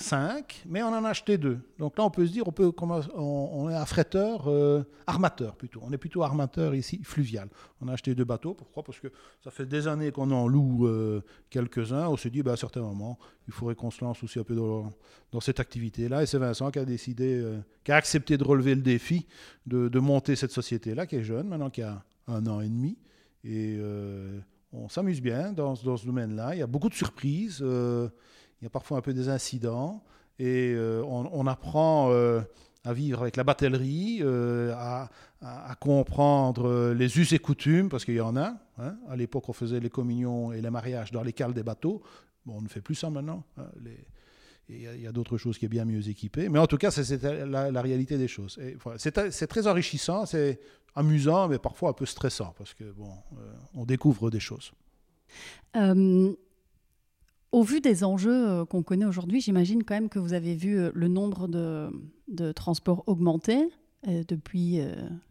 5, 0.00 0.62
mais 0.68 0.80
on 0.84 0.88
en 0.88 1.04
a 1.04 1.08
acheté 1.08 1.38
deux. 1.38 1.58
Donc 1.76 1.98
là, 1.98 2.04
on 2.04 2.10
peut 2.10 2.24
se 2.24 2.30
dire, 2.30 2.46
on, 2.46 2.52
peut, 2.52 2.70
on, 3.16 3.68
est 3.68 3.74
affréteur, 3.74 4.46
euh, 4.46 4.84
armateur 5.08 5.56
plutôt. 5.56 5.80
On 5.82 5.92
est 5.92 5.98
plutôt 5.98 6.22
armateur 6.22 6.76
ici, 6.76 7.00
fluvial. 7.02 7.48
On 7.80 7.88
a 7.88 7.94
acheté 7.94 8.14
deux 8.14 8.24
bateaux. 8.24 8.54
Pourquoi? 8.54 8.84
Parce 8.84 9.00
que 9.00 9.08
ça 9.42 9.50
fait 9.50 9.66
des 9.66 9.88
années 9.88 10.12
qu'on 10.12 10.30
en 10.30 10.46
loue 10.46 10.86
euh, 10.86 11.20
quelques-uns. 11.50 12.06
On 12.06 12.16
s'est 12.16 12.30
dit, 12.30 12.44
ben, 12.44 12.52
à 12.52 12.54
un 12.54 12.56
certain 12.56 12.80
moment, 12.80 13.18
il 13.48 13.52
faudrait 13.52 13.74
qu'on 13.74 13.90
se 13.90 14.04
lance 14.04 14.22
aussi 14.22 14.38
un 14.38 14.44
peu 14.44 14.54
dans, 14.54 14.92
dans 15.32 15.40
cette 15.40 15.58
activité-là. 15.58 16.22
Et 16.22 16.26
c'est 16.26 16.38
Vincent 16.38 16.70
qui 16.70 16.78
a 16.78 16.84
décidé, 16.84 17.34
euh, 17.34 17.58
qui 17.82 17.90
a 17.90 17.96
accepté 17.96 18.38
de 18.38 18.44
relever 18.44 18.76
le 18.76 18.82
défi 18.82 19.26
de, 19.66 19.88
de 19.88 19.98
monter 19.98 20.36
cette 20.36 20.52
société-là, 20.52 21.08
qui 21.08 21.16
est 21.16 21.24
jeune, 21.24 21.48
maintenant 21.48 21.70
qui 21.70 21.82
a 21.82 22.04
un 22.28 22.46
an 22.46 22.60
et 22.60 22.68
demi. 22.68 22.98
Et 23.42 23.80
on 24.72 24.88
s'amuse 24.88 25.20
bien 25.20 25.52
dans, 25.52 25.74
dans 25.74 25.96
ce 25.96 26.06
domaine-là. 26.06 26.54
Il 26.54 26.58
y 26.58 26.62
a 26.62 26.66
beaucoup 26.66 26.88
de 26.88 26.94
surprises 26.94 27.64
il 28.60 28.64
y 28.64 28.66
a 28.66 28.70
parfois 28.70 28.98
un 28.98 29.00
peu 29.00 29.14
des 29.14 29.28
incidents, 29.28 30.02
et 30.38 30.72
euh, 30.74 31.02
on, 31.04 31.46
apprend 31.46 32.10
euh, 32.10 32.40
à 32.84 32.92
vivre 32.92 33.22
avec 33.22 33.36
la 33.36 33.44
batellerie, 33.44 34.18
euh, 34.22 34.72
à, 34.74 35.74
comprendre 35.80 36.92
les 36.92 37.18
us 37.18 37.32
et 37.32 37.38
coutumes, 37.38 37.88
parce 37.88 38.04
qu'il 38.04 38.14
y 38.14 38.20
en 38.20 38.36
a. 38.36 38.54
Hein. 38.78 38.96
À 39.08 39.16
l'époque, 39.16 39.48
on 39.48 39.52
faisait 39.52 39.80
les 39.80 39.90
communions 39.90 40.52
et 40.52 40.60
les 40.60 40.70
mariages 40.70 41.10
dans 41.12 41.22
les 41.22 41.32
cales 41.32 41.54
des 41.54 41.62
bateaux. 41.62 42.02
Bon, 42.46 42.58
on 42.58 42.62
ne 42.62 42.68
fait 42.68 42.80
plus 42.80 42.94
ça 42.94 43.10
maintenant. 43.10 43.44
Hein. 43.56 43.66
Il 44.68 45.00
y 45.00 45.06
a, 45.06 45.12
d'autres 45.12 45.38
choses 45.38 45.58
qui 45.58 45.64
est 45.64 45.68
bien 45.68 45.84
mieux 45.84 46.08
équipées. 46.08 46.48
Mais 46.48 46.58
en 46.58 46.66
tout 46.66 46.76
cas, 46.76 46.90
c'est 46.90 47.22
la, 47.22 47.82
réalité 47.82 48.18
des 48.18 48.28
choses. 48.28 48.58
c'est 48.96 49.46
très 49.46 49.66
enrichissant, 49.66 50.26
c'est 50.26 50.60
amusant, 50.94 51.48
mais 51.48 51.58
parfois 51.58 51.90
un 51.90 51.94
peu 51.94 52.06
stressant, 52.06 52.54
parce 52.58 52.74
que 52.74 52.84
bon, 52.92 53.10
on 53.74 53.86
découvre 53.86 54.30
des 54.30 54.40
choses. 54.40 54.72
Au 57.50 57.62
vu 57.62 57.80
des 57.80 58.04
enjeux 58.04 58.48
euh, 58.48 58.64
qu'on 58.66 58.82
connaît 58.82 59.06
aujourd'hui, 59.06 59.40
j'imagine 59.40 59.82
quand 59.82 59.94
même 59.94 60.10
que 60.10 60.18
vous 60.18 60.34
avez 60.34 60.54
vu 60.54 60.78
euh, 60.78 60.90
le 60.94 61.08
nombre 61.08 61.48
de, 61.48 62.52
transports 62.52 63.04
augmenter 63.06 63.70
euh, 64.06 64.22
depuis, 64.28 64.80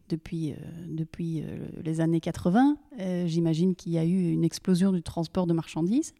depuis, 0.10 0.56
depuis 0.88 1.43
les 1.84 2.01
années 2.01 2.19
80. 2.19 2.77
j'imagine 3.25 3.75
qu'il 3.75 3.91
y 3.91 3.97
a 3.99 4.03
eu 4.03 4.32
une 4.32 4.43
explosion 4.43 4.91
du 4.91 5.03
transport 5.03 5.45
de 5.45 5.53
marchandises. 5.53 6.15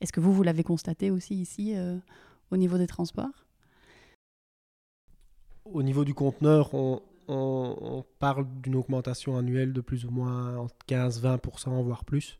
Est-ce 0.00 0.12
que 0.12 0.20
vous, 0.20 0.32
vous 0.32 0.42
l'avez 0.42 0.64
constaté 0.64 1.10
aussi 1.10 1.34
ici 1.34 1.74
au 2.50 2.56
niveau 2.56 2.78
des 2.78 2.86
transports? 2.86 3.46
Au 5.64 5.82
niveau 5.82 6.04
du 6.04 6.14
conteneur, 6.14 6.74
on, 6.74 8.04
parle 8.18 8.46
d'une 8.62 8.74
augmentation 8.74 9.36
annuelle 9.36 9.72
de 9.72 9.80
plus 9.80 10.04
ou 10.04 10.10
moins 10.10 10.66
15-20%, 10.88 11.82
voire 11.82 12.04
plus. 12.04 12.38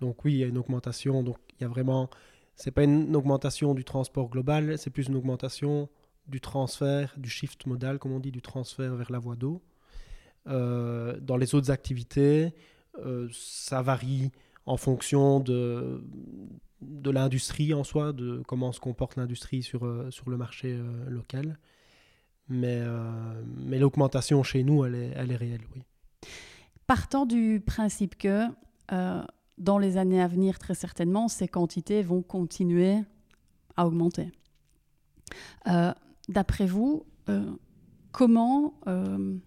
Donc 0.00 0.24
oui, 0.24 0.34
il 0.34 0.38
y 0.38 0.44
a 0.44 0.46
une 0.46 0.58
augmentation. 0.58 1.22
Donc 1.22 1.38
il 1.62 1.64
y 1.64 1.66
a 1.66 1.68
vraiment, 1.68 2.10
c'est 2.56 2.72
pas 2.72 2.82
une 2.82 3.14
augmentation 3.14 3.72
du 3.72 3.84
transport 3.84 4.28
global, 4.28 4.76
c'est 4.78 4.90
plus 4.90 5.06
une 5.06 5.14
augmentation 5.14 5.88
du 6.26 6.40
transfert, 6.40 7.14
du 7.16 7.30
shift 7.30 7.66
modal, 7.66 8.00
comme 8.00 8.12
on 8.12 8.18
dit, 8.18 8.32
du 8.32 8.42
transfert 8.42 8.96
vers 8.96 9.12
la 9.12 9.20
voie 9.20 9.36
d'eau. 9.36 9.62
Euh, 10.48 11.16
dans 11.20 11.36
les 11.36 11.54
autres 11.54 11.70
activités, 11.70 12.52
euh, 12.98 13.28
ça 13.30 13.80
varie 13.80 14.32
en 14.66 14.76
fonction 14.76 15.38
de, 15.38 16.04
de 16.80 17.10
l'industrie 17.10 17.74
en 17.74 17.84
soi, 17.84 18.12
de 18.12 18.42
comment 18.48 18.72
se 18.72 18.80
comporte 18.80 19.14
l'industrie 19.14 19.62
sur, 19.62 19.86
euh, 19.86 20.10
sur 20.10 20.28
le 20.28 20.36
marché 20.36 20.76
local. 21.08 21.58
Mais, 22.48 22.82
mais 23.56 23.78
l'augmentation 23.78 24.42
chez 24.42 24.64
nous, 24.64 24.84
elle 24.84 24.96
est, 24.96 25.12
elle 25.14 25.30
est 25.30 25.36
réelle, 25.36 25.62
oui. 25.74 25.82
Partant 26.88 27.24
du 27.24 27.62
principe 27.64 28.18
que 28.18 28.48
dans 29.62 29.78
les 29.78 29.96
années 29.96 30.20
à 30.20 30.26
venir, 30.26 30.58
très 30.58 30.74
certainement, 30.74 31.28
ces 31.28 31.48
quantités 31.48 32.02
vont 32.02 32.22
continuer 32.22 32.98
à 33.76 33.86
augmenter. 33.86 34.32
Euh, 35.68 35.92
d'après 36.28 36.66
vous, 36.66 37.04
euh, 37.28 37.50
comment, 38.10 38.74
euh, 38.88 39.38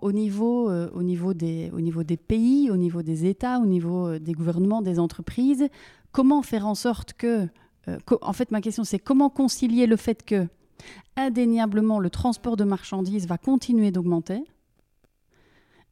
au 0.00 0.12
niveau 0.12 1.34
des 1.34 2.16
pays, 2.16 2.70
au 2.70 2.76
niveau 2.78 3.02
des 3.02 3.26
États, 3.26 3.60
au 3.60 3.66
niveau 3.66 4.18
des 4.18 4.32
gouvernements, 4.32 4.80
des 4.80 4.98
entreprises, 4.98 5.68
comment 6.10 6.42
faire 6.42 6.66
en 6.66 6.74
sorte 6.74 7.12
que... 7.12 7.48
en 8.22 8.32
fait, 8.32 8.50
ma 8.50 8.62
question, 8.62 8.84
c'est 8.84 8.98
comment 8.98 9.28
concilier 9.28 9.86
le 9.86 9.96
fait 9.96 10.24
que, 10.24 10.48
indéniablement, 11.16 12.00
le 12.00 12.08
transport 12.08 12.56
de 12.56 12.64
marchandises 12.64 13.26
va 13.26 13.36
continuer 13.36 13.90
d'augmenter 13.90 14.42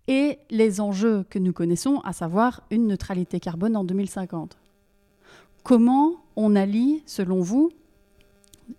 et 0.08 0.38
les 0.50 0.80
enjeux 0.80 1.24
que 1.28 1.38
nous 1.38 1.52
connaissons, 1.52 2.00
à 2.04 2.12
savoir 2.12 2.62
une 2.70 2.86
neutralité 2.86 3.40
carbone 3.40 3.76
en 3.76 3.84
2050. 3.84 4.56
Comment 5.62 6.14
on 6.36 6.56
allie, 6.56 7.02
selon 7.06 7.40
vous, 7.40 7.70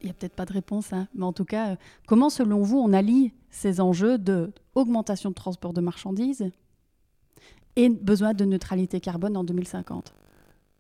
il 0.01 0.05
n'y 0.05 0.11
a 0.11 0.13
peut-être 0.13 0.35
pas 0.35 0.45
de 0.45 0.53
réponse, 0.53 0.93
hein, 0.93 1.07
mais 1.13 1.25
en 1.25 1.33
tout 1.33 1.45
cas, 1.45 1.77
comment, 2.07 2.29
selon 2.29 2.61
vous, 2.61 2.77
on 2.77 2.93
allie 2.93 3.33
ces 3.49 3.81
enjeux 3.81 4.17
de 4.17 4.51
augmentation 4.75 5.29
de 5.29 5.35
transport 5.35 5.73
de 5.73 5.81
marchandises 5.81 6.49
et 7.75 7.89
besoin 7.89 8.33
de 8.33 8.45
neutralité 8.45 8.99
carbone 8.99 9.37
en 9.37 9.43
2050 9.43 10.13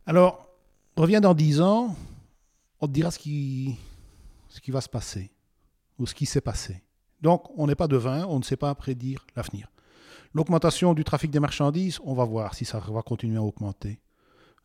Alors, 0.05 0.47
reviens 0.95 1.21
dans 1.21 1.33
10 1.33 1.61
ans, 1.61 1.95
on 2.79 2.87
te 2.87 2.91
dira 2.91 3.11
ce 3.11 3.19
qui 3.19 3.77
va 4.67 4.81
se 4.81 4.89
passer 4.89 5.31
ou 5.99 6.07
ce 6.07 6.15
qui 6.15 6.25
s'est 6.25 6.41
passé. 6.41 6.81
Donc, 7.21 7.43
on 7.57 7.67
n'est 7.67 7.75
pas 7.75 7.87
devin, 7.87 8.25
on 8.25 8.39
ne 8.39 8.43
sait 8.43 8.57
pas 8.57 8.73
prédire 8.73 9.25
l'avenir. 9.35 9.70
L'augmentation 10.33 10.93
du 10.93 11.03
trafic 11.03 11.29
des 11.29 11.39
marchandises, 11.39 11.99
on 12.05 12.13
va 12.13 12.23
voir 12.23 12.53
si 12.53 12.63
ça 12.63 12.79
va 12.79 13.01
continuer 13.01 13.37
à 13.37 13.43
augmenter. 13.43 13.99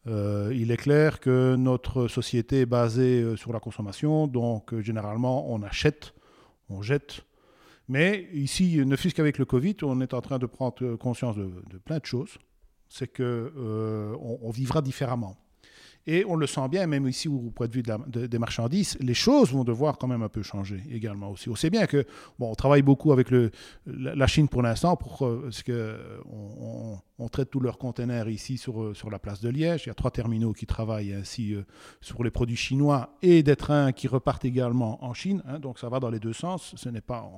Euh, 0.06 0.52
il 0.54 0.70
est 0.70 0.76
clair 0.76 1.18
que 1.18 1.56
notre 1.56 2.06
société 2.06 2.60
est 2.60 2.66
basée 2.66 3.22
euh, 3.22 3.36
sur 3.36 3.52
la 3.52 3.58
consommation, 3.58 4.28
donc 4.28 4.72
euh, 4.72 4.80
généralement 4.80 5.52
on 5.52 5.62
achète, 5.62 6.14
on 6.68 6.82
jette. 6.82 7.22
Mais 7.88 8.28
ici, 8.32 8.78
ne 8.84 8.94
fût-ce 8.94 9.14
qu'avec 9.14 9.38
le 9.38 9.44
Covid, 9.44 9.76
on 9.82 10.00
est 10.00 10.14
en 10.14 10.20
train 10.20 10.38
de 10.38 10.46
prendre 10.46 10.94
conscience 10.96 11.36
de, 11.36 11.50
plein 11.84 11.98
de 11.98 12.06
choses. 12.06 12.38
C'est 12.88 13.08
qu'on 13.08 13.50
on 14.20 14.50
vivra 14.50 14.82
différemment. 14.82 15.36
Et 16.06 16.24
on 16.26 16.36
le 16.36 16.46
sent 16.46 16.68
bien, 16.68 16.86
même 16.86 17.08
ici 17.08 17.28
au 17.28 17.50
point 17.50 17.66
de 17.66 17.72
vue 17.72 17.82
des 17.82 18.38
marchandises, 18.38 18.96
les 19.00 19.14
choses 19.14 19.52
vont 19.52 19.64
devoir 19.64 19.98
quand 19.98 20.06
même 20.06 20.22
un 20.22 20.28
peu 20.28 20.42
changer 20.42 20.82
également 20.90 21.30
aussi. 21.30 21.48
On 21.48 21.56
sait 21.56 21.70
bien 21.70 21.86
que, 21.86 22.04
bon, 22.38 22.50
on 22.50 22.54
travaille 22.54 22.82
beaucoup 22.82 23.12
avec 23.12 23.28
la 23.86 24.26
Chine 24.26 24.48
pour 24.48 24.62
l'instant, 24.62 24.96
parce 24.96 25.62
que 25.62 25.98
on, 26.30 26.98
on, 27.18 27.28
traite 27.28 27.50
tous 27.50 27.60
leurs 27.60 27.78
containers 27.78 28.28
ici 28.28 28.56
sur, 28.56 28.96
sur 28.96 29.10
la 29.10 29.18
place 29.18 29.40
de 29.40 29.48
Liège. 29.48 29.84
Il 29.86 29.88
y 29.88 29.90
a 29.90 29.94
trois 29.94 30.10
terminaux 30.10 30.52
qui 30.52 30.66
travaillent 30.66 31.12
ainsi 31.12 31.54
euh, 31.54 31.64
sur 32.00 32.22
les 32.22 32.30
produits 32.30 32.56
chinois 32.56 33.16
et 33.22 33.42
des 33.42 33.56
trains 33.56 33.92
qui 33.92 34.08
repartent 34.08 34.44
également 34.44 35.04
en 35.04 35.14
Chine. 35.14 35.42
Hein. 35.46 35.58
donc 35.58 35.78
ça 35.78 35.88
va 35.88 36.00
dans 36.00 36.10
les 36.10 36.20
deux 36.20 36.32
sens. 36.32 36.74
Ce 36.76 36.88
n'est 36.88 37.00
pas, 37.00 37.28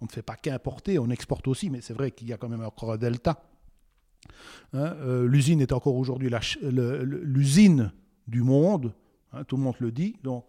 on, 0.00 0.04
ne 0.04 0.10
fait 0.10 0.22
pas 0.22 0.36
qu'importer, 0.36 0.98
on 0.98 1.10
exporte 1.10 1.46
aussi, 1.48 1.70
mais 1.70 1.80
c'est 1.80 1.94
vrai 1.94 2.10
qu'il 2.10 2.28
y 2.28 2.32
a 2.32 2.36
quand 2.36 2.48
même 2.48 2.64
encore 2.64 2.92
un 2.92 2.96
delta. 2.96 3.42
Hein. 4.72 4.94
l'usine 5.24 5.60
est 5.60 5.72
encore 5.72 5.96
aujourd'hui 5.96 6.30
l'usine 6.62 7.92
du 8.26 8.42
monde, 8.42 8.92
hein, 9.32 9.44
tout 9.44 9.56
le 9.56 9.62
monde 9.62 9.74
le 9.80 9.90
dit. 9.90 10.16
Donc, 10.22 10.46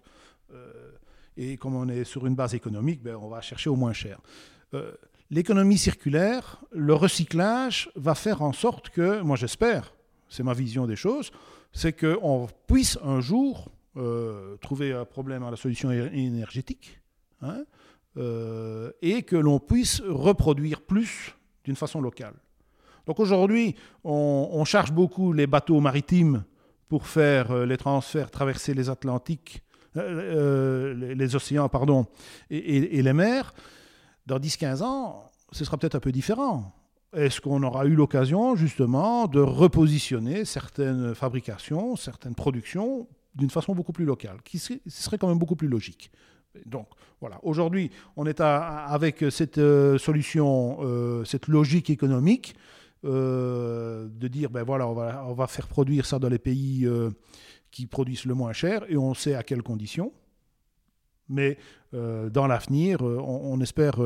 euh, 0.53 0.91
et 1.37 1.57
comme 1.57 1.75
on 1.75 1.87
est 1.89 2.03
sur 2.03 2.25
une 2.25 2.35
base 2.35 2.53
économique, 2.53 3.01
ben, 3.01 3.15
on 3.15 3.29
va 3.29 3.41
chercher 3.41 3.69
au 3.69 3.75
moins 3.75 3.93
cher. 3.93 4.19
Euh, 4.73 4.93
l'économie 5.29 5.77
circulaire, 5.77 6.63
le 6.71 6.93
recyclage 6.93 7.89
va 7.95 8.15
faire 8.15 8.41
en 8.41 8.53
sorte 8.53 8.89
que, 8.89 9.21
moi 9.21 9.35
j'espère, 9.35 9.93
c'est 10.29 10.43
ma 10.43 10.53
vision 10.53 10.87
des 10.87 10.95
choses, 10.95 11.31
c'est 11.73 11.93
qu'on 11.93 12.47
puisse 12.67 12.97
un 13.03 13.21
jour 13.21 13.69
euh, 13.97 14.57
trouver 14.57 14.93
un 14.93 15.05
problème 15.05 15.43
à 15.43 15.51
la 15.51 15.57
solution 15.57 15.91
énergétique 15.91 16.99
hein, 17.41 17.63
et 19.01 19.23
que 19.23 19.37
l'on 19.37 19.59
puisse 19.59 20.01
reproduire 20.01 20.81
plus 20.81 21.33
d'une 21.63 21.77
façon 21.77 22.01
locale. 22.01 22.33
Donc 23.05 23.19
aujourd'hui, 23.19 23.75
on, 24.03 24.63
charge 24.65 24.91
beaucoup 24.91 25.33
les 25.33 25.47
bateaux 25.47 25.79
maritimes 25.79 26.43
pour 26.87 27.07
faire 27.07 27.51
euh, 27.51 27.65
les 27.65 27.77
transferts, 27.77 28.31
traverser 28.31 28.73
les 28.73 28.89
Atlantiques, 28.89 29.63
euh, 29.97 30.93
euh, 30.93 31.15
les, 31.15 31.35
océans, 31.35 31.69
pardon, 31.69 32.05
et, 32.49 33.01
les 33.01 33.13
mers, 33.13 33.53
dans 34.25 34.37
10-15 34.39 34.83
ans, 34.83 35.31
ce 35.51 35.65
sera 35.65 35.77
peut-être 35.77 35.95
un 35.95 35.99
peu 35.99 36.11
différent. 36.11 36.73
Est-ce 37.13 37.41
qu'on 37.41 37.63
aura 37.63 37.85
eu 37.85 37.95
l'occasion 37.95 38.55
justement 38.55 39.27
de 39.27 39.41
repositionner 39.41 40.45
certaines 40.45 41.13
fabrications, 41.13 41.95
certaines 41.97 42.35
productions 42.35 43.07
d'une 43.35 43.49
façon 43.49 43.73
beaucoup 43.73 43.93
plus 43.93 44.05
locale, 44.05 44.37
qui 44.43 44.59
serait 44.59 45.17
quand 45.17 45.27
même 45.27 45.39
beaucoup 45.39 45.55
plus 45.55 45.67
logique. 45.67 46.11
Donc 46.65 46.87
voilà, 47.21 47.39
aujourd'hui, 47.43 47.91
on 48.17 48.25
est 48.25 48.41
avec 48.41 49.23
cette 49.29 49.59
solution, 49.97 51.23
cette 51.25 51.47
logique 51.47 51.89
économique 51.89 52.55
euh, 53.03 54.07
de 54.11 54.27
dire, 54.27 54.51
ben 54.51 54.61
voilà, 54.61 54.87
on 54.87 54.93
va, 54.93 55.25
on 55.27 55.33
va 55.33 55.47
faire 55.47 55.67
produire 55.67 56.05
ça 56.05 56.19
dans 56.19 56.29
les 56.29 56.37
pays 56.37 56.85
euh, 56.85 57.09
qui 57.71 57.87
produisent 57.87 58.25
le 58.25 58.35
moins 58.35 58.53
cher, 58.53 58.83
et 58.89 58.97
on 58.97 59.15
sait 59.15 59.33
à 59.33 59.41
quelles 59.41 59.63
conditions. 59.63 60.13
Mais 61.27 61.57
euh, 61.95 62.29
dans 62.29 62.45
l'avenir, 62.45 63.01
on, 63.01 63.59
espère 63.59 63.99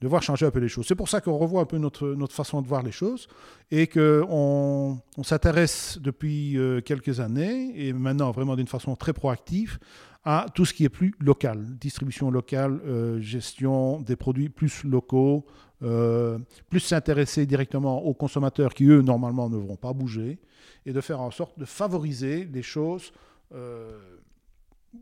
devoir 0.00 0.22
changer 0.22 0.46
un 0.46 0.50
peu 0.50 0.60
les 0.60 0.68
choses. 0.68 0.86
C'est 0.86 0.94
pour 0.94 1.10
ça 1.10 1.20
qu'on 1.20 1.36
revoit 1.36 1.60
un 1.60 1.66
peu 1.66 1.76
notre, 1.76 2.08
notre 2.08 2.34
façon 2.34 2.62
de 2.62 2.68
voir 2.68 2.82
les 2.82 2.92
choses 2.92 3.26
et 3.70 3.86
qu'on 3.86 4.98
on, 5.16 5.22
s'intéresse 5.22 5.98
depuis 6.00 6.56
quelques 6.84 7.20
années, 7.20 7.72
et 7.74 7.92
maintenant 7.92 8.30
vraiment 8.30 8.56
d'une 8.56 8.68
façon 8.68 8.96
très 8.96 9.12
proactive, 9.12 9.78
à 10.24 10.46
tout 10.54 10.64
ce 10.64 10.72
qui 10.72 10.84
est 10.84 10.88
plus 10.88 11.14
local, 11.20 11.66
distribution 11.78 12.30
locale, 12.30 12.80
gestion 13.20 14.00
des 14.00 14.16
produits 14.16 14.48
plus 14.48 14.84
locaux, 14.84 15.44
euh, 15.82 16.38
plus 16.70 16.80
s'intéresser 16.80 17.46
directement 17.46 18.02
aux 18.04 18.14
consommateurs 18.14 18.74
qui, 18.74 18.84
eux, 18.86 19.00
normalement, 19.02 19.48
ne 19.48 19.56
vont 19.56 19.76
pas 19.76 19.92
bouger, 19.92 20.38
et 20.86 20.92
de 20.92 21.00
faire 21.00 21.20
en 21.20 21.30
sorte 21.30 21.58
de 21.58 21.64
favoriser 21.64 22.44
des 22.44 22.62
choses 22.62 23.12
euh, 23.54 24.16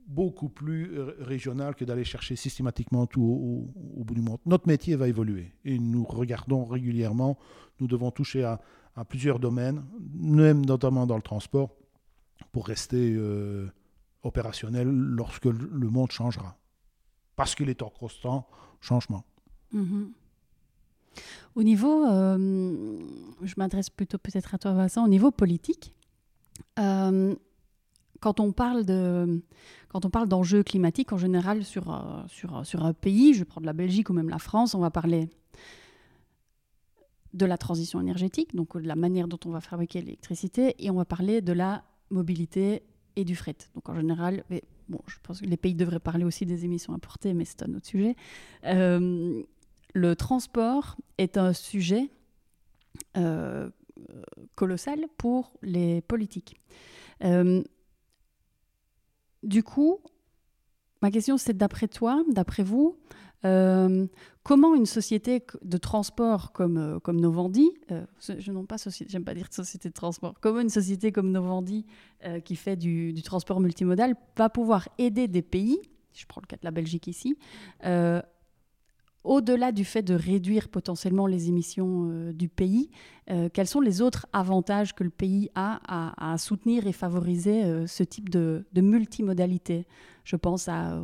beaucoup 0.07 0.49
plus 0.49 1.01
régionales 1.21 1.75
que 1.75 1.85
d'aller 1.85 2.05
chercher 2.05 2.37
systématiquement 2.37 3.07
tout 3.07 3.23
au, 3.23 4.05
bout 4.05 4.15
du 4.15 4.21
monde. 4.21 4.39
Notre 4.45 4.67
métier 4.69 4.97
va 4.97 5.09
évoluer, 5.09 5.53
et 5.65 5.79
nous 5.79 6.05
regardons 6.05 6.65
régulièrement, 6.65 7.39
nous 7.81 7.87
devons 7.87 8.11
toucher 8.11 8.45
à, 8.45 8.61
plusieurs 9.09 9.39
domaines, 9.39 9.85
même 10.15 10.65
notamment 10.65 11.07
dans 11.07 11.17
le 11.17 11.23
transport, 11.23 11.71
pour 12.53 12.67
rester 12.67 13.15
euh, 13.15 13.71
opérationnel 14.23 14.89
lorsque 14.89 15.45
le 15.45 15.91
monde 15.91 16.11
changera. 16.11 16.57
Parce 17.35 17.55
qu'il 17.55 17.69
est 17.69 17.83
en 17.83 17.91
constant 17.91 18.49
changement. 18.81 19.25
Au 21.55 21.63
niveau, 21.63 22.07
euh, 22.07 22.99
je 23.43 23.55
m'adresse 23.57 23.91
plutôt 23.91 24.19
peut-être 24.19 24.55
à 24.55 24.59
toi 24.59 24.73
Vincent, 24.73 25.05
au 25.05 25.09
niveau 25.09 25.31
politique, 25.31 25.95
euh, 26.79 27.35
quand 28.21 28.41
on 28.41 28.53
parle 28.53 28.85
de, 28.85 29.43
d'enjeux 30.27 30.63
climatiques 30.63 31.13
en 31.13 31.19
général 31.19 31.65
sur, 31.65 31.93
euh, 31.93 32.23
sur, 32.29 32.65
sur 32.67 32.85
un 32.85 32.93
pays, 32.93 33.35
je 33.35 33.41
vais 33.41 33.45
prendre 33.45 33.67
la 33.67 33.73
Belgique 33.73 34.11
ou 34.11 34.13
même 34.13 34.29
la 34.29 34.39
France, 34.39 34.75
on 34.75 34.81
va 34.81 34.91
parler 34.91 35.29
de 37.35 37.47
la 37.47 37.59
transition 37.59 38.01
énergétique, 38.01 38.55
donc 38.55 38.77
de 38.77 38.87
la 38.87 38.97
manière 38.97 39.29
dont 39.29 39.39
on 39.45 39.51
va 39.51 39.61
fabriquer 39.61 40.01
l'électricité, 40.01 40.75
et 40.79 40.91
on 40.91 40.95
va 40.95 41.05
parler 41.05 41.43
de 41.43 41.53
la 41.53 41.85
mobilité 42.11 42.83
et 43.17 43.25
du 43.25 43.37
fret. 43.37 43.57
Donc 43.75 43.89
en 43.89 43.95
général, 43.95 44.45
bon, 44.89 45.01
je 45.07 45.17
pense 45.23 45.41
que 45.41 45.47
les 45.47 45.57
pays 45.57 45.75
devraient 45.75 46.01
parler 46.01 46.25
aussi 46.25 46.47
des 46.47 46.65
émissions 46.65 46.95
importées, 46.95 47.35
mais 47.35 47.45
c'est 47.45 47.63
un 47.63 47.75
autre 47.75 47.87
sujet 47.87 48.17
le 49.97 50.15
transport 50.15 50.97
est 51.17 51.39
un 51.39 51.55
sujet 51.55 52.11
euh, 53.17 53.71
colossal 54.55 55.07
pour 55.17 55.55
les 55.63 56.03
politiques. 56.03 56.61
Euh, 57.25 57.63
du 59.43 59.63
coup, 59.63 60.01
ma 61.01 61.11
question 61.11 61.39
c'est 61.39 61.57
d'après 61.57 61.89
toi, 61.89 62.23
d'après 62.29 62.63
vous, 62.63 62.99
euh, 63.47 64.07
comment 64.43 64.75
une 64.75 64.85
société 64.85 65.43
de 65.63 65.79
transport 65.79 66.53
comme, 66.53 67.01
comme 67.01 67.19
Novandi, 67.19 67.71
je 67.89 68.53
n'aime 68.53 68.67
pas 68.67 69.35
dire 69.35 69.47
société 69.51 69.89
de 69.89 69.95
transport, 69.95 70.35
comment 70.43 70.61
une 70.61 70.69
société 70.69 71.11
comme 71.11 71.31
Novandi 71.31 71.87
qui 72.45 72.57
fait 72.57 72.77
du, 72.77 73.15
transport 73.23 73.61
multimodal 73.61 74.15
va 74.37 74.51
pouvoir 74.51 74.91
aider 74.99 75.27
des 75.27 75.43
pays, 75.43 75.81
je 76.13 76.27
prends 76.27 76.43
le 76.43 76.47
cas 76.47 76.57
de 76.57 76.65
la 76.65 76.71
Belgique 76.71 77.07
ici, 77.07 77.39
au-delà 79.27 79.73
du 79.73 79.85
fait 79.85 80.03
de 80.03 80.15
réduire 80.15 80.69
potentiellement 80.69 81.27
les 81.27 81.49
émissions 81.49 82.09
euh, 82.09 82.33
du 82.33 82.49
pays, 82.49 82.91
euh, 83.29 83.49
quels 83.53 83.67
sont 83.67 83.81
les 83.81 84.01
autres 84.01 84.27
avantages 84.33 84.95
que 84.95 85.03
le 85.03 85.11
pays 85.11 85.51
a 85.55 85.81
à, 86.33 86.39
soutenir 86.39 86.87
et 86.87 86.93
favoriser 86.93 87.65
euh, 87.65 87.87
ce 87.87 88.05
type 88.05 88.31
de, 88.31 88.65
multimodalité? 88.75 89.87
Je 90.25 90.37
pense 90.37 90.69
à, 90.69 91.01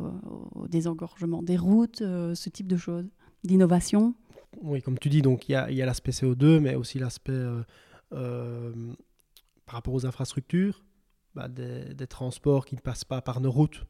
au 0.55 0.67
désengorgement 0.67 1.43
des 1.43 1.57
routes, 1.57 1.99
ce 1.99 2.49
type 2.49 2.67
de 2.67 2.75
choses, 2.75 3.05
d'innovation. 3.43 4.15
Oui, 4.61 4.81
comme 4.81 4.99
tu 4.99 5.09
dis, 5.09 5.21
donc 5.21 5.47
il 5.47 5.53
y 5.53 5.55
a, 5.55 5.85
l'aspect 5.85 6.11
CO2, 6.11 6.59
mais 6.59 6.75
aussi 6.75 6.99
l'aspect 6.99 7.41
par 8.09 9.75
rapport 9.75 9.93
aux 9.93 10.05
infrastructures, 10.05 10.83
bah, 11.35 11.47
des, 11.47 11.93
des, 11.93 12.07
transports 12.07 12.65
qui 12.65 12.75
ne 12.75 12.81
passent 12.81 13.05
pas 13.05 13.21
par 13.21 13.39
nos 13.39 13.49
routes 13.49 13.85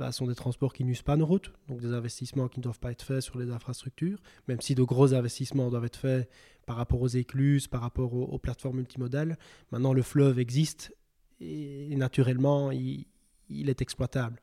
bah, 0.00 0.12
sont 0.12 0.26
des 0.26 0.34
transports 0.34 0.72
qui 0.72 0.82
n'usent 0.82 1.02
pas 1.02 1.18
nos 1.18 1.26
routes, 1.26 1.52
donc 1.68 1.82
des 1.82 1.92
investissements 1.92 2.48
qui 2.48 2.58
ne 2.58 2.62
doivent 2.62 2.80
pas 2.80 2.90
être 2.90 3.02
faits 3.02 3.20
sur 3.20 3.38
les 3.38 3.50
infrastructures, 3.50 4.18
même 4.48 4.58
si 4.62 4.74
de 4.74 4.82
gros 4.82 5.12
investissements 5.12 5.68
doivent 5.68 5.84
être 5.84 5.98
faits 5.98 6.30
par 6.64 6.76
rapport 6.76 7.02
aux 7.02 7.08
écluses, 7.08 7.68
par 7.68 7.82
rapport 7.82 8.14
aux, 8.14 8.38
plateformes 8.38 8.78
multimodales. 8.78 9.36
Maintenant, 9.72 9.92
le 9.92 10.00
fleuve 10.00 10.38
existe 10.38 10.96
et, 11.38 11.94
naturellement, 11.96 12.70
il, 12.70 13.04
est 13.50 13.82
exploitable. 13.82 14.40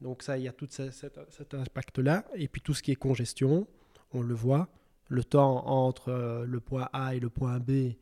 Donc 0.00 0.24
ça, 0.24 0.38
il 0.38 0.42
y 0.42 0.48
a 0.48 0.52
tout 0.52 0.66
cet, 0.68 1.54
impact-là. 1.54 2.24
Et 2.34 2.48
puis 2.48 2.60
tout 2.60 2.74
ce 2.74 2.82
qui 2.82 2.90
est 2.90 2.96
congestion, 2.96 3.68
on 4.12 4.22
le 4.22 4.34
voit, 4.34 4.70
le 5.06 5.22
temps 5.22 5.68
entre 5.68 6.08
euh, 6.08 6.44
le 6.44 6.58
point 6.58 6.88
A 6.92 7.14
et 7.14 7.20
le 7.20 7.30
point 7.30 7.60
B 7.60 7.92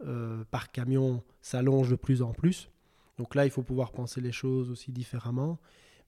euh, 0.00 0.44
par 0.50 0.72
camion 0.72 1.22
s'allonge 1.42 1.90
de 1.90 1.96
plus 1.96 2.22
en 2.22 2.32
plus. 2.32 2.70
Donc 3.18 3.34
là, 3.34 3.44
il 3.44 3.50
faut 3.50 3.62
pouvoir 3.62 3.92
penser 3.92 4.22
les 4.22 4.32
choses 4.32 4.70
aussi 4.70 4.92
différemment. 4.92 5.58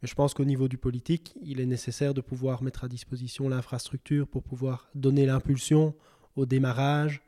Mais 0.03 0.09
je 0.09 0.15
pense 0.15 0.35
qu'au 0.35 0.45
niveau 0.45 0.69
du 0.69 0.79
politique, 0.79 1.35
il 1.43 1.61
est 1.61 1.67
nécessaire 1.67 2.15
de 2.15 2.21
pouvoir 2.21 2.63
mettre 2.63 2.85
à 2.85 2.89
disposition 2.89 3.49
l'infrastructure 3.49 4.27
pour 4.27 4.43
pouvoir 4.43 4.89
donner 4.95 5.27
l'impulsion 5.27 5.95
au 6.37 6.47
démarrage 6.47 7.23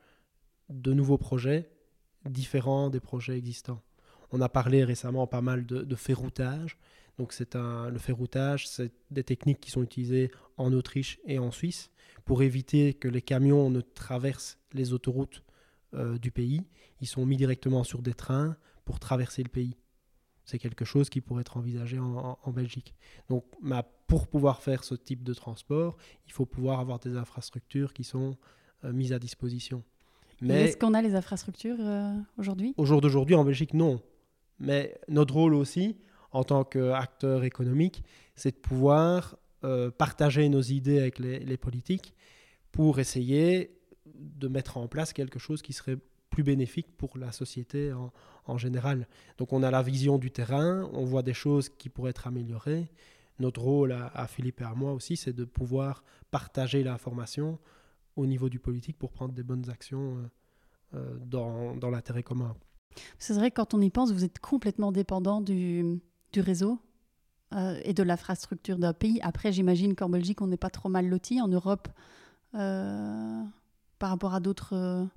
de 0.70 0.92
nouveaux 0.94 1.18
projets 1.18 1.68
différents 2.24 2.88
des 2.88 3.00
projets 3.00 3.36
existants. 3.36 3.82
On 4.30 4.40
a 4.40 4.48
parlé 4.48 4.84
récemment 4.84 5.26
pas 5.26 5.42
mal 5.42 5.66
de, 5.66 5.96
ferroutage. 5.96 6.78
Donc 7.18 7.34
c'est 7.34 7.56
un, 7.56 7.90
le 7.90 7.98
ferroutage, 7.98 8.66
c'est 8.66 8.92
des 9.10 9.24
techniques 9.24 9.60
qui 9.60 9.70
sont 9.70 9.82
utilisées 9.82 10.30
en 10.56 10.72
Autriche 10.72 11.18
et 11.26 11.38
en 11.38 11.50
Suisse 11.50 11.90
pour 12.24 12.42
éviter 12.42 12.94
que 12.94 13.08
les 13.08 13.20
camions 13.20 13.68
ne 13.68 13.82
traversent 13.82 14.58
les 14.72 14.94
autoroutes 14.94 15.42
euh, 15.92 16.16
du 16.16 16.30
pays. 16.30 16.62
Ils 17.02 17.06
sont 17.06 17.26
mis 17.26 17.36
directement 17.36 17.84
sur 17.84 18.00
des 18.00 18.14
trains 18.14 18.56
pour 18.86 18.98
traverser 18.98 19.42
le 19.42 19.50
pays 19.50 19.76
c'est 20.44 20.58
quelque 20.58 20.84
chose 20.84 21.08
qui 21.08 21.20
pourrait 21.20 21.42
être 21.42 21.56
envisagé 21.56 21.98
en, 21.98 22.36
Belgique. 22.52 22.94
Donc, 23.28 23.44
pour 24.06 24.26
pouvoir 24.26 24.60
faire 24.60 24.84
ce 24.84 24.94
type 24.94 25.22
de 25.22 25.34
transport, 25.34 25.96
il 26.26 26.32
faut 26.32 26.46
pouvoir 26.46 26.80
avoir 26.80 26.98
des 26.98 27.16
infrastructures 27.16 27.92
qui 27.92 28.04
sont 28.04 28.36
euh, 28.84 28.92
mises 28.92 29.12
à 29.12 29.18
disposition. 29.18 29.82
Mais 30.40 30.64
est-ce 30.64 30.76
qu'on 30.76 30.94
a 30.94 31.02
les 31.02 31.14
infrastructures 31.14 31.76
euh, 31.78 32.14
aujourd'hui? 32.36 32.74
Au 32.76 32.84
jour 32.84 33.00
d'aujourd'hui, 33.00 33.36
en 33.36 33.44
Belgique, 33.44 33.74
non. 33.74 34.00
Mais 34.58 34.98
notre 35.08 35.34
rôle 35.34 35.54
aussi, 35.54 35.96
en 36.32 36.42
tant 36.42 36.64
qu'acteur 36.64 37.44
économique, 37.44 38.02
c'est 38.34 38.50
de 38.50 38.60
pouvoir 38.60 39.36
euh, 39.64 39.90
partager 39.90 40.48
nos 40.48 40.62
idées 40.62 40.98
avec 40.98 41.18
les, 41.20 41.56
politiques 41.56 42.14
pour 42.72 42.98
essayer 42.98 43.78
de 44.06 44.48
mettre 44.48 44.76
en 44.76 44.88
place 44.88 45.12
quelque 45.12 45.38
chose 45.38 45.62
qui 45.62 45.72
serait 45.72 45.98
plus 46.32 46.42
bénéfique 46.42 46.96
pour 46.96 47.16
la 47.18 47.30
société 47.30 47.92
en, 48.46 48.58
général. 48.58 49.06
Donc 49.38 49.52
on 49.52 49.62
a 49.62 49.70
la 49.70 49.82
vision 49.82 50.18
du 50.18 50.30
terrain, 50.32 50.88
on 50.92 51.04
voit 51.04 51.22
des 51.22 51.34
choses 51.34 51.68
qui 51.68 51.88
pourraient 51.88 52.10
être 52.10 52.26
améliorées. 52.26 52.90
Notre 53.38 53.60
rôle 53.60 53.92
à, 53.92 54.26
Philippe 54.26 54.62
et 54.62 54.64
à 54.64 54.74
moi 54.74 54.92
aussi, 54.92 55.16
c'est 55.16 55.32
de 55.32 55.44
pouvoir 55.44 56.02
partager 56.30 56.82
l'information 56.82 57.58
au 58.16 58.26
niveau 58.26 58.48
du 58.48 58.58
politique 58.58 58.98
pour 58.98 59.12
prendre 59.12 59.34
des 59.34 59.42
bonnes 59.42 59.68
actions 59.70 60.16
euh, 60.16 60.28
euh, 60.94 61.18
dans, 61.20 61.76
dans 61.76 61.90
l'intérêt 61.90 62.22
commun. 62.22 62.56
C'est 63.18 63.34
vrai 63.34 63.50
que 63.50 63.56
quand 63.56 63.74
on 63.74 63.80
y 63.80 63.90
pense, 63.90 64.12
vous 64.12 64.24
êtes 64.24 64.38
complètement 64.38 64.92
dépendant 64.92 65.40
du, 65.40 66.00
du 66.32 66.40
réseau 66.40 66.78
euh, 67.54 67.80
et 67.84 67.94
de 67.94 68.02
l'infrastructure 68.02 68.78
d'un 68.78 68.92
pays. 68.92 69.18
Après, 69.22 69.52
j'imagine 69.52 69.94
qu'en 69.94 70.08
Belgique, 70.08 70.40
on 70.40 70.46
n'est 70.46 70.56
pas 70.56 70.70
trop 70.70 70.88
mal 70.88 71.08
loti. 71.08 71.40
En 71.40 71.48
Europe, 71.48 71.88
par 72.52 74.10
rapport 74.10 74.34
à 74.34 74.40
d'autres 74.40 75.08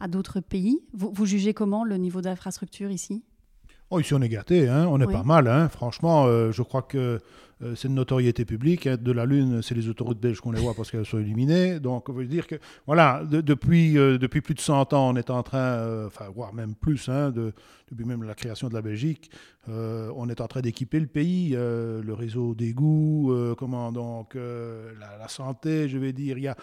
à 0.00 0.08
d'autres 0.08 0.40
pays. 0.40 0.80
Vous, 0.92 1.10
vous, 1.12 1.26
jugez 1.26 1.54
comment 1.54 1.84
le 1.84 1.96
niveau 1.96 2.20
d'infrastructure 2.20 2.90
ici? 2.90 3.22
Oh, 3.90 4.00
Ici, 4.00 4.14
on 4.14 4.20
est 4.20 4.28
gâté, 4.28 4.68
hein. 4.68 4.86
on 4.90 5.00
est 5.00 5.06
pas 5.06 5.22
mal. 5.22 5.46
Hein. 5.46 5.68
Franchement, 5.68 6.24
euh, 6.26 6.50
je 6.50 6.62
crois 6.62 6.82
que 6.82 7.20
euh, 7.62 7.74
c'est 7.74 7.88
une 7.88 7.94
notoriété 7.94 8.44
publique. 8.44 8.86
Hein. 8.86 8.96
De 9.00 9.12
la 9.12 9.24
Lune, 9.24 9.62
c'est 9.62 9.74
les 9.74 9.88
autoroutes 9.88 10.20
belges 10.20 10.40
qu'on 10.40 10.52
les 10.52 10.60
voit 10.60 10.74
parce 10.74 10.90
qu'elles 10.90 11.06
sont 11.06 11.18
illuminées. 11.18 11.80
Donc, 11.80 12.08
on 12.08 12.12
veut 12.12 12.26
dire 12.26 12.46
que, 12.46 12.56
voilà, 12.86 13.22
depuis, 13.24 13.96
euh, 13.96 14.18
depuis 14.18 14.42
plus 14.42 14.54
de 14.54 14.60
100 14.60 14.92
ans, 14.92 15.10
on 15.10 15.16
est 15.16 15.30
en 15.30 15.42
train, 15.42 15.58
euh, 15.58 16.06
enfin, 16.06 16.26
voire 16.34 16.52
même 16.52 16.74
plus, 16.74 17.08
hein, 17.08 17.30
de, 17.30 17.54
depuis 17.90 18.04
même 18.04 18.24
la 18.24 18.34
création 18.34 18.68
de 18.68 18.74
la 18.74 18.82
Belgique, 18.82 19.30
on 19.68 20.28
est 20.28 20.40
en 20.40 20.46
train 20.46 20.60
d'équiper 20.60 21.00
le 21.00 21.08
pays, 21.08 21.50
le 21.50 22.14
réseau 22.14 22.54
d'égouts, 22.54 23.34
comment 23.58 23.90
donc, 23.90 24.36
la, 24.36 25.28
santé, 25.28 25.88
je 25.88 25.98
vais 25.98 26.12
dire. 26.12 26.38
Y 26.38 26.46
a, 26.48 26.56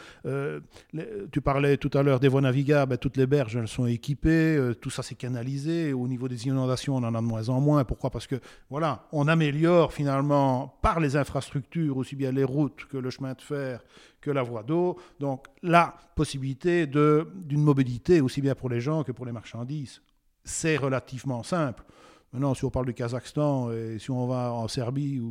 tu 1.32 1.41
parlais 1.41 1.75
tout 1.75 1.91
à 1.95 2.03
l'heure 2.03 2.21
des 2.21 2.29
voies 2.29 2.39
navigables, 2.39 2.91
ben, 2.91 2.97
toutes 2.97 3.17
les 3.17 3.27
berges, 3.27 3.58
elles 3.58 3.67
sont 3.67 3.88
équipées, 3.88 4.71
tout 4.79 4.89
ça 4.89 5.03
c'est 5.03 5.15
canalisé. 5.15 5.91
Au 5.91 6.08
niveau 6.08 6.29
des 6.29 6.47
inondations, 6.47 6.95
on 6.95 7.03
en 7.03 7.13
a 7.13 7.19
de 7.19 7.25
moins 7.25 7.49
en 7.49 7.60
moins. 7.60 7.84
Pourquoi? 7.84 8.10
Parce 8.10 8.27
que, 8.27 8.39
voilà, 8.69 9.08
on 9.12 9.27
améliore 9.27 9.91
finalement 9.91 10.77
par 10.83 10.99
les 10.99 11.15
infrastructures, 11.15 11.95
aussi 11.95 12.17
bien 12.17 12.33
les 12.33 12.43
routes 12.43 12.85
que 12.89 12.97
le 12.97 13.09
chemin 13.09 13.33
de 13.33 13.41
fer, 13.41 13.81
que 14.19 14.29
la 14.29 14.43
voie 14.43 14.63
d'eau. 14.63 14.99
Donc 15.17 15.47
la 15.63 15.95
possibilité 16.13 16.85
d'une 16.85 17.63
mobilité 17.63 18.19
aussi 18.19 18.41
bien 18.41 18.53
pour 18.53 18.69
les 18.69 18.81
gens 18.81 19.03
que 19.03 19.13
pour 19.13 19.25
les 19.25 19.31
marchandises. 19.31 20.01
C'est 20.43 20.75
relativement 20.75 21.41
simple. 21.41 21.85
Maintenant, 22.33 22.53
si 22.53 22.65
on 22.65 22.69
parle 22.69 22.87
du 22.87 22.93
Kazakhstan 22.93 23.71
et 23.71 23.97
si 23.97 24.11
on 24.11 24.27
va 24.27 24.51
en 24.51 24.67
Serbie, 24.67 25.21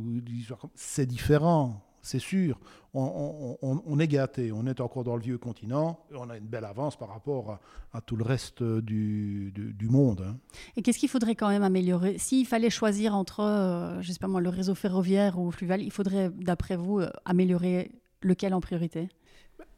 c'est 0.73 1.05
différent 1.05 1.85
c'est 2.03 2.19
sûr, 2.19 2.59
on, 2.93 3.97
est 3.99 4.07
gâté, 4.07 4.51
on 4.51 4.67
est 4.67 4.81
encore 4.81 5.03
dans 5.03 5.15
le 5.15 5.21
vieux 5.21 5.37
continent, 5.37 6.05
et 6.11 6.15
on 6.15 6.29
a 6.29 6.37
une 6.37 6.45
belle 6.45 6.65
avance 6.65 6.97
par 6.97 7.07
rapport 7.09 7.59
à, 7.93 8.01
tout 8.01 8.17
le 8.17 8.23
reste 8.23 8.61
du, 8.61 9.53
monde. 9.89 10.25
Hein. 10.27 10.37
Et 10.75 10.81
qu'est-ce 10.81 10.99
qu'il 10.99 11.09
faudrait 11.09 11.35
quand 11.35 11.47
même 11.47 11.63
améliorer? 11.63 12.17
S'il 12.17 12.45
fallait 12.45 12.69
choisir 12.69 13.15
entre, 13.15 13.39
euh, 13.39 14.01
pas 14.19 14.27
moi, 14.27 14.41
le 14.41 14.49
réseau 14.49 14.75
ferroviaire 14.75 15.39
ou 15.39 15.49
fluvial, 15.49 15.81
il 15.81 15.91
faudrait, 15.91 16.29
d'après 16.29 16.75
vous, 16.75 16.99
euh, 16.99 17.09
améliorer 17.25 17.91
lequel 18.21 18.53
en 18.53 18.59
priorité? 18.59 19.07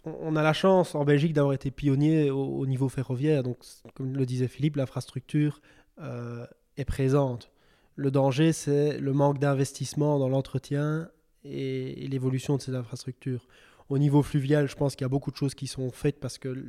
On 0.04 0.36
a 0.36 0.42
la 0.42 0.54
chance 0.54 0.96
en 0.96 1.06
Belgique 1.06 1.34
d'avoir 1.34 1.54
été 1.54 1.70
pionnier 1.70 2.32
au, 2.32 2.66
niveau 2.66 2.90
ferroviaire. 2.90 3.44
Donc, 3.44 3.58
comme 3.94 4.18
le 4.18 4.26
disait 4.26 4.48
Philippe, 4.48 4.76
l'infrastructure 4.78 5.62
euh, 6.00 6.46
est 6.78 6.86
présente. 6.86 7.52
Le 7.96 8.12
danger, 8.12 8.52
c'est 8.52 8.98
le 9.00 9.14
manque 9.14 9.40
d'investissement 9.40 10.20
dans 10.20 10.28
l'entretien 10.28 11.10
et, 11.46 12.08
l'évolution 12.08 12.58
de 12.58 12.62
ces 12.62 12.76
infrastructures. 12.76 13.48
Au 13.88 14.00
niveau 14.00 14.24
fluvial, 14.24 14.68
je 14.68 14.76
pense 14.76 14.96
qu'il 14.96 15.04
y 15.04 15.06
a 15.06 15.10
beaucoup 15.10 15.30
de 15.30 15.36
choses 15.36 15.54
qui 15.54 15.68
sont 15.68 15.92
faites 15.92 16.20
parce 16.20 16.40
que 16.40 16.66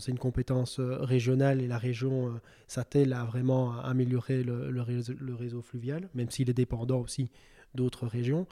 c'est 0.00 0.10
une 0.10 0.18
compétence 0.18 0.80
euh, 0.80 0.96
régionale 1.00 1.60
et 1.60 1.68
la 1.68 1.78
région 1.78 2.28
euh, 2.28 2.40
s'attelle 2.66 3.12
à 3.12 3.24
vraiment 3.24 3.78
améliorer 3.80 4.42
le, 4.42 4.80
réseau, 4.82 5.62
fluvial, 5.62 6.08
même 6.14 6.30
s'il 6.30 6.50
est 6.50 6.54
dépendant 6.54 7.00
aussi 7.00 7.30
d'autres 7.74 8.06
régions. 8.06 8.46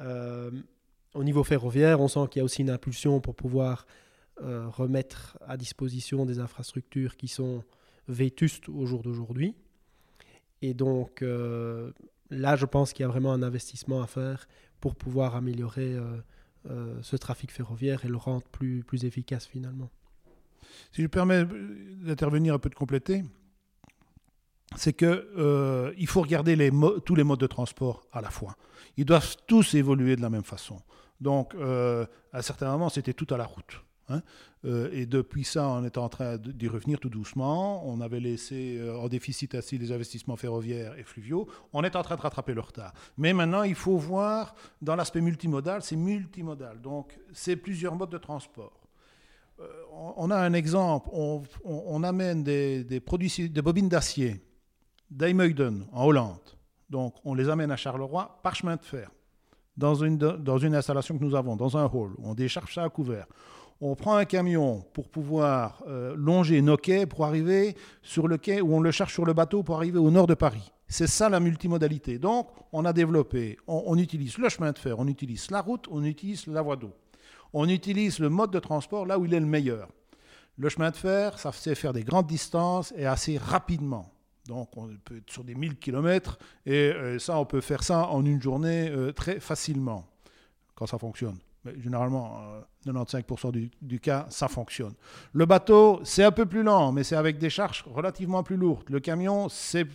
Euh, 0.00 0.50
au 1.14 1.22
niveau 1.22 1.44
ferroviaire, 1.44 2.00
on 2.00 2.08
sent 2.08 2.26
qu'il 2.30 2.40
y 2.40 2.42
a 2.42 2.44
aussi 2.44 2.62
une 2.62 2.70
impulsion 2.70 3.20
pour 3.20 3.34
pouvoir 3.34 3.86
remettre 4.40 5.38
à 5.46 5.56
disposition 5.56 6.26
des 6.26 6.40
infrastructures 6.40 7.16
qui 7.16 7.28
sont 7.28 7.62
vétustes 8.08 8.68
au 8.68 8.86
jour 8.86 9.02
d'aujourd'hui. 9.02 9.54
Et 10.62 10.74
donc 10.74 11.20
là, 11.20 12.56
je 12.56 12.66
pense 12.66 12.92
qu'il 12.92 13.04
y 13.04 13.04
a 13.04 13.08
vraiment 13.08 13.32
un 13.32 13.42
investissement 13.42 14.02
à 14.02 14.08
faire 14.08 14.48
pour 14.82 14.96
pouvoir 14.96 15.36
améliorer 15.36 15.94
euh, 15.94 16.16
euh, 16.68 16.98
ce 17.02 17.14
trafic 17.14 17.52
ferroviaire 17.52 18.04
et 18.04 18.08
le 18.08 18.16
rendre 18.16 18.42
plus, 18.48 18.82
plus 18.82 19.04
efficace 19.04 19.46
finalement. 19.46 19.90
Si 20.90 21.02
je 21.02 21.06
permets 21.06 21.44
d'intervenir 21.44 22.52
un 22.52 22.58
peu 22.58 22.68
de 22.68 22.74
compléter, 22.74 23.22
c'est 24.74 24.92
qu'il 24.92 25.06
euh, 25.06 26.06
faut 26.06 26.20
regarder 26.20 26.70
tous 27.04 27.14
les 27.14 27.22
modes 27.22 27.38
de 27.38 27.46
transport 27.46 28.04
à 28.12 28.20
la 28.20 28.30
fois. 28.30 28.56
Ils 28.96 29.04
doivent 29.04 29.36
tous 29.46 29.74
évoluer 29.74 30.16
de 30.16 30.20
la 30.20 30.30
même 30.30 30.42
façon. 30.42 30.80
Donc, 31.20 31.54
à 31.54 32.08
un 32.32 32.42
certain 32.42 32.72
moment, 32.72 32.88
c'était 32.88 33.14
tout 33.14 33.32
à 33.32 33.36
la 33.36 33.44
route. 33.44 33.80
Hein. 34.08 34.22
Euh, 34.64 34.90
et 34.92 35.06
depuis 35.06 35.44
ça, 35.44 35.68
on 35.68 35.84
est 35.84 35.98
en 35.98 36.08
train 36.08 36.36
d'y 36.36 36.68
revenir 36.68 37.00
tout 37.00 37.08
doucement. 37.08 37.86
On 37.86 38.00
avait 38.00 38.20
laissé 38.20 38.78
euh, 38.78 38.98
en 38.98 39.08
déficit 39.08 39.54
assis 39.54 39.78
les 39.78 39.92
investissements 39.92 40.36
ferroviaires 40.36 40.96
et 40.98 41.02
fluviaux. 41.02 41.48
On 41.72 41.82
est 41.82 41.96
en 41.96 42.02
train 42.02 42.16
de 42.16 42.20
rattraper 42.20 42.54
le 42.54 42.60
retard. 42.60 42.92
Mais 43.16 43.32
maintenant, 43.32 43.62
il 43.62 43.74
faut 43.74 43.96
voir 43.96 44.54
dans 44.80 44.96
l'aspect 44.96 45.20
multimodal, 45.20 45.82
c'est 45.82 45.96
multimodal. 45.96 46.80
Donc, 46.80 47.18
c'est 47.32 47.56
plusieurs 47.56 47.94
modes 47.94 48.10
de 48.10 48.18
transport. 48.18 48.80
Euh, 49.60 49.66
on, 50.16 50.30
a 50.30 50.36
un 50.36 50.52
exemple. 50.52 51.08
On, 51.12 52.02
amène 52.02 52.42
des, 52.42 53.00
bobines 53.62 53.88
d'acier 53.88 54.40
d'Eymuiden 55.10 55.86
en 55.92 56.06
Hollande. 56.06 56.38
Donc, 56.88 57.14
on 57.24 57.34
les 57.34 57.48
amène 57.48 57.70
à 57.70 57.76
Charleroi 57.76 58.38
par 58.42 58.54
chemin 58.54 58.76
de 58.76 58.84
fer. 58.84 59.10
Dans 59.74 59.94
une, 59.94 60.18
dans 60.18 60.58
une 60.58 60.74
installation 60.74 61.16
que 61.16 61.24
nous 61.24 61.34
avons, 61.34 61.56
dans 61.56 61.78
un 61.78 61.86
hall. 61.86 62.12
On 62.18 62.34
décharge 62.34 62.74
ça 62.74 62.84
à 62.84 62.90
couvert 62.90 63.26
on 63.84 63.96
prend 63.96 64.14
un 64.14 64.24
camion 64.24 64.84
pour 64.92 65.08
pouvoir 65.08 65.82
euh, 65.88 66.14
longer 66.16 66.62
nos 66.62 66.76
quais 66.76 67.04
pour 67.04 67.24
arriver 67.24 67.76
sur 68.00 68.28
le 68.28 68.38
quai 68.38 68.60
ou 68.60 68.76
on 68.76 68.80
le 68.80 68.92
cherche 68.92 69.12
sur 69.12 69.24
le 69.24 69.32
bateau 69.32 69.64
pour 69.64 69.74
arriver 69.74 69.98
au 69.98 70.12
nord 70.12 70.28
de 70.28 70.34
Paris. 70.34 70.72
C'est 70.86 71.08
ça 71.08 71.28
la 71.28 71.40
multimodalité. 71.40 72.18
Donc, 72.18 72.48
on 72.70 72.84
a 72.84 72.92
développé, 72.92 73.58
on, 73.66 73.98
utilise 73.98 74.38
le 74.38 74.48
chemin 74.48 74.70
de 74.70 74.78
fer, 74.78 74.98
on 75.00 75.08
utilise 75.08 75.50
la 75.50 75.60
route, 75.60 75.86
on 75.90 76.04
utilise 76.04 76.46
la 76.46 76.62
voie 76.62 76.76
d'eau. 76.76 76.92
On 77.52 77.68
utilise 77.68 78.20
le 78.20 78.28
mode 78.28 78.52
de 78.52 78.60
transport 78.60 79.04
là 79.04 79.18
où 79.18 79.24
il 79.24 79.34
est 79.34 79.40
le 79.40 79.46
meilleur. 79.46 79.88
Le 80.58 80.68
chemin 80.68 80.90
de 80.90 80.96
fer, 80.96 81.38
ça 81.38 81.50
sait 81.50 81.74
faire 81.74 81.92
des 81.92 82.04
grandes 82.04 82.28
distances 82.28 82.94
et 82.96 83.06
assez 83.06 83.36
rapidement. 83.36 84.12
Donc, 84.46 84.76
on 84.76 84.90
peut 85.04 85.16
être 85.16 85.30
sur 85.30 85.42
des 85.42 85.56
1000 85.56 85.76
km 85.78 86.38
et 86.66 86.92
euh, 86.92 87.18
ça, 87.18 87.36
on 87.36 87.46
peut 87.46 87.60
faire 87.60 87.82
ça 87.82 88.06
en 88.08 88.24
une 88.24 88.40
journée 88.40 88.90
euh, 88.90 89.12
très 89.12 89.40
facilement 89.40 90.06
quand 90.76 90.86
ça 90.86 90.98
fonctionne. 90.98 91.38
Mais 91.64 91.80
généralement, 91.80 92.40
95% 92.86 93.56
euh, 93.56 93.68
du, 93.80 94.00
cas, 94.00 94.26
ça 94.28 94.48
fonctionne. 94.48 94.94
Le 95.32 95.46
bateau, 95.46 96.00
c'est 96.02 96.24
un 96.24 96.32
peu 96.32 96.46
plus 96.46 96.62
lent, 96.62 96.92
mais 96.92 97.04
c'est 97.04 97.16
avec 97.16 97.38
des 97.38 97.50
charges 97.50 97.84
relativement 97.86 98.42
plus 98.42 98.56
lourdes. 98.56 98.88
Le 98.88 99.00
camion, 99.00 99.48
c'est 99.48 99.86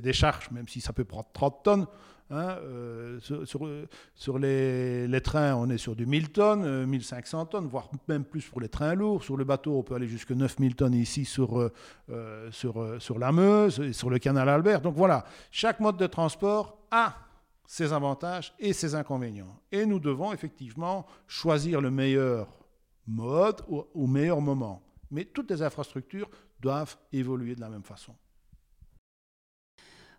des 0.00 0.12
charges, 0.12 0.50
même 0.50 0.68
si 0.68 0.80
ça 0.80 0.92
peut 0.92 1.04
prendre 1.04 1.28
30 1.32 1.62
tonnes. 1.62 1.86
Hein, 2.30 2.58
euh, 2.60 3.18
sur, 4.14 4.38
les, 4.38 5.20
trains, 5.22 5.54
on 5.54 5.70
est 5.70 5.78
sur 5.78 5.96
du 5.96 6.04
1000 6.04 6.28
tonnes, 6.28 6.84
1500 6.84 7.40
euh, 7.40 7.44
tonnes, 7.46 7.66
voire 7.66 7.88
même 8.06 8.22
plus 8.22 8.46
pour 8.46 8.60
les 8.60 8.68
trains 8.68 8.94
lourds. 8.94 9.24
Sur 9.24 9.38
le 9.38 9.44
bateau, 9.44 9.78
on 9.78 9.82
peut 9.82 9.94
aller 9.94 10.08
jusqu'à 10.08 10.34
9000 10.34 10.76
tonnes 10.76 10.94
ici 10.94 11.24
sur, 11.24 11.70
sur, 12.50 12.96
sur 12.98 13.18
la 13.18 13.32
Meuse 13.32 13.92
sur 13.92 14.10
le 14.10 14.18
canal 14.18 14.48
Albert. 14.50 14.82
Donc 14.82 14.94
voilà, 14.94 15.24
chaque 15.50 15.80
mode 15.80 15.96
de 15.96 16.06
transport 16.06 16.78
a 16.90 17.14
ses 17.68 17.92
avantages 17.92 18.54
et 18.58 18.72
ses 18.72 18.94
inconvénients. 18.94 19.60
Et 19.70 19.84
nous 19.84 20.00
devons 20.00 20.32
effectivement 20.32 21.06
choisir 21.26 21.82
le 21.82 21.90
meilleur 21.90 22.48
mode 23.06 23.62
au, 23.68 24.06
meilleur 24.06 24.40
moment. 24.40 24.82
Mais 25.10 25.26
toutes 25.26 25.50
les 25.50 25.62
infrastructures 25.62 26.30
doivent 26.60 26.96
évoluer 27.12 27.54
de 27.54 27.60
la 27.60 27.68
même 27.68 27.82
façon. 27.82 28.14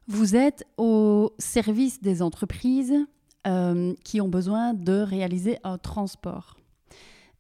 Vous 0.08 0.36
êtes 0.36 0.64
au 0.78 1.34
service 1.39 2.02
des 2.02 2.22
entreprises 2.22 2.95
euh, 3.47 3.95
qui 4.04 4.22
ont 4.22 4.30
besoin 4.30 4.76
de 4.76 5.02
réaliser 5.02 5.58
un 5.64 5.80
transport. 5.80 6.56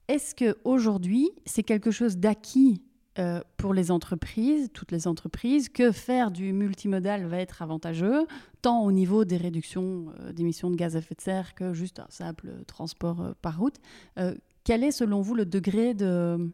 Est-ce 0.07 0.33
que 0.33 0.57
aujourd'hui 0.63 1.29
c'est 1.45 1.63
quelque 1.63 1.91
chose 1.91 2.17
d'acquis 2.17 2.81
euh, 3.17 3.41
pour 3.57 3.73
les 3.73 3.89
entreprises, 3.91 4.69
toutes 4.71 4.91
les 4.91 5.07
entreprises, 5.07 5.67
que 5.67 5.91
faire 5.91 6.29
du 6.29 6.53
multimodal 6.53 7.25
va 7.25 7.37
être 7.37 7.61
avantageux, 7.61 8.27
tant 8.61 8.83
au 8.83 8.91
niveau 8.91 9.25
des 9.25 9.37
réductions 9.37 10.13
euh, 10.19 10.31
d'émissions 10.31 10.69
de 10.69 10.75
gaz 10.75 10.95
à 10.95 10.99
effet 10.99 11.15
de 11.15 11.21
serre 11.21 11.55
que 11.55 11.73
juste 11.73 11.99
un 11.99 12.07
simple 12.09 12.51
transport 12.67 13.21
euh, 13.21 13.31
par 13.41 13.57
route. 13.57 13.75
quel 14.63 14.83
est 14.83 14.91
selon 14.91 15.21
vous 15.21 15.33
le 15.33 15.45
degré 15.45 15.95
de, 15.95 16.51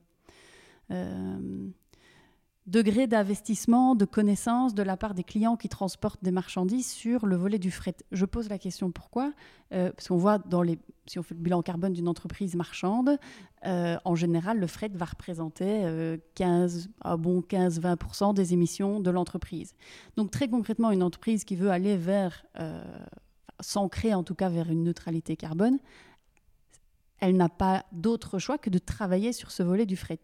degré 2.68 3.05
d'investissement, 3.07 3.95
de 3.95 4.05
connaissance 4.05 4.74
de 4.74 4.82
la 4.82 4.97
part 4.97 5.13
des 5.13 5.24
clients 5.24 5.55
qui 5.55 5.70
transportent 5.70 6.24
des 6.24 6.32
marchandises 6.32 6.88
sur 6.88 7.26
le 7.26 7.36
volet 7.36 7.59
du 7.59 7.72
fret. 7.72 7.95
Je 8.11 8.26
pose 8.26 8.49
la 8.49 8.57
question 8.57 8.91
pourquoi 8.91 9.34
euh, 9.74 9.91
Parce 9.91 10.07
qu'on 10.07 10.18
voit 10.18 10.39
dans 10.39 10.61
les, 10.61 10.80
si 11.05 11.20
on 11.20 11.24
fait 11.24 11.36
le 11.36 11.41
bilan 11.41 11.61
carbone 11.61 11.93
d'une 11.93 12.07
entreprise 12.07 12.55
marchande, 12.55 13.18
euh, 13.66 13.97
en 14.03 14.16
général, 14.16 14.59
le 14.59 14.68
fret 14.68 14.89
va 14.93 15.05
représenter 15.05 16.18
15, 16.36 16.89
ah 17.01 17.18
bon, 17.18 17.41
15-20% 17.41 18.34
des 18.34 18.53
émissions 18.53 18.99
de 18.99 19.11
l'entreprise. 19.11 19.74
Donc 20.18 20.32
très 20.32 20.47
concrètement, 20.47 20.91
une 20.91 21.03
entreprise 21.03 21.43
qui 21.43 21.55
veut 21.55 21.70
aller 21.70 21.97
vers, 21.97 22.45
s'ancrer 23.59 24.13
en 24.13 24.24
tout 24.24 24.36
cas 24.36 24.49
vers 24.49 24.70
une 24.70 24.84
neutralité 24.84 25.36
carbone, 25.36 25.78
elle 27.20 27.38
n'a 27.38 27.49
pas 27.49 27.86
d'autre 27.91 28.39
choix 28.39 28.57
que 28.57 28.70
de 28.70 28.78
travailler 28.78 29.34
sur 29.34 29.51
ce 29.51 29.63
volet 29.63 29.86
du 29.86 29.95
fret. 29.95 30.20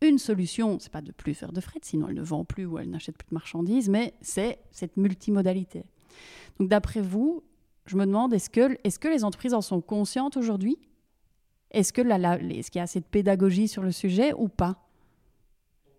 Une 0.00 0.18
solution, 0.18 0.78
c'est 0.78 0.92
pas 0.92 1.00
de 1.00 1.10
plus 1.10 1.34
faire 1.34 1.52
de 1.52 1.60
fret, 1.60 1.80
sinon 1.82 2.08
elle 2.08 2.14
ne 2.14 2.22
vend 2.22 2.44
plus 2.44 2.66
ou 2.66 2.78
elle 2.78 2.90
n'achète 2.90 3.18
plus 3.18 3.28
de 3.28 3.34
marchandises, 3.34 3.88
mais 3.88 4.14
c'est 4.20 4.58
cette 4.70 4.96
multimodalité. 4.96 5.84
Donc 6.58 6.68
d'après 6.68 7.00
vous, 7.00 7.42
je 7.86 7.96
me 7.96 8.06
demande, 8.06 8.32
est-ce 8.32 8.50
que, 8.50 8.78
est 8.84 8.98
que 8.98 9.08
les 9.08 9.24
entreprises 9.24 9.54
en 9.54 9.60
sont 9.60 9.80
conscientes 9.80 10.36
aujourd'hui? 10.36 10.78
Est-ce 11.70 11.92
qu'il 11.92 12.10
est 12.10 12.74
y 12.74 12.78
a 12.78 12.82
assez 12.82 13.00
de 13.00 13.04
pédagogie 13.04 13.68
sur 13.68 13.82
le 13.82 13.92
sujet 13.92 14.32
ou 14.34 14.48
pas? 14.48 14.84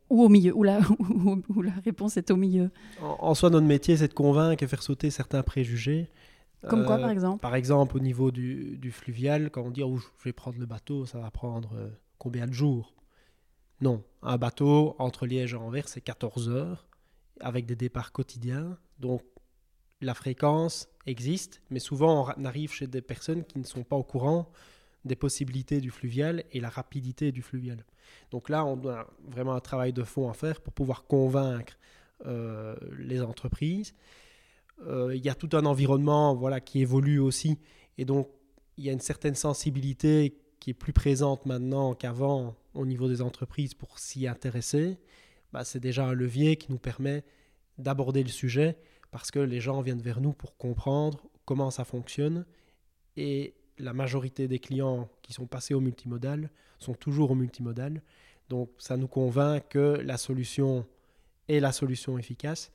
Ou 0.09 0.23
au 0.23 0.29
milieu, 0.29 0.55
ou 0.55 0.63
la, 0.63 0.79
la 1.63 1.71
réponse 1.83 2.17
est 2.17 2.31
au 2.31 2.35
milieu. 2.35 2.71
En, 3.01 3.35
soi, 3.35 3.51
notre 3.51 3.67
métier, 3.67 3.97
c'est 3.97 4.07
de 4.07 4.13
convaincre 4.13 4.63
et 4.63 4.67
faire 4.67 4.81
sauter 4.81 5.11
certains 5.11 5.43
préjugés. 5.43 6.09
Comme 6.67 6.85
quoi, 6.85 6.97
par 6.97 7.09
euh, 7.09 7.13
exemple? 7.13 7.41
Par 7.41 7.55
exemple, 7.55 7.95
au 7.97 7.99
niveau 7.99 8.31
du, 8.31 8.91
fluvial, 8.91 9.51
quand 9.51 9.61
on 9.61 9.69
dit 9.69 9.83
oh, 9.83 9.97
je 9.97 10.23
vais 10.23 10.33
prendre 10.33 10.57
le 10.57 10.65
bateau, 10.65 11.05
ça 11.05 11.19
va 11.19 11.29
prendre 11.29 11.73
euh, 11.75 11.89
combien 12.17 12.47
de 12.47 12.53
jours? 12.53 12.93
Non, 13.81 14.03
un 14.21 14.37
bateau 14.37 14.95
entre 14.99 15.25
Liège 15.25 15.53
et 15.53 15.57
Anvers, 15.57 15.87
c'est 15.87 16.01
14 16.01 16.49
heures 16.49 16.87
avec 17.39 17.65
des 17.65 17.75
départs 17.75 18.11
quotidiens. 18.11 18.77
Donc 18.99 19.23
la 20.01 20.13
fréquence 20.13 20.89
existe, 21.05 21.61
mais 21.69 21.79
souvent 21.79 22.33
on 22.37 22.45
arrive 22.45 22.71
chez 22.71 22.87
des 22.87 23.01
personnes 23.01 23.43
qui 23.45 23.59
ne 23.59 23.63
sont 23.63 23.83
pas 23.83 23.95
au 23.95 24.03
courant 24.03 24.51
des 25.05 25.15
possibilités 25.15 25.79
du 25.79 25.91
fluvial 25.91 26.43
et 26.51 26.59
la 26.59 26.69
rapidité 26.69 27.31
du 27.31 27.41
fluvial. 27.41 27.85
Donc 28.31 28.49
là, 28.49 28.65
on 28.65 28.87
a 28.87 29.07
vraiment 29.27 29.53
un 29.53 29.59
travail 29.61 29.93
de 29.93 30.03
fond 30.03 30.29
à 30.29 30.33
faire 30.33 30.61
pour 30.61 30.73
pouvoir 30.73 31.05
convaincre 31.05 31.77
euh, 32.25 32.75
les 32.97 33.21
entreprises. 33.21 33.95
Euh, 34.85 35.15
il 35.15 35.23
y 35.23 35.29
a 35.29 35.35
tout 35.35 35.49
un 35.53 35.65
environnement 35.65 36.35
voilà, 36.35 36.59
qui 36.59 36.81
évolue 36.81 37.19
aussi, 37.19 37.57
et 37.97 38.05
donc 38.05 38.29
il 38.77 38.85
y 38.85 38.89
a 38.89 38.93
une 38.93 38.99
certaine 38.99 39.35
sensibilité 39.35 40.37
qui 40.59 40.71
est 40.71 40.73
plus 40.73 40.93
présente 40.93 41.45
maintenant 41.45 41.93
qu'avant 41.93 42.55
au 42.73 42.85
niveau 42.85 43.07
des 43.07 43.21
entreprises 43.21 43.73
pour 43.73 43.99
s'y 43.99 44.27
intéresser, 44.27 44.97
bah, 45.51 45.63
c'est 45.63 45.79
déjà 45.79 46.05
un 46.05 46.13
levier 46.13 46.55
qui 46.57 46.71
nous 46.71 46.77
permet 46.77 47.23
d'aborder 47.77 48.23
le 48.23 48.29
sujet 48.29 48.77
parce 49.11 49.31
que 49.31 49.39
les 49.39 49.59
gens 49.59 49.81
viennent 49.81 50.01
vers 50.01 50.21
nous 50.21 50.33
pour 50.33 50.57
comprendre 50.57 51.23
comment 51.45 51.71
ça 51.71 51.83
fonctionne 51.83 52.45
et 53.17 53.55
la 53.77 53.93
majorité 53.93 54.47
des 54.47 54.59
clients 54.59 55.09
qui 55.21 55.33
sont 55.33 55.47
passés 55.47 55.73
au 55.73 55.79
multimodal 55.79 56.49
sont 56.77 56.93
toujours 56.93 57.31
au 57.31 57.35
multimodal. 57.35 58.01
Donc 58.49 58.69
ça 58.77 58.97
nous 58.97 59.07
convainc 59.07 59.67
que 59.69 60.01
la 60.03 60.17
solution 60.17 60.85
est 61.47 61.59
la 61.59 61.71
solution 61.71 62.17
efficace. 62.17 62.71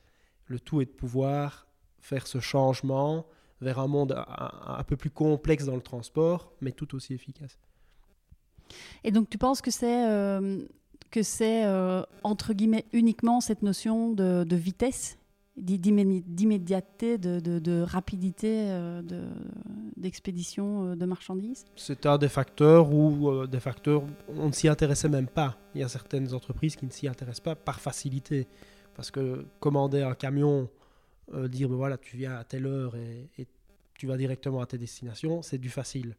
Le 0.47 0.59
tout 0.59 0.81
est 0.81 0.87
de 0.87 0.91
pouvoir 0.91 1.67
faire 2.01 2.27
ce 2.27 2.41
changement 2.41 3.27
vers 3.61 3.79
un 3.79 3.87
monde 3.87 4.13
un, 4.13 4.77
un 4.79 4.85
peu 4.85 4.97
plus 4.97 5.11
complexe 5.11 5.65
dans 5.67 5.77
le 5.77 5.83
transport, 5.83 6.53
mais 6.61 6.73
tout 6.73 6.95
aussi 6.95 7.15
efficace. 7.15 7.59
Et 9.05 9.11
donc, 9.11 9.29
tu 9.31 9.39
penses 9.39 9.61
que 9.61 9.71
c'est 9.71 10.07
euh, 10.07 10.65
euh, 11.17 12.05
entre 12.25 12.53
guillemets 12.55 12.87
uniquement 12.93 13.41
cette 13.41 13.63
notion 13.63 14.13
de, 14.13 14.57
vitesse, 14.57 15.19
d'immédiateté, 15.57 17.19
de, 17.19 17.83
rapidité 17.83 18.67
euh, 18.69 19.03
d'expédition 19.97 20.97
de 20.97 21.05
marchandises? 21.07 21.65
C'est 21.77 22.07
un 22.07 22.19
des 22.19 22.29
facteurs 22.29 22.93
où 22.93 23.47
des 23.47 23.61
facteurs 23.61 24.03
on 24.29 24.49
ne 24.49 24.53
s'y 24.53 24.69
intéressait 24.69 25.09
même 25.09 25.29
pas. 25.29 25.57
Il 25.75 25.81
y 25.81 25.85
a 25.85 25.89
certaines 25.89 26.35
entreprises 26.35 26.77
qui 26.77 26.87
ne 26.87 26.91
s'y 26.91 27.07
intéressent 27.07 27.45
pas 27.45 27.55
par 27.55 27.81
facilité, 27.81 28.49
parce 28.97 29.11
que 29.11 29.47
commander 29.61 30.03
un 30.03 30.15
camion, 30.15 30.69
dire 31.49 31.69
ben 31.69 31.77
voilà 31.77 31.97
tu 31.97 32.17
viens 32.17 32.37
à 32.37 32.45
telle 32.45 32.67
heure 32.67 32.97
et 32.97 33.47
tu 33.95 34.07
vas 34.07 34.17
directement 34.17 34.61
à 34.61 34.67
tes 34.67 34.79
destinations, 34.79 35.43
c'est 35.43 35.59
du 35.59 35.71
facile. 35.71 36.17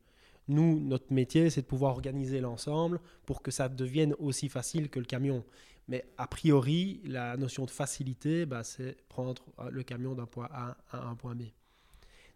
Nous, 0.47 0.79
notre 0.79 1.11
métier, 1.11 1.49
c'est 1.49 1.61
de 1.61 1.67
pouvoir 1.67 1.91
organiser 1.93 2.39
l'ensemble 2.39 2.99
pour 3.25 3.41
que 3.41 3.51
ça 3.51 3.67
devienne 3.69 4.13
aussi 4.19 4.49
facile 4.49 4.89
que 4.89 4.99
le 4.99 5.05
camion. 5.05 5.43
Mais 5.87 6.05
a 6.17 6.27
priori, 6.27 7.01
la 7.05 7.37
notion 7.37 7.65
de 7.65 7.71
facilité, 7.71 8.45
bah, 8.45 8.63
c'est 8.63 8.97
prendre 9.07 9.43
euh, 9.59 9.69
le 9.69 9.83
camion 9.83 10.15
d'un 10.15 10.25
point 10.25 10.49
A 10.51 10.77
à 10.91 11.07
un 11.07 11.15
point 11.15 11.35
B. 11.35 11.43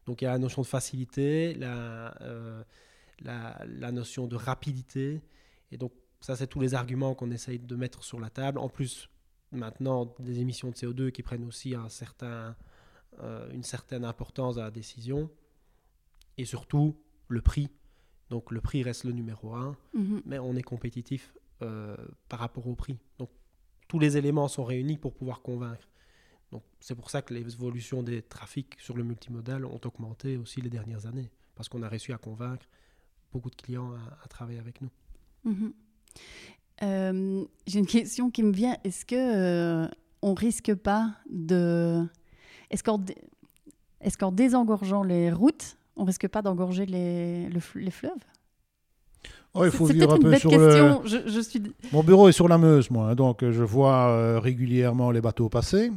Donc 0.05 0.21
il 0.21 0.25
y 0.25 0.27
a 0.27 0.31
la 0.31 0.39
notion 0.39 0.61
de 0.61 0.67
facilité, 0.67 1.57
euh, 1.61 2.63
la, 3.19 3.61
la, 3.67 3.91
notion 3.91 4.27
de 4.27 4.35
rapidité. 4.35 5.21
Et 5.71 5.77
donc 5.77 5.91
ça, 6.19 6.35
c'est 6.35 6.47
tous 6.47 6.59
les 6.59 6.73
arguments 6.73 7.15
qu'on 7.15 7.31
essaye 7.31 7.59
de 7.59 7.75
mettre 7.75 8.03
sur 8.03 8.19
la 8.19 8.29
table. 8.29 8.57
En 8.59 8.69
plus, 8.69 9.09
maintenant, 9.51 10.15
des 10.19 10.39
émissions 10.39 10.69
de 10.69 10.75
CO2 10.75 11.11
qui 11.11 11.23
prennent 11.23 11.45
aussi 11.45 11.75
un 11.75 11.89
certain, 11.89 12.55
euh, 13.21 13.51
une 13.51 13.63
certaine 13.63 14.05
importance 14.05 14.57
à 14.57 14.63
la 14.63 14.71
décision. 14.71 15.29
Et 16.37 16.45
surtout, 16.45 16.99
le 17.27 17.41
prix 17.41 17.69
donc 18.29 18.51
le 18.51 18.61
prix 18.61 18.83
reste 18.83 19.03
le 19.03 19.11
numéro 19.11 19.53
un, 19.53 19.75
mhm. 19.93 20.21
mais 20.25 20.39
on 20.39 20.55
est 20.55 20.63
compétitif 20.63 21.33
euh, 21.61 21.95
par 22.27 22.39
rapport 22.39 22.67
au 22.67 22.75
prix. 22.75 22.97
Donc 23.17 23.29
tous 23.87 23.99
les 23.99 24.17
éléments 24.17 24.47
sont 24.47 24.63
réunis 24.63 24.97
pour 24.97 25.13
pouvoir 25.13 25.41
convaincre. 25.41 25.87
Donc 26.51 26.63
c'est 26.79 26.95
pour 26.95 27.09
ça 27.09 27.21
que 27.21 27.33
les 27.33 27.41
évolutions 27.41 28.03
des 28.03 28.21
trafics 28.21 28.75
sur 28.79 28.95
le 28.95 29.03
multimodal 29.03 29.65
ont 29.65 29.81
augmenté 29.83 30.37
aussi 30.37 30.61
les 30.61 30.69
dernières 30.69 31.05
années, 31.05 31.29
parce 31.55 31.69
qu'on 31.69 31.83
a 31.83 31.89
réussi 31.89 32.13
à 32.13 32.17
convaincre 32.17 32.65
beaucoup 33.31 33.49
de 33.49 33.55
clients 33.55 33.93
à, 34.23 34.27
travailler 34.27 34.59
avec 34.59 34.81
nous. 34.81 34.89
Mhm. 35.43 35.73
Euh, 36.81 37.45
j'ai 37.67 37.79
une 37.79 37.87
question 37.87 38.31
qui 38.31 38.43
me 38.43 38.53
vient. 38.53 38.77
Est-ce 38.83 39.05
que 39.05 39.15
euh, 39.15 39.87
on 40.21 40.33
risque 40.33 40.73
pas 40.75 41.15
de, 41.29 42.05
est-ce 42.69 42.83
qu'en, 42.83 43.03
est-ce 44.01 44.17
qu'en 44.17 44.31
désengorgeant 44.31 45.03
les 45.03 45.31
routes, 45.31 45.77
on 45.99 46.05
risque 46.05 46.27
pas 46.27 46.41
d'engorger 46.41 46.85
les, 46.85 47.49
les 47.49 47.91
fleuves? 47.91 48.11
Oh, 49.53 49.65
il 49.65 49.71
faut 49.71 49.85
vivre 49.85 50.13
un 50.13 50.19
peu 50.19 50.35
sur 50.37 50.49
question. 50.49 51.01
Je, 51.05 51.39
suis... 51.41 51.61
Mon 51.91 52.03
bureau 52.03 52.29
est 52.29 52.33
sur 52.33 52.47
la 52.47 52.57
Meuse, 52.57 52.91
moi, 52.91 53.09
hein, 53.09 53.15
donc 53.15 53.43
euh, 53.43 53.51
je 53.51 53.63
vois 53.63 54.09
euh, 54.09 54.39
régulièrement 54.39 55.11
les 55.11 55.21
bateaux 55.21 55.49
passer. 55.49 55.91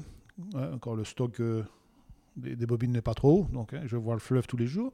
encore 0.54 0.96
le 0.96 1.04
stock 1.04 1.38
euh, 1.40 1.62
des, 2.36 2.66
bobines 2.66 2.92
n'est 2.92 3.02
pas 3.02 3.14
trop, 3.14 3.46
donc 3.52 3.74
hein, 3.74 3.82
je 3.84 3.96
vois 3.96 4.14
le 4.14 4.20
fleuve 4.20 4.46
tous 4.46 4.56
les 4.56 4.66
jours. 4.66 4.92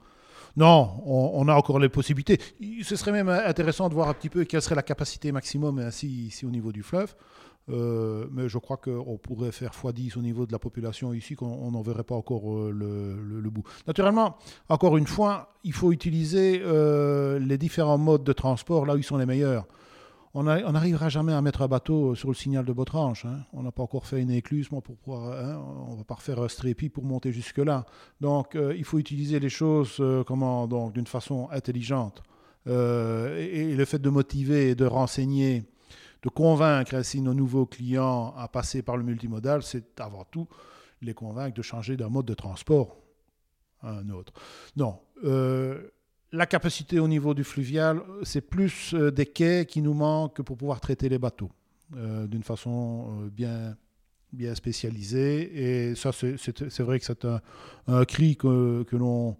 Non, 0.56 1.02
on, 1.06 1.46
a 1.46 1.54
encore 1.54 1.78
les 1.78 1.88
possibilités. 1.88 2.40
Ce 2.82 2.96
serait 2.96 3.12
même 3.12 3.28
intéressant 3.28 3.88
de 3.88 3.94
voir 3.94 4.09
un 4.09 4.14
petit 4.14 4.28
peu 4.28 4.44
quelle 4.44 4.62
serait 4.62 4.74
la 4.74 4.82
capacité 4.82 5.30
maximum 5.30 5.78
ainsi 5.78 6.09
ici 6.09 6.46
au 6.46 6.50
niveau 6.50 6.72
du 6.72 6.82
fleuve. 6.82 7.14
Euh, 7.71 8.27
mais 8.33 8.49
je 8.49 8.59
crois 8.59 8.77
qu'on 8.77 9.19
pourrait 9.19 9.53
faire 9.53 9.73
x10 9.73 10.19
au 10.19 10.23
niveau 10.23 10.47
de 10.47 10.53
la 10.53 10.59
population 10.59 11.12
ici, 11.12 11.35
qu'on 11.35 11.71
n'en 11.71 11.83
verrait 11.83 12.05
pas 12.05 12.14
encore 12.14 12.53
euh, 12.53 12.71
le, 12.73 13.51
bout. 13.51 13.64
Naturellement, 13.87 14.37
encore 14.69 14.97
une 14.97 15.07
fois, 15.07 15.55
il 15.64 15.73
faut 15.73 15.93
utiliser 15.93 16.62
euh, 16.64 17.39
les 17.39 17.59
différents 17.59 17.99
modes 17.99 18.25
de 18.25 18.33
transport 18.33 18.87
là 18.87 18.95
où 18.95 18.99
ils 18.99 19.05
sont 19.05 19.19
les 19.19 19.27
meilleurs. 19.27 19.66
On 20.35 20.45
n'arrivera 20.45 21.09
jamais 21.09 21.33
à 21.33 21.41
mettre 21.41 21.62
un 21.62 21.69
bateau 21.69 22.14
sur 22.14 22.29
le 22.29 22.35
signal 22.35 22.64
de 22.64 22.73
Botranche. 22.73 23.25
Hein. 23.25 23.41
On 23.53 23.62
n'a 23.62 23.73
pas 23.73 23.83
encore 23.83 24.07
fait 24.07 24.21
une 24.21 24.31
écluse 24.31 24.69
pour 24.69 24.83
pouvoir. 24.83 25.33
Hein, 25.33 25.61
on 25.89 25.93
ne 25.95 25.97
va 25.97 26.05
pas 26.05 26.14
refaire 26.14 26.41
un 26.41 26.49
strépi 26.49 26.91
pour 26.91 27.03
monter 27.03 27.33
jusque-là. 27.33 27.87
Donc, 28.21 28.57
il 28.77 28.85
faut 28.85 28.99
utiliser 28.99 29.41
les 29.41 29.49
choses 29.49 30.01
comment, 30.27 30.69
d'une 30.91 31.07
façon 31.07 31.49
intelligente. 31.51 32.23
et, 32.66 33.75
le 33.75 33.85
fait 33.85 33.99
de 33.99 34.11
motiver 34.11 34.71
et 34.71 34.75
de 34.77 34.85
renseigner 34.85 35.64
de 36.23 36.29
convaincre 36.29 36.95
ainsi 36.95 37.21
nos 37.21 37.35
nouveaux 37.35 37.66
clients 37.66 38.35
à 38.37 38.49
passer 38.49 38.83
par 38.83 38.97
le 38.97 39.05
multimodal, 39.05 39.62
c'est 39.62 40.01
avant 40.01 40.25
tout 40.25 40.49
les 41.03 41.14
convaincre 41.14 41.57
de 41.57 41.62
changer 41.62 41.97
d'un 41.97 42.09
mode 42.09 42.27
de 42.27 42.35
transport 42.35 42.97
à 43.83 43.91
un 43.91 44.09
autre. 44.11 44.33
Non. 44.77 44.99
Euh, 45.25 45.91
la 46.33 46.47
capacité 46.47 46.99
au 46.99 47.09
niveau 47.09 47.35
du 47.35 47.45
fluvial, 47.45 48.03
c'est 48.23 48.41
plus 48.41 48.95
euh, 48.95 49.11
des 49.11 49.27
quais 49.27 49.64
qui 49.66 49.81
nous 49.81 49.95
manquent 49.95 50.43
pour 50.43 50.57
pouvoir 50.57 50.81
traiter 50.81 51.09
les 51.09 51.19
bateaux 51.19 51.51
euh, 51.97 52.27
d'une 52.27 52.43
façon 52.43 53.29
bien, 53.33 53.77
bien 54.33 54.55
spécialisée. 54.55 55.89
Et 55.91 55.95
ça, 55.95 56.11
c'est 56.12 56.81
vrai 56.81 56.99
que 56.99 57.05
c'est 57.05 57.25
un, 57.25 57.41
un, 57.87 58.05
cri 58.05 58.37
que, 58.37 58.83
que 58.83 58.97
l'on 58.97 59.37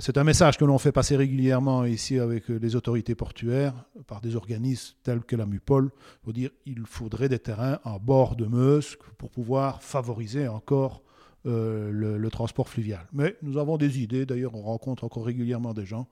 c'est 0.00 0.18
un 0.18 0.24
message 0.24 0.58
que 0.58 0.64
l'on 0.64 0.78
fait 0.78 0.92
passer 0.92 1.16
régulièrement 1.16 1.84
ici 1.84 2.18
avec 2.18 2.50
euh, 2.50 2.58
les 2.58 2.76
autorités 2.76 3.14
portuaires, 3.14 3.74
par 4.06 4.20
des 4.20 4.36
organismes 4.36 4.96
tels 5.02 5.20
que 5.20 5.36
la 5.36 5.46
MUPOL, 5.46 5.90
pour 6.22 6.32
dire 6.32 6.50
qu'il 6.64 6.84
faudrait 6.86 7.28
des 7.28 7.38
terrains 7.38 7.78
en 7.84 7.98
bord 7.98 8.36
de 8.36 8.46
Meuse 8.46 8.96
pour 9.16 9.30
pouvoir 9.30 9.82
favoriser 9.82 10.48
encore 10.48 11.02
euh, 11.46 11.90
le, 11.92 12.30
transport 12.30 12.68
fluvial. 12.68 13.06
Mais 13.12 13.36
nous 13.42 13.58
avons 13.58 13.76
des 13.76 14.00
idées, 14.00 14.26
d'ailleurs 14.26 14.54
on 14.54 14.62
rencontre 14.62 15.04
encore 15.04 15.24
régulièrement 15.24 15.74
des 15.74 15.86
gens 15.86 16.08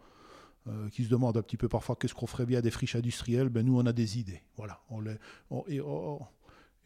qui 0.90 1.04
se 1.04 1.09
demandent 1.09 1.36
un 1.36 1.42
petit 1.42 1.57
peu 1.57 1.68
parfois 1.68 1.94
qu'est-ce 1.94 2.12
qu'on 2.12 2.26
ferait 2.26 2.44
bien 2.44 2.61
des 2.61 2.72
friches 2.72 2.96
industrielles. 2.96 3.50
Ben, 3.50 3.64
nous 3.64 3.78
on 3.78 3.86
a 3.86 3.92
des 3.92 4.18
idées. 4.18 4.42
Voilà. 4.57 4.80
On 4.90 5.00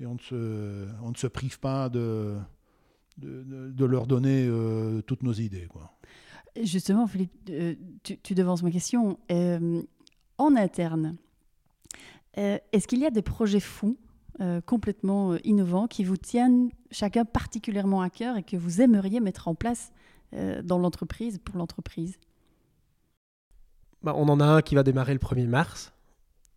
et 0.00 0.06
on 0.06 0.14
ne 0.14 0.18
se, 0.18 0.86
on 1.02 1.10
ne 1.10 1.16
se 1.16 1.26
prive 1.26 1.60
pas 1.60 1.88
de, 1.88 2.36
leur 3.78 4.06
donner 4.06 4.46
euh, 4.48 5.02
toutes 5.02 5.22
nos 5.22 5.32
idées. 5.32 5.68
Justement, 6.60 7.06
Philippe, 7.06 7.32
euh, 7.50 7.74
tu, 8.02 8.34
devances 8.34 8.62
ma 8.62 8.70
question. 8.70 9.18
Euh, 9.30 9.82
en 10.38 10.56
interne, 10.56 11.16
est-ce 12.34 12.86
qu'il 12.86 13.00
y 13.00 13.06
a 13.06 13.10
des 13.10 13.22
projets 13.22 13.60
fous 13.60 13.98
complètement 14.64 15.36
innovants 15.44 15.86
qui 15.86 16.02
vous 16.02 16.16
tiennent 16.16 16.70
chacun 16.90 17.26
particulièrement 17.26 18.00
à 18.00 18.08
cœur 18.08 18.38
et 18.38 18.42
que 18.42 18.56
vous 18.56 18.80
aimeriez 18.80 19.20
mettre 19.20 19.48
en 19.48 19.54
place 19.54 19.92
dans 20.32 20.78
l'entreprise, 20.78 21.38
pour 21.44 21.58
l'entreprise? 21.58 22.16
Bah, 24.02 24.14
On 24.16 24.28
en 24.30 24.40
a 24.40 24.46
un 24.46 24.62
qui 24.62 24.76
va 24.76 24.82
démarrer 24.82 25.12
le 25.12 25.18
1er 25.18 25.46
mars. 25.46 25.92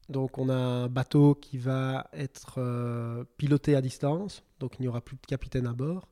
Donc 0.08 0.38
on 0.38 0.48
a 0.48 0.56
un 0.56 0.88
bateau 0.88 1.36
qui 1.36 1.58
va 1.58 2.08
être 2.14 3.26
piloté 3.36 3.76
à 3.76 3.82
distance, 3.82 4.44
donc 4.60 4.76
il 4.80 4.84
n'y 4.84 4.88
aura 4.88 5.02
plus 5.02 5.18
de 5.18 5.26
capitaine 5.26 5.68
à 5.68 5.74
bord. 5.74 6.08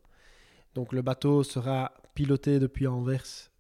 Donc 0.75 0.93
le 0.93 1.01
bateau 1.01 1.43
sera 1.43 1.93
piloté 2.13 2.59
depuis 2.59 2.87
Anvers, 2.87 3.23
euh, 3.23 3.50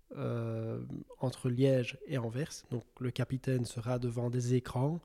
entre 1.19 1.49
Liège 1.49 1.97
et 2.07 2.17
Anvers. 2.17 2.63
Donc 2.69 2.83
le 2.99 3.11
capitaine 3.11 3.65
sera 3.65 3.99
devant 3.99 4.29
des 4.29 4.55
écrans 4.55 4.99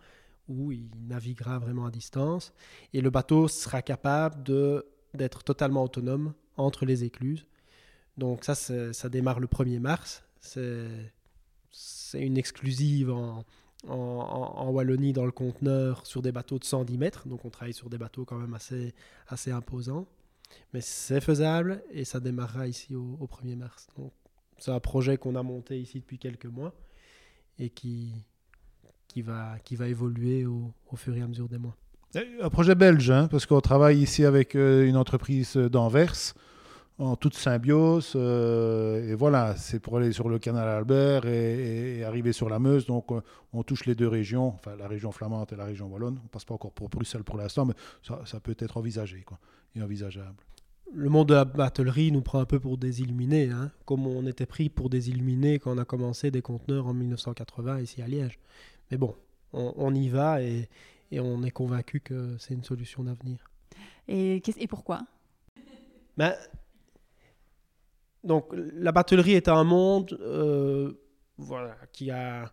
où 0.49 0.73
il 0.73 0.89
naviguera 1.09 1.59
vraiment 1.59 1.87
à 1.87 1.91
distance. 1.91 2.53
Et 2.93 3.01
le 3.01 3.11
bateau 3.11 3.49
sera 3.49 3.83
capable 3.83 4.43
d'être 5.15 5.43
totalement 5.45 5.85
autonome 5.85 6.35
entre 6.57 6.85
les 6.85 7.05
écluses. 7.05 7.47
Donc 8.17 8.45
ça, 8.45 8.55
ça 8.55 9.09
démarre 9.09 9.41
le 9.41 9.47
1er 9.47 9.81
mars. 9.81 10.25
C'est 10.41 10.89
une 12.15 12.39
exclusive 12.39 13.11
en, 13.11 13.45
Wallonie 14.71 15.13
dans 15.13 15.27
le 15.27 15.33
conteneur 15.33 16.07
sur 16.07 16.23
des 16.23 16.33
bateaux 16.33 16.59
de 16.59 16.65
110 16.65 16.99
mètres. 16.99 17.29
Donc 17.29 17.45
on 17.45 17.51
travaille 17.51 17.75
sur 17.75 17.91
des 17.91 17.99
bateaux 17.99 18.25
quand 18.25 18.39
même 18.39 18.55
assez, 18.55 19.51
imposants. 19.51 20.07
Mais 20.73 20.81
c'est 20.81 21.21
faisable 21.21 21.83
et 21.91 22.05
ça 22.05 22.21
démarrera 22.21 22.69
ici 22.69 22.95
au, 22.95 23.27
1er 23.27 23.57
mars. 23.57 23.89
C'est 24.59 24.71
un 24.71 24.81
projet 24.81 25.17
qu'on 25.17 25.35
a 25.35 25.43
monté 25.43 25.79
ici 25.79 26.01
depuis 26.01 26.19
quelques 26.19 26.47
mois 26.47 26.73
et 27.59 27.71
qui, 27.71 28.13
qui, 29.09 29.23
va, 29.23 29.59
qui 29.65 29.77
va 29.77 29.89
évoluer 29.89 30.47
au, 30.47 30.73
au 30.91 30.97
fur 30.97 31.17
et 31.17 31.23
à 31.23 31.27
mesure 31.27 31.49
des 31.49 31.59
mois. 31.59 31.77
Un 32.41 32.49
projet 32.49 32.75
belge, 32.75 33.11
hein, 33.11 33.29
parce 33.29 33.45
qu'on 33.45 33.61
travaille 33.61 33.99
ici 33.99 34.25
avec 34.25 34.55
euh, 34.55 34.87
une 34.87 34.97
entreprise 34.97 35.57
d'Anvers 35.57 36.35
en 36.99 37.15
toute 37.15 37.35
symbiose. 37.35 38.13
Euh, 38.17 39.11
et 39.11 39.15
voilà, 39.15 39.55
c'est 39.57 39.81
pour 39.81 39.99
aller 39.99 40.13
sur 40.13 40.31
le 40.31 40.39
canal 40.39 40.67
Albert 40.67 41.27
et, 41.27 42.05
arriver 42.05 42.33
sur 42.33 42.49
la 42.49 42.59
Meuse. 42.59 42.87
Donc, 42.87 43.11
on, 43.11 43.23
on, 43.53 43.63
touche 43.63 43.85
les 43.85 43.95
deux 43.95 44.09
régions, 44.09 44.49
enfin 44.49 44.77
la 44.77 44.89
région 44.89 45.13
flamande 45.13 45.53
et 45.53 45.57
la 45.57 45.67
région 45.67 45.89
wallonne. 45.89 46.19
On 46.25 46.29
passe 46.29 46.47
pas 46.47 46.55
encore 46.55 46.73
pour 46.73 46.89
Bruxelles 46.89 47.25
pour 47.25 47.37
l'instant, 47.37 47.67
mais 47.67 47.75
ça, 48.03 48.21
ça, 48.25 48.41
peut 48.41 48.57
être 48.59 48.79
envisagé. 48.79 49.21
Quoi 49.21 49.39
envisageable. 49.83 50.43
Le 50.93 51.09
monde 51.09 51.29
de 51.29 51.35
la 51.35 51.45
batellerie 51.45 52.13
nous 52.13 52.23
prend 52.23 52.39
un 52.39 52.45
peu 52.45 52.61
pour 52.61 52.79
des 52.79 53.03
illuminés, 53.03 53.51
hein, 53.51 53.71
comme 53.85 54.07
on 54.07 54.27
était 54.27 54.47
pris 54.47 54.69
pour 54.69 54.89
des 54.89 55.11
illuminés 55.11 55.59
quand 55.59 55.75
on 55.75 55.79
a 55.79 55.85
commencé 55.85 56.31
des 56.31 56.43
conteneurs 56.43 56.87
en 56.87 56.95
1980 56.95 57.81
ici 57.81 58.03
à 58.03 58.07
Liège. 58.07 58.39
Mais 58.91 58.97
bon, 58.97 59.15
on, 59.53 59.95
y 59.95 60.09
va 60.09 60.43
et, 60.43 60.69
on 61.13 61.43
est 61.43 61.51
convaincu 61.51 62.01
que 62.01 62.37
c'est 62.39 62.55
une 62.55 62.63
solution 62.65 63.05
d'avenir. 63.05 63.51
Et, 64.09 64.43
et 64.59 64.67
pourquoi? 64.69 65.01
Ben, 66.17 66.35
Donc, 68.23 68.47
la 68.53 68.93
batellerie 68.93 69.33
est 69.33 69.49
un 69.49 69.65
monde 69.65 70.17
euh, 70.21 70.93
voilà, 71.37 71.77
qui 71.93 72.11
a 72.11 72.53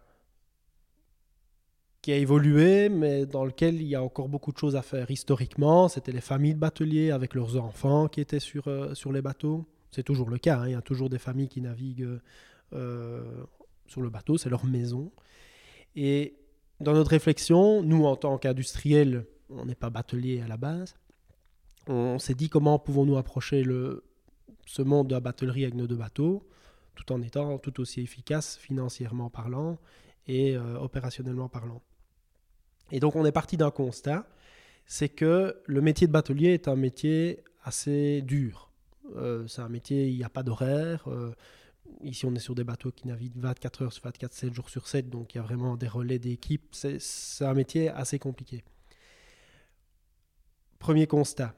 qui 2.03 2.11
a 2.11 2.17
évolué, 2.17 2.89
mais 2.89 3.25
dans 3.25 3.45
lequel 3.45 3.75
il 3.75 3.87
y 3.87 3.95
a 3.95 4.03
encore 4.03 4.27
beaucoup 4.27 4.51
de 4.51 4.57
choses 4.57 4.75
à 4.75 4.81
faire. 4.81 5.09
Historiquement, 5.09 5.87
c'était 5.87 6.11
les 6.11 6.19
familles 6.19 6.53
de 6.53 6.59
bateliers 6.59 7.11
avec 7.11 7.33
leurs 7.33 7.55
enfants 7.55 8.09
qui 8.09 8.19
étaient 8.19 8.41
sur, 8.41 8.67
euh, 8.67 8.93
sur 8.93 9.13
les 9.13 9.21
bateaux. 9.21 9.65
C'est 9.89 10.03
toujours 10.03 10.29
le 10.29 10.37
cas, 10.37 10.59
hein. 10.59 10.67
il 10.67 10.71
y 10.73 10.75
a 10.75 10.81
toujours 10.81 11.09
des 11.09 11.17
familles 11.17 11.47
qui 11.47 11.61
naviguent 11.61 12.19
euh, 12.73 13.23
sur 13.87 14.01
le 14.01 14.09
bateau, 14.09 14.37
c'est 14.37 14.49
leur 14.49 14.65
maison. 14.65 15.13
Et 15.95 16.35
dans 16.81 16.91
notre 16.91 17.11
réflexion, 17.11 17.81
nous 17.83 18.03
en 18.03 18.17
tant 18.17 18.37
qu'industriels, 18.37 19.25
on 19.49 19.65
n'est 19.65 19.73
pas 19.73 19.89
bateliers 19.89 20.41
à 20.41 20.47
la 20.47 20.57
base, 20.57 20.95
on 21.87 22.19
s'est 22.19 22.35
dit 22.35 22.49
comment 22.49 22.79
pouvons-nous 22.79 23.15
approcher 23.15 23.63
le, 23.63 24.03
ce 24.65 24.81
monde 24.81 25.07
de 25.07 25.13
la 25.13 25.21
batellerie 25.21 25.63
avec 25.63 25.75
nos 25.75 25.87
deux 25.87 25.95
bateaux, 25.95 26.45
tout 26.95 27.13
en 27.13 27.21
étant 27.21 27.59
tout 27.59 27.79
aussi 27.79 28.01
efficace 28.01 28.57
financièrement 28.57 29.29
parlant 29.29 29.77
et 30.27 30.57
euh, 30.57 30.77
opérationnellement 30.79 31.47
parlant. 31.47 31.81
Et 32.91 32.99
donc 32.99 33.15
on 33.15 33.25
est 33.25 33.31
parti 33.31 33.57
d'un 33.57 33.71
constat, 33.71 34.27
c'est 34.85 35.09
que 35.09 35.61
le 35.65 35.81
métier 35.81 36.07
de 36.07 36.11
batelier 36.11 36.49
est 36.49 36.67
un 36.67 36.75
métier 36.75 37.43
assez 37.63 38.21
dur. 38.21 38.69
Euh, 39.15 39.47
c'est 39.47 39.61
un 39.61 39.69
métier, 39.69 40.07
il 40.07 40.17
n'y 40.17 40.23
a 40.23 40.29
pas 40.29 40.43
d'horaire. 40.43 41.07
Euh, 41.07 41.33
ici, 42.01 42.25
on 42.25 42.33
est 42.35 42.39
sur 42.39 42.55
des 42.55 42.63
bateaux 42.63 42.91
qui 42.91 43.07
naviguent 43.07 43.37
24 43.37 43.83
heures 43.83 43.93
sur 43.93 44.03
24, 44.03 44.33
7 44.33 44.53
jours 44.53 44.69
sur 44.69 44.87
7, 44.87 45.09
donc 45.09 45.33
il 45.33 45.37
y 45.37 45.41
a 45.41 45.43
vraiment 45.43 45.75
des 45.75 45.87
relais 45.87 46.19
d'équipe. 46.19 46.73
C'est 46.73 47.45
un 47.45 47.53
métier 47.53 47.89
assez 47.89 48.19
compliqué. 48.19 48.63
Premier 50.79 51.07
constat. 51.07 51.55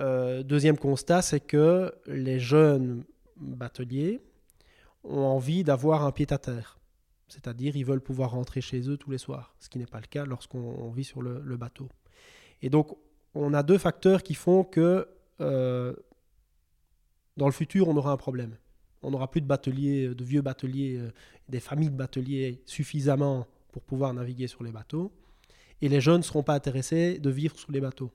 Euh, 0.00 0.42
deuxième 0.42 0.78
constat, 0.78 1.22
c'est 1.22 1.40
que 1.40 1.94
les 2.06 2.38
jeunes 2.38 3.04
bateliers 3.36 4.20
ont 5.04 5.24
envie 5.24 5.64
d'avoir 5.64 6.04
un 6.04 6.12
pied 6.12 6.26
à 6.30 6.38
terre. 6.38 6.77
C'est-à-dire, 7.28 7.76
ils 7.76 7.84
veulent 7.84 8.00
pouvoir 8.00 8.30
rentrer 8.30 8.60
chez 8.60 8.88
eux 8.88 8.96
tous 8.96 9.10
les 9.10 9.18
soirs, 9.18 9.54
ce 9.60 9.68
qui 9.68 9.78
n'est 9.78 9.86
pas 9.86 10.00
le 10.00 10.06
cas 10.06 10.24
lorsqu'on 10.24 10.90
vit 10.90 11.04
sur 11.04 11.22
le, 11.22 11.56
bateau. 11.56 11.88
Et 12.62 12.70
donc, 12.70 12.96
on 13.34 13.52
a 13.54 13.62
deux 13.62 13.78
facteurs 13.78 14.22
qui 14.22 14.34
font 14.34 14.64
que 14.64 15.06
euh, 15.40 15.94
dans 17.36 17.46
le 17.46 17.52
futur, 17.52 17.88
on 17.88 17.96
aura 17.96 18.12
un 18.12 18.16
problème. 18.16 18.56
On 19.02 19.10
n'aura 19.10 19.30
plus 19.30 19.40
de 19.40 19.46
bateliers, 19.46 20.14
de 20.14 20.24
vieux 20.24 20.42
bateliers, 20.42 20.96
euh, 20.98 21.12
des 21.48 21.60
familles 21.60 21.90
de 21.90 21.96
bateliers 21.96 22.62
suffisamment 22.64 23.46
pour 23.70 23.82
pouvoir 23.82 24.12
naviguer 24.14 24.48
sur 24.48 24.64
les 24.64 24.72
bateaux. 24.72 25.12
Et 25.80 25.88
les 25.88 26.00
jeunes 26.00 26.18
ne 26.18 26.22
seront 26.22 26.42
pas 26.42 26.54
intéressés 26.54 27.18
de 27.18 27.30
vivre 27.30 27.56
sur 27.56 27.70
les 27.70 27.80
bateaux. 27.80 28.10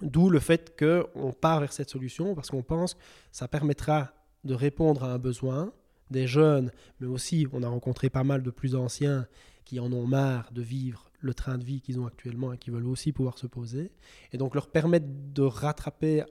D'où 0.00 0.30
le 0.30 0.38
fait 0.38 0.78
qu'on 0.78 1.32
part 1.32 1.60
vers 1.60 1.72
cette 1.72 1.90
solution, 1.90 2.34
parce 2.34 2.50
qu'on 2.50 2.62
pense 2.62 2.94
que 2.94 3.00
ça 3.32 3.48
permettra 3.48 4.12
de 4.44 4.54
répondre 4.54 5.04
à 5.04 5.12
un 5.12 5.18
besoin, 5.18 5.72
des 6.12 6.26
jeunes, 6.26 6.70
mais 7.00 7.06
aussi 7.06 7.46
on 7.52 7.62
a 7.62 7.68
rencontré 7.68 8.10
pas 8.10 8.24
mal 8.24 8.42
de 8.42 8.50
plus 8.50 8.76
anciens 8.76 9.26
qui 9.64 9.80
en 9.80 9.92
ont 9.92 10.06
marre 10.06 10.52
de 10.52 10.62
vivre 10.62 11.10
le 11.20 11.34
train 11.34 11.56
de 11.56 11.64
vie 11.64 11.80
qu'ils 11.80 12.00
ont 12.00 12.06
actuellement 12.06 12.52
et 12.52 12.58
qui 12.58 12.70
veulent 12.70 12.86
aussi 12.86 13.12
pouvoir 13.12 13.38
se 13.38 13.46
poser, 13.46 13.92
et 14.32 14.38
donc 14.38 14.54
leur 14.54 14.68
permettre 14.70 15.06
de 15.08 15.42
rattraper 15.42 16.24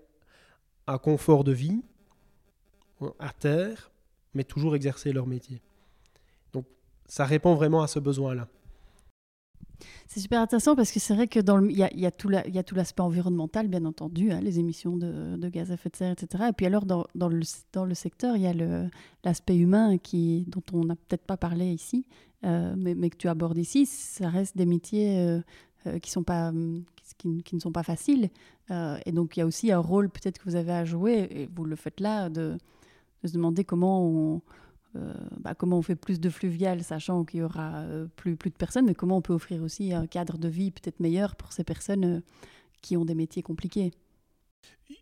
un 0.87 0.97
confort 0.97 1.43
de 1.43 1.51
vie 1.51 1.81
à 3.19 3.31
terre, 3.31 3.91
mais 4.33 4.43
toujours 4.43 4.75
exercer 4.75 5.11
leur 5.13 5.27
métier. 5.27 5.61
Donc 6.53 6.65
ça 7.05 7.25
répond 7.25 7.55
vraiment 7.55 7.81
à 7.81 7.87
ce 7.87 7.99
besoin-là. 7.99 8.47
C'est 10.07 10.19
super 10.19 10.41
intéressant 10.41 10.75
parce 10.75 10.91
que 10.91 10.99
c'est 10.99 11.13
vrai 11.13 11.27
que 11.27 11.39
y 11.71 12.05
a, 12.05 12.11
tout 12.11 12.75
l'aspect 12.75 13.01
environnemental, 13.01 13.67
bien 13.67 13.85
entendu, 13.85 14.31
hein, 14.31 14.41
les 14.41 14.59
émissions 14.59 14.97
de, 14.97 15.49
gaz 15.49 15.71
à 15.71 15.75
effet 15.75 15.89
de 15.89 15.95
serre, 15.95 16.11
etc. 16.11 16.45
Et 16.49 16.53
puis 16.53 16.65
alors, 16.65 16.85
dans, 16.85 17.29
le, 17.29 17.93
secteur, 17.93 18.35
il 18.35 18.43
y 18.43 18.47
a 18.47 18.53
l'aspect 19.23 19.57
humain 19.57 19.95
dont 20.47 20.63
on 20.73 20.85
n'a 20.85 20.95
peut-être 20.95 21.25
pas 21.25 21.37
parlé 21.37 21.65
ici, 21.71 22.05
euh, 22.43 22.73
mais, 22.77 23.09
que 23.09 23.17
tu 23.17 23.27
abordes 23.27 23.57
ici. 23.57 23.85
Ça 23.85 24.29
reste 24.29 24.57
des 24.57 24.65
métiers 24.65 25.19
euh, 25.19 25.41
euh, 25.87 25.99
qui, 25.99 26.09
ne 26.17 27.59
sont 27.59 27.71
pas 27.71 27.83
faciles. 27.83 28.29
et 28.69 29.11
donc, 29.11 29.37
il 29.37 29.41
y 29.41 29.43
a 29.43 29.45
aussi 29.45 29.71
un 29.71 29.79
rôle 29.79 30.09
peut-être 30.09 30.39
que 30.39 30.45
vous 30.45 30.55
avez 30.55 30.73
à 30.73 30.85
jouer, 30.85 31.27
et 31.31 31.49
vous 31.55 31.65
le 31.65 31.75
faites 31.75 31.99
là, 31.99 32.29
de, 32.29 32.57
de 33.23 33.27
se 33.27 33.33
demander 33.33 33.63
comment 33.63 34.05
on 34.05 34.41
euh, 34.97 35.13
bah, 35.39 35.55
comment 35.55 35.77
on 35.77 35.81
fait 35.81 35.95
plus 35.95 36.19
de 36.19 36.29
fluvial, 36.29 36.83
sachant 36.83 37.23
qu'il 37.23 37.39
y 37.39 37.43
aura 37.43 37.77
euh, 37.77 38.07
plus, 38.15 38.35
plus 38.35 38.49
de 38.49 38.55
personnes, 38.55 38.85
mais 38.85 38.95
comment 38.95 39.17
on 39.17 39.21
peut 39.21 39.33
offrir 39.33 39.63
aussi 39.63 39.93
un 39.93 40.05
cadre 40.05 40.37
de 40.37 40.49
vie 40.49 40.71
peut-être 40.71 40.99
meilleur 40.99 41.35
pour 41.35 41.53
ces 41.53 41.63
personnes 41.63 42.05
euh, 42.05 42.21
qui 42.81 42.97
ont 42.97 43.05
des 43.05 43.15
métiers 43.15 43.41
compliqués? 43.41 43.93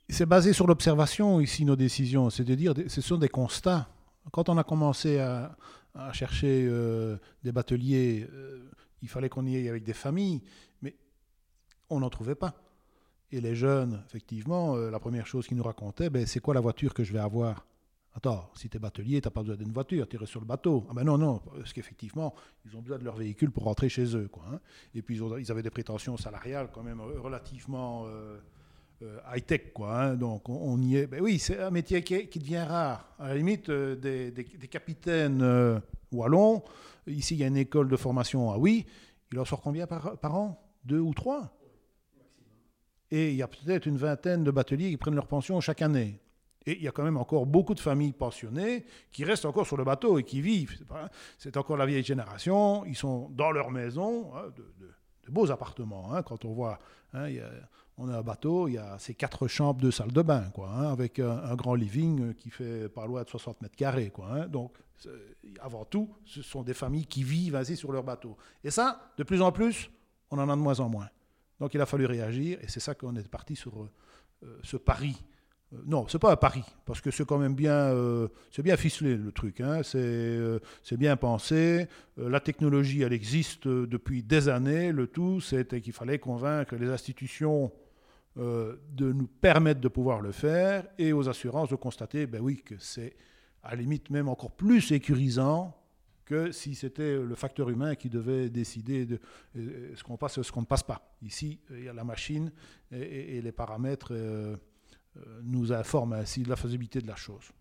C'est 0.10 0.28
basé 0.28 0.54
sur 0.54 0.68
l'observation 0.68 1.42
ici, 1.42 1.66
nos 1.66 1.76
décisions. 1.76 2.30
C'est-à-dire, 2.30 2.74
ce 2.88 3.02
sont 3.02 3.18
des 3.18 3.30
constats. 3.30 3.90
Quand 4.32 4.48
on 4.50 4.58
a 4.58 4.64
commencé 4.64 5.20
à, 5.20 5.56
chercher 6.14 6.70
des 7.44 7.52
bateliers, 7.52 8.28
il 9.02 9.08
fallait 9.08 9.30
qu'on 9.30 9.46
y 9.46 9.56
aille 9.56 9.68
avec 9.68 9.84
des 9.84 9.94
familles, 9.94 10.42
mais 10.82 10.96
on 11.90 12.00
n'en 12.00 12.10
trouvait 12.10 12.36
pas. 12.36 12.54
Et 13.32 13.42
les 13.42 13.56
jeunes, 13.56 14.02
effectivement, 14.08 14.76
la 14.76 15.00
première 15.00 15.28
chose 15.28 15.48
qu'ils 15.48 15.58
nous 15.58 15.64
racontaient, 15.64 16.10
ben, 16.10 16.26
c'est 16.26 16.40
quoi 16.40 16.54
la 16.54 16.62
voiture 16.62 16.94
que 16.94 17.04
je 17.04 17.12
vais 17.12 17.20
avoir? 17.20 17.66
Attends, 18.16 18.50
si 18.56 18.70
tu 18.70 18.78
es 18.78 18.80
batelier, 18.80 19.22
tu 19.22 19.28
n'as 19.28 19.32
pas 19.32 19.42
besoin 19.42 19.56
d'une 19.56 19.72
voiture, 19.72 20.08
tu 20.08 20.18
sur 20.26 20.40
le 20.40 20.46
bateau. 20.46 20.86
Ah 20.90 20.94
ben 20.94 21.04
non, 21.04 21.18
non, 21.18 21.40
parce 21.40 21.74
qu'effectivement, 21.74 22.34
ils 22.66 22.76
ont 22.76 22.82
besoin 22.82 22.98
de 22.98 23.04
leur 23.04 23.16
véhicule 23.16 23.52
pour 23.52 23.64
rentrer 23.64 23.88
chez 23.88 24.16
eux. 24.16 24.28
Quoi, 24.28 24.44
hein. 24.52 24.60
Et 24.96 25.02
puis 25.02 25.18
ils, 25.18 25.52
avaient 25.52 25.62
des 25.62 25.70
prétentions 25.70 26.18
salariales 26.18 26.70
quand 26.74 26.82
même 26.82 27.02
relativement 27.02 28.06
euh, 28.08 28.40
euh, 29.04 29.20
high-tech. 29.32 29.74
Quoi, 29.74 29.96
hein. 29.96 30.16
Donc 30.16 30.50
on, 30.50 30.82
y 30.82 30.98
est. 30.98 31.08
Ben 31.08 31.22
oui, 31.22 31.38
c'est 31.38 31.60
un 31.60 31.70
métier 31.70 32.02
qui, 32.04 32.40
devient 32.40 32.64
rare. 32.68 33.14
À 33.20 33.28
la 33.28 33.36
limite, 33.36 33.70
euh, 33.70 33.96
des, 33.96 34.68
capitaines 34.68 35.80
wallons, 36.12 36.64
ici 37.06 37.36
il 37.36 37.42
y 37.42 37.44
a 37.44 37.48
une 37.48 37.58
école 37.58 37.90
de 37.90 37.96
formation 37.96 38.52
à 38.52 38.58
oui, 38.58 38.88
il 39.32 39.40
en 39.40 39.46
sort 39.46 39.62
combien 39.62 39.86
par, 39.86 40.18
par 40.18 40.36
an? 40.36 40.60
Deux 40.84 41.00
ou 41.00 41.14
trois? 41.14 41.56
Et 43.12 43.30
il 43.30 43.36
y 43.36 43.44
a 43.44 43.48
peut-être 43.48 43.86
une 43.86 43.98
vingtaine 43.98 44.44
de 44.44 44.52
bateliers 44.52 44.90
qui 44.90 44.98
prennent 44.98 45.16
leur 45.16 45.28
pension 45.28 45.60
chaque 45.62 45.82
année. 45.82 46.20
Et 46.66 46.78
il 46.78 46.84
y 46.84 46.88
a 46.88 46.92
quand 46.92 47.04
même 47.04 47.18
encore 47.18 47.46
beaucoup 47.46 47.74
de 47.74 47.80
familles 47.80 48.14
pensionnées 48.14 48.86
qui 49.12 49.24
restent 49.24 49.46
encore 49.46 49.66
sur 49.66 49.78
le 49.78 49.84
bateau 49.84 50.20
et 50.20 50.24
qui 50.24 50.42
vivent. 50.42 50.78
C'est 51.38 51.58
encore 51.58 51.78
la 51.78 51.86
vieille 51.86 52.04
génération. 52.04 52.86
Ils 52.86 52.98
sont 52.98 53.30
dans 53.30 53.52
leur 53.52 53.72
maison, 53.72 54.36
hein, 54.36 54.52
de, 54.56 55.32
beaux 55.32 55.52
appartements. 55.52 56.14
Hein, 56.14 56.24
quand 56.24 56.44
on 56.44 56.54
voit, 56.54 56.80
hein, 57.14 57.28
on 57.98 58.10
a 58.10 58.18
un 58.18 58.22
bateau, 58.22 58.68
il 58.68 58.74
y 58.74 58.78
a 58.78 58.98
ces 58.98 59.14
quatre 59.14 59.48
chambres, 59.48 59.80
deux 59.80 59.92
salles 59.92 60.12
de 60.12 60.22
bain, 60.22 60.50
quoi, 60.54 60.90
avec 60.90 61.20
un, 61.20 61.56
grand 61.56 61.76
living 61.76 62.34
qui 62.34 62.50
fait 62.50 62.90
pas 62.90 63.06
loin 63.06 63.24
de 63.24 63.30
60 63.30 63.62
mètres 63.62 63.76
carrés. 63.76 64.10
Quoi, 64.10 64.48
Donc, 64.48 64.74
avant 65.62 65.86
tout, 65.86 66.10
ce 66.26 66.42
sont 66.42 66.64
des 66.64 66.74
familles 66.74 67.06
qui 67.06 67.24
vivent 67.24 67.56
ainsi 67.56 67.76
sur 67.76 67.92
leur 67.92 68.04
bateau. 68.04 68.38
Et 68.64 68.72
ça, 68.72 69.12
de 69.18 69.24
plus 69.24 69.42
en 69.42 69.52
plus, 69.52 69.90
on 70.32 70.40
en 70.40 70.50
a 70.50 70.56
de 70.56 70.62
moins 70.62 70.80
en 70.80 70.90
moins. 70.90 71.10
Donc, 71.60 71.74
il 71.74 71.82
a 71.82 71.86
fallu 71.86 72.06
réagir 72.06 72.60
et 72.62 72.68
c'est 72.68 72.80
ça 72.80 72.96
qu'on 72.96 73.16
est 73.16 73.28
parti 73.28 73.56
sur 73.56 73.84
euh, 73.84 74.60
ce 74.64 74.78
pari 74.78 75.16
euh, 75.74 75.78
non, 75.86 76.08
c'est 76.08 76.20
pas 76.20 76.32
à 76.32 76.38
Paris, 76.38 76.64
parce 76.86 77.02
que 77.02 77.12
c'est 77.12 77.26
quand 77.26 77.38
même 77.38 77.54
bien, 77.54 77.74
euh, 77.74 78.28
c'est 78.52 78.64
bien 78.64 78.78
ficelé 78.78 79.16
le 79.16 79.32
truc. 79.32 79.62
Hein. 79.62 79.82
Euh, 79.96 80.60
c'est 80.84 80.98
bien 80.98 81.16
pensé. 81.16 81.88
la 82.18 82.40
technologie, 82.40 83.02
elle 83.02 83.14
existe 83.14 83.68
depuis 83.68 84.24
des 84.24 84.50
années. 84.50 84.92
Le 84.92 85.08
tout, 85.08 85.42
c'était 85.42 85.82
qu'il 85.82 85.94
fallait 85.94 86.20
convaincre 86.20 86.76
les 86.76 86.90
institutions 86.90 87.72
de 88.36 89.12
nous 89.12 89.28
permettre 89.28 89.82
de 89.82 89.90
pouvoir 89.90 90.22
le 90.22 90.32
faire, 90.32 90.86
et 90.98 91.12
aux 91.12 91.28
assurances 91.28 91.68
de 91.70 91.76
constater, 91.76 92.26
ben 92.26 92.40
oui, 92.42 92.62
que 92.64 92.76
c'est 92.78 93.18
à 93.64 93.72
la 93.72 93.82
limite 93.82 94.10
même 94.12 94.30
encore 94.30 94.52
plus 94.52 94.80
sécurisant 94.80 95.76
que 96.24 96.54
si 96.54 96.74
c'était 96.74 97.18
le 97.18 97.36
facteur 97.36 97.70
humain 97.70 97.96
qui 97.96 98.08
devait 98.08 98.50
décider 98.50 99.06
de 99.06 99.20
ce 99.94 100.04
qu'on 100.04 100.16
passe, 100.16 100.42
ce 100.42 100.52
qu'on 100.54 100.62
ne 100.62 100.66
passe 100.66 100.84
pas. 100.84 101.14
Ici, 101.22 101.60
il 101.72 101.84
y 101.84 101.90
a 101.90 101.94
la 101.94 102.06
machine 102.06 102.54
et, 102.94 103.42
les 103.42 103.52
paramètres. 103.52 104.14
Euh, 105.18 105.42
nous 105.44 105.74
informe 105.74 106.14
ainsi 106.14 106.44
de 106.44 106.50
la 106.50 106.56
faisabilité 106.56 107.02
de 107.02 107.08
la 107.08 107.16
chose. 107.16 107.52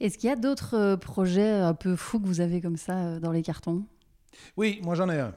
Est-ce 0.00 0.16
qu'il 0.16 0.30
y 0.30 0.32
a 0.32 0.36
d'autres 0.36 0.74
euh, 0.74 0.96
projets 0.96 1.50
un 1.50 1.74
peu 1.74 1.94
fous 1.94 2.18
que 2.18 2.26
vous 2.26 2.40
avez 2.40 2.62
comme 2.62 2.78
ça 2.78 2.96
euh, 2.96 3.20
dans 3.20 3.32
les 3.32 3.42
cartons? 3.42 3.84
Oui, 4.56 4.80
moi 4.82 4.94
j'en 4.94 5.10
ai 5.10 5.20
un. 5.20 5.34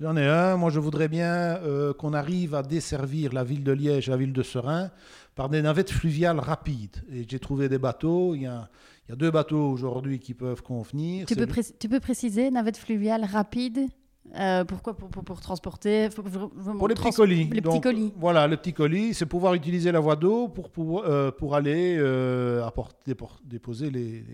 J'en 0.00 0.16
ai 0.16 0.26
un. 0.26 0.56
Moi, 0.56 0.70
je 0.70 0.78
voudrais 0.78 1.08
bien 1.08 1.60
qu'on 1.98 2.12
arrive 2.12 2.54
à 2.54 2.62
desservir 2.62 3.32
la 3.32 3.42
ville 3.42 3.64
de 3.64 3.72
Liège 3.72 4.08
et 4.08 4.12
la 4.12 4.16
ville 4.16 4.32
de 4.32 4.44
Serein 4.44 4.92
par 5.34 5.48
des 5.48 5.60
navettes 5.60 5.90
fluviales 5.90 6.38
rapides. 6.38 7.04
Et 7.10 7.26
j'ai 7.28 7.40
trouvé 7.40 7.68
des 7.68 7.78
bateaux. 7.78 8.36
Il 8.36 8.42
y 8.42 8.46
a, 8.46 8.70
il 9.06 9.10
y 9.10 9.12
a 9.14 9.16
deux 9.16 9.32
bateaux 9.32 9.68
aujourd'hui 9.70 10.20
qui 10.20 10.34
peuvent 10.34 10.62
convenir. 10.62 11.26
Tu 11.26 11.34
peux, 11.34 11.48
tu 11.80 11.88
peux 11.88 11.98
préciser, 11.98 12.48
navettes 12.52 12.76
fluviales 12.76 13.24
rapides? 13.24 13.88
Euh, 14.36 14.64
pourquoi 14.64 14.94
pour, 14.94 15.08
pour, 15.08 15.40
transporter? 15.40 16.08
Pour 16.10 16.88
les 16.88 16.94
petits 16.94 17.10
colis. 17.10 17.50
Les 17.52 17.60
petits 17.60 17.80
colis. 17.80 18.12
Voilà, 18.16 18.46
le 18.46 18.56
petit 18.56 18.72
colis, 18.72 19.14
c'est 19.14 19.26
pouvoir 19.26 19.54
utiliser 19.54 19.92
la 19.92 20.00
voie 20.00 20.16
d'eau 20.16 20.48
pour, 20.48 20.70
pour, 20.70 21.04
euh, 21.04 21.30
pour 21.30 21.54
aller 21.54 21.96
euh, 21.98 22.64
apporter, 22.64 23.14
déposer 23.44 23.90
les, 23.90 24.24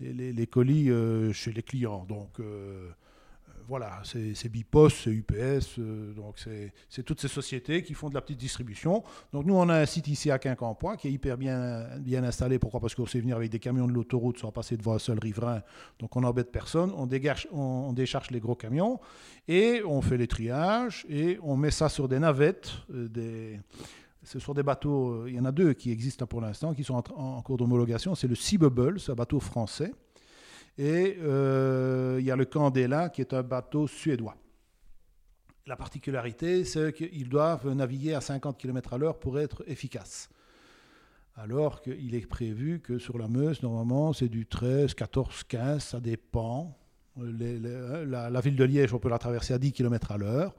les, 0.00 0.32
les, 0.32 0.46
colis 0.46 0.90
chez 1.32 1.52
les 1.52 1.62
clients. 1.62 2.04
Donc, 2.08 2.38
voilà, 3.68 4.02
c'est 4.04 4.48
Bipost, 4.48 4.96
c'est 5.04 5.10
UPS, 5.10 5.78
euh, 5.78 6.12
donc 6.14 6.36
c'est 6.88 7.02
toutes 7.02 7.20
ces 7.20 7.28
sociétés 7.28 7.82
qui 7.82 7.94
font 7.94 8.08
de 8.08 8.14
la 8.14 8.20
petite 8.20 8.38
distribution. 8.38 9.02
Donc 9.32 9.46
nous, 9.46 9.54
on 9.54 9.68
a 9.68 9.76
un 9.76 9.86
site 9.86 10.08
ici 10.08 10.30
à 10.30 10.38
Quincampoix 10.38 10.96
qui 10.96 11.08
est 11.08 11.12
hyper 11.12 11.36
bien, 11.36 11.86
bien 11.98 12.24
installé. 12.24 12.58
Pourquoi? 12.58 12.80
Parce 12.80 12.94
qu'on 12.94 13.06
sait 13.06 13.20
venir 13.20 13.36
avec 13.36 13.50
des 13.50 13.58
camions 13.58 13.86
de 13.86 13.92
l'autoroute 13.92 14.38
sans 14.38 14.52
passer 14.52 14.76
devant 14.76 14.94
un 14.94 14.98
seul 14.98 15.18
riverain. 15.18 15.62
Donc 15.98 16.16
on 16.16 16.20
n'embête 16.20 16.50
personne, 16.50 16.92
on, 16.96 17.06
décharge 17.92 18.30
les 18.30 18.40
gros 18.40 18.54
camions 18.54 19.00
et 19.48 19.82
on 19.84 20.02
fait 20.02 20.16
les 20.16 20.28
triages 20.28 21.06
et 21.08 21.38
on 21.42 21.56
met 21.56 21.70
ça 21.70 21.88
sur 21.88 22.08
des 22.08 22.18
navettes, 22.18 22.70
euh, 22.92 23.08
des... 23.08 23.60
Ce 24.24 24.38
sont 24.38 24.54
des 24.54 24.62
bateaux, 24.62 25.24
euh, 25.24 25.24
il 25.28 25.34
y 25.34 25.40
en 25.40 25.44
a 25.44 25.50
deux 25.50 25.72
qui 25.72 25.90
existent 25.90 26.26
pour 26.26 26.40
l'instant, 26.40 26.74
qui 26.74 26.84
sont 26.84 26.94
en, 26.94 27.38
en 27.38 27.42
cours 27.42 27.56
d'homologation. 27.56 28.14
C'est 28.14 28.28
le 28.28 28.36
Sea 28.36 28.56
Bubble, 28.56 29.00
c'est 29.00 29.10
un 29.10 29.16
bateau 29.16 29.40
français. 29.40 29.92
Et 30.78 31.18
euh, 31.20 32.16
il 32.18 32.24
y 32.24 32.30
a 32.30 32.36
le 32.36 32.44
Candela, 32.44 33.08
qui 33.08 33.20
est 33.20 33.34
un 33.34 33.42
bateau 33.42 33.86
suédois. 33.86 34.36
La 35.66 35.76
particularité, 35.76 36.64
c'est 36.64 36.92
qu'ils 36.92 37.28
doivent 37.28 37.72
naviguer 37.72 38.14
à 38.14 38.20
50 38.20 38.58
km 38.58 38.94
à 38.94 38.98
l'heure 38.98 39.18
pour 39.18 39.38
être 39.38 39.62
efficaces. 39.68 40.28
Alors 41.36 41.80
qu'il 41.82 42.14
est 42.14 42.26
prévu 42.26 42.80
que 42.80 42.98
sur 42.98 43.16
la 43.16 43.28
Meuse, 43.28 43.62
normalement, 43.62 44.12
c'est 44.12 44.28
du 44.28 44.46
13, 44.46 44.94
14, 44.94 45.44
15, 45.44 45.82
ça 45.82 46.00
dépend. 46.00 46.76
la, 47.16 48.40
ville 48.40 48.56
de 48.56 48.64
Liège, 48.64 48.92
on 48.92 48.98
peut 48.98 49.08
la 49.08 49.18
traverser 49.18 49.54
à 49.54 49.58
10 49.58 49.72
km 49.72 50.12
à 50.12 50.18
l'heure. 50.18 50.54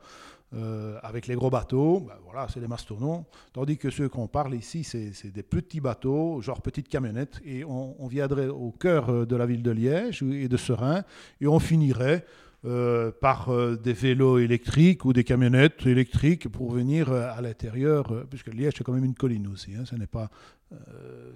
Euh, 0.56 1.00
avec 1.02 1.26
les 1.26 1.36
gros 1.36 1.50
bateaux, 1.50 2.02
ben 2.02 2.14
voilà, 2.26 2.48
c'est 2.48 2.60
des 2.60 2.68
mastodons. 2.68 3.26
Tandis 3.54 3.78
que 3.78 3.90
ceux 3.90 4.08
qu'on 4.08 4.28
parle 4.28 4.54
ici, 4.54 4.84
c'est 4.84 5.34
des 5.34 5.42
petits 5.42 5.80
bateaux, 5.80 6.42
genre 6.42 6.62
petites 6.62 6.88
camionnettes. 6.88 7.42
Et 7.44 7.64
on, 7.66 8.08
viendrait 8.08 8.48
au 8.48 8.72
cœur 8.72 9.10
euh, 9.10 9.26
de 9.26 9.36
la 9.36 9.48
ville 9.48 9.64
de 9.64 9.72
Liège 9.72 10.22
et 10.22 10.48
de 10.48 10.58
Serein, 10.58 11.04
et 11.42 11.48
on 11.48 11.60
finirait 11.60 12.26
euh, 12.66 13.12
par 13.12 13.50
des 13.78 13.94
vélos 13.94 14.38
électriques 14.38 15.06
ou 15.06 15.14
des 15.14 15.24
camionnettes 15.24 15.86
électriques 15.88 16.48
pour 16.48 16.72
venir 16.72 17.12
à 17.12 17.42
l'intérieur, 17.42 18.26
puisque 18.30 18.54
Liège 18.54 18.74
c'est 18.78 18.84
quand 18.84 18.94
même 18.94 19.06
une 19.06 19.16
colline 19.16 19.48
aussi, 19.48 19.74
hein, 19.76 19.86
ce 19.86 19.96
n'est 19.96 20.08
pas, 20.08 20.30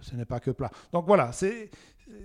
ce 0.01 0.15
n'est 0.15 0.25
pas 0.25 0.39
que 0.39 0.51
plat. 0.51 0.71
Donc 0.93 1.05
voilà, 1.07 1.31
c'est 1.31 1.69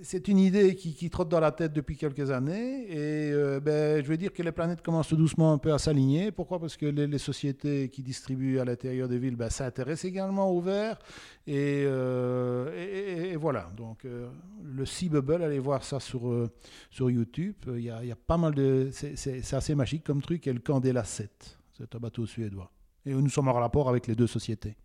c'est 0.03 0.29
une 0.29 0.39
idée 0.39 0.75
qui, 0.75 1.11
trotte 1.11 1.29
dans 1.29 1.41
la 1.41 1.53
tête 1.53 1.73
depuis 1.73 1.97
quelques 1.97 2.31
années 2.31 2.85
et 2.89 3.33
euh, 3.33 3.61
ben, 3.61 4.03
je 4.03 4.09
veux 4.09 4.17
dire 4.17 4.33
que 4.33 4.43
les 4.43 4.53
planètes 4.53 4.83
commencent 4.83 5.13
doucement 5.13 5.53
un 5.53 5.59
peu 5.59 5.73
à 5.73 5.79
s'aligner. 5.79 6.33
Pourquoi? 6.33 6.59
Parce 6.59 6.77
que 6.77 6.87
les, 6.87 7.19
sociétés 7.19 7.89
qui 7.89 8.03
distribuent 8.03 8.59
à 8.59 8.65
l'intérieur 8.65 9.09
des 9.09 9.19
villes 9.19 9.37
ben, 9.37 9.51
s'intéressent 9.51 10.05
également 10.05 10.51
au 10.51 10.61
verre 10.61 10.99
et, 11.47 11.85
euh, 11.87 13.33
et, 13.33 13.37
voilà. 13.37 13.71
Donc 13.77 14.05
euh, 14.05 14.29
le 14.63 14.87
Sea 14.87 15.09
Bubble, 15.09 15.43
allez 15.43 15.59
voir 15.59 15.85
ça 15.85 16.01
sur, 16.01 16.51
sur 16.91 17.11
YouTube. 17.11 17.57
Il 17.69 17.81
y, 17.81 17.91
a, 17.91 18.03
il 18.03 18.09
y, 18.09 18.13
a, 18.13 18.17
pas 18.17 18.37
mal 18.37 18.55
de... 18.55 18.91
C'est 18.93 19.55
assez 19.55 19.75
magique 19.75 20.05
comme 20.05 20.23
truc. 20.23 20.47
Et 20.47 20.53
le 20.53 20.61
Candela 20.61 21.05
7, 21.05 21.59
c'est 21.77 21.95
un 21.95 21.99
bateau 21.99 22.27
suédois. 22.27 22.71
Et 23.05 23.15
nous 23.15 23.31
sommes 23.31 23.49
en 23.49 23.53
rapport 23.53 23.89
avec 23.89 24.07
les 24.07 24.15
deux 24.15 24.27
sociétés. 24.27 24.77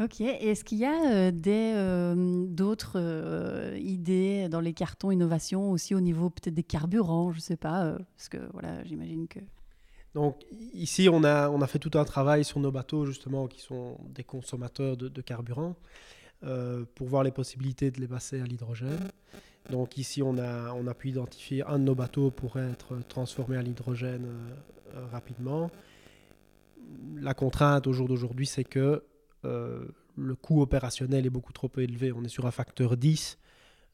Ok. 0.00 0.20
Est-ce 0.20 0.64
qu'il 0.64 0.78
y 0.78 0.84
a 0.84 1.12
euh, 1.12 1.30
euh, 1.46 2.46
d'autres 2.48 2.96
euh, 2.96 3.78
idées 3.78 4.48
dans 4.48 4.60
les 4.60 4.72
cartons 4.72 5.12
innovation 5.12 5.70
aussi 5.70 5.94
au 5.94 6.00
niveau 6.00 6.30
peut-être 6.30 6.54
des 6.54 6.64
carburants, 6.64 7.32
je 7.32 7.38
sais 7.38 7.56
pas, 7.56 7.96
parce 8.16 8.28
que 8.28 8.38
voilà, 8.52 8.82
j'imagine 8.84 9.28
que. 9.28 9.38
Donc 10.14 10.44
ici, 10.72 11.08
on 11.08 11.22
a, 11.22 11.48
on 11.48 11.60
a 11.60 11.66
fait 11.66 11.78
tout 11.78 11.96
un 11.96 12.04
travail 12.04 12.44
sur 12.44 12.58
nos 12.60 12.72
bateaux 12.72 13.06
justement 13.06 13.46
qui 13.46 13.60
sont 13.60 13.98
des 14.08 14.24
consommateurs 14.24 14.96
de, 14.96 15.20
carburant 15.20 15.76
pour 16.94 17.08
voir 17.08 17.24
les 17.24 17.32
possibilités 17.32 17.90
de 17.90 18.00
les 18.00 18.06
passer 18.06 18.40
à 18.40 18.44
l'hydrogène. 18.44 19.10
Donc 19.70 19.96
ici, 19.96 20.22
on 20.22 20.38
a, 20.38 20.72
on 20.72 20.86
a 20.86 20.94
pu 20.94 21.08
identifier 21.08 21.64
un 21.64 21.80
de 21.80 21.84
nos 21.84 21.96
bateaux 21.96 22.30
pour 22.30 22.58
être 22.58 22.98
transformé 23.08 23.56
à 23.56 23.62
l'hydrogène 23.62 24.28
rapidement. 25.10 25.70
La 27.16 27.34
contrainte 27.34 27.88
au 27.88 27.92
jour 27.92 28.06
d'aujourd'hui, 28.06 28.46
c'est 28.46 28.62
que 28.62 29.02
euh, 29.44 29.84
le 30.16 30.34
coût 30.34 30.62
opérationnel 30.62 31.26
est 31.26 31.30
beaucoup 31.30 31.52
trop 31.52 31.70
élevé. 31.76 32.12
On 32.12 32.22
est 32.24 32.28
sur 32.28 32.46
un 32.46 32.50
facteur 32.50 32.96
10. 32.96 33.38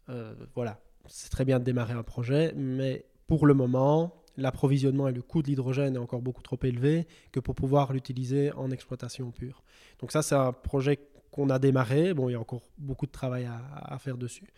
Euh, 0.08 0.34
voilà, 0.54 0.80
c'est 1.06 1.30
très 1.30 1.44
bien 1.44 1.58
de 1.58 1.64
démarrer 1.64 1.94
un 1.94 2.02
projet, 2.02 2.52
mais 2.56 3.04
pour 3.26 3.46
le 3.46 3.54
moment, 3.54 4.14
l'approvisionnement 4.36 5.08
et 5.08 5.12
le 5.12 5.22
coût 5.22 5.42
de 5.42 5.48
l'hydrogène 5.48 5.96
est 5.96 5.98
encore 5.98 6.22
beaucoup 6.22 6.42
trop 6.42 6.58
élevé 6.62 7.06
que 7.32 7.40
pour 7.40 7.54
pouvoir 7.54 7.92
l'utiliser 7.92 8.52
en 8.52 8.70
exploitation 8.70 9.30
pure. 9.30 9.62
Donc 10.00 10.12
ça, 10.12 10.22
c'est 10.22 10.34
un 10.34 10.52
projet 10.52 10.98
qu'on 11.30 11.48
a 11.50 11.58
démarré. 11.58 12.12
Bon, 12.14 12.28
il 12.28 12.32
y 12.32 12.34
a 12.34 12.40
encore 12.40 12.62
beaucoup 12.78 13.06
de 13.06 13.12
travail 13.12 13.48
à, 13.72 13.98
faire 13.98 14.16
dessus. 14.16 14.48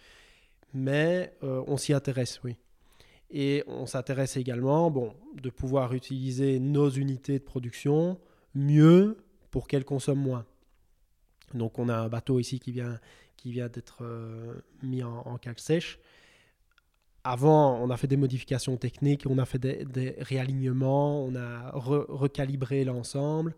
Mais 0.75 1.35
euh, 1.43 1.63
on 1.67 1.77
s'y 1.77 1.93
intéresse, 1.93 2.41
oui. 2.45 2.57
Et 3.31 3.65
on 3.67 3.87
s'intéresse 3.87 4.37
également 4.37 4.91
bon, 4.91 5.15
de 5.35 5.51
pouvoir 5.51 5.95
utiliser 5.95 6.59
nos 6.59 6.91
unités 6.91 7.39
de 7.39 7.45
production 7.45 8.19
mieux 8.55 9.19
pour 9.51 9.69
qu'elles 9.69 9.85
consomment 9.85 10.23
moins. 10.23 10.47
Donc 11.55 11.79
on 11.79 11.89
a 11.89 11.97
un 11.97 12.09
bateau 12.09 12.39
ici 12.41 12.59
qui 12.59 12.73
vient, 12.73 12.99
qui 13.37 13.53
vient 13.53 13.69
d'être 13.69 13.99
euh, 14.03 14.55
mis 14.83 15.03
en, 15.03 15.37
cale 15.39 15.59
sèche. 15.59 15.99
Avant, 17.25 17.79
on 17.81 17.91
a 17.91 17.97
fait 17.97 18.09
des 18.09 18.17
modifications 18.17 18.77
techniques, 18.77 19.25
on 19.29 19.39
a 19.39 19.45
fait 19.45 19.59
des, 19.59 20.17
réalignements, 20.19 21.25
on 21.25 21.37
a 21.37 21.71
recalibré 21.73 22.85
l'ensemble, 22.85 23.55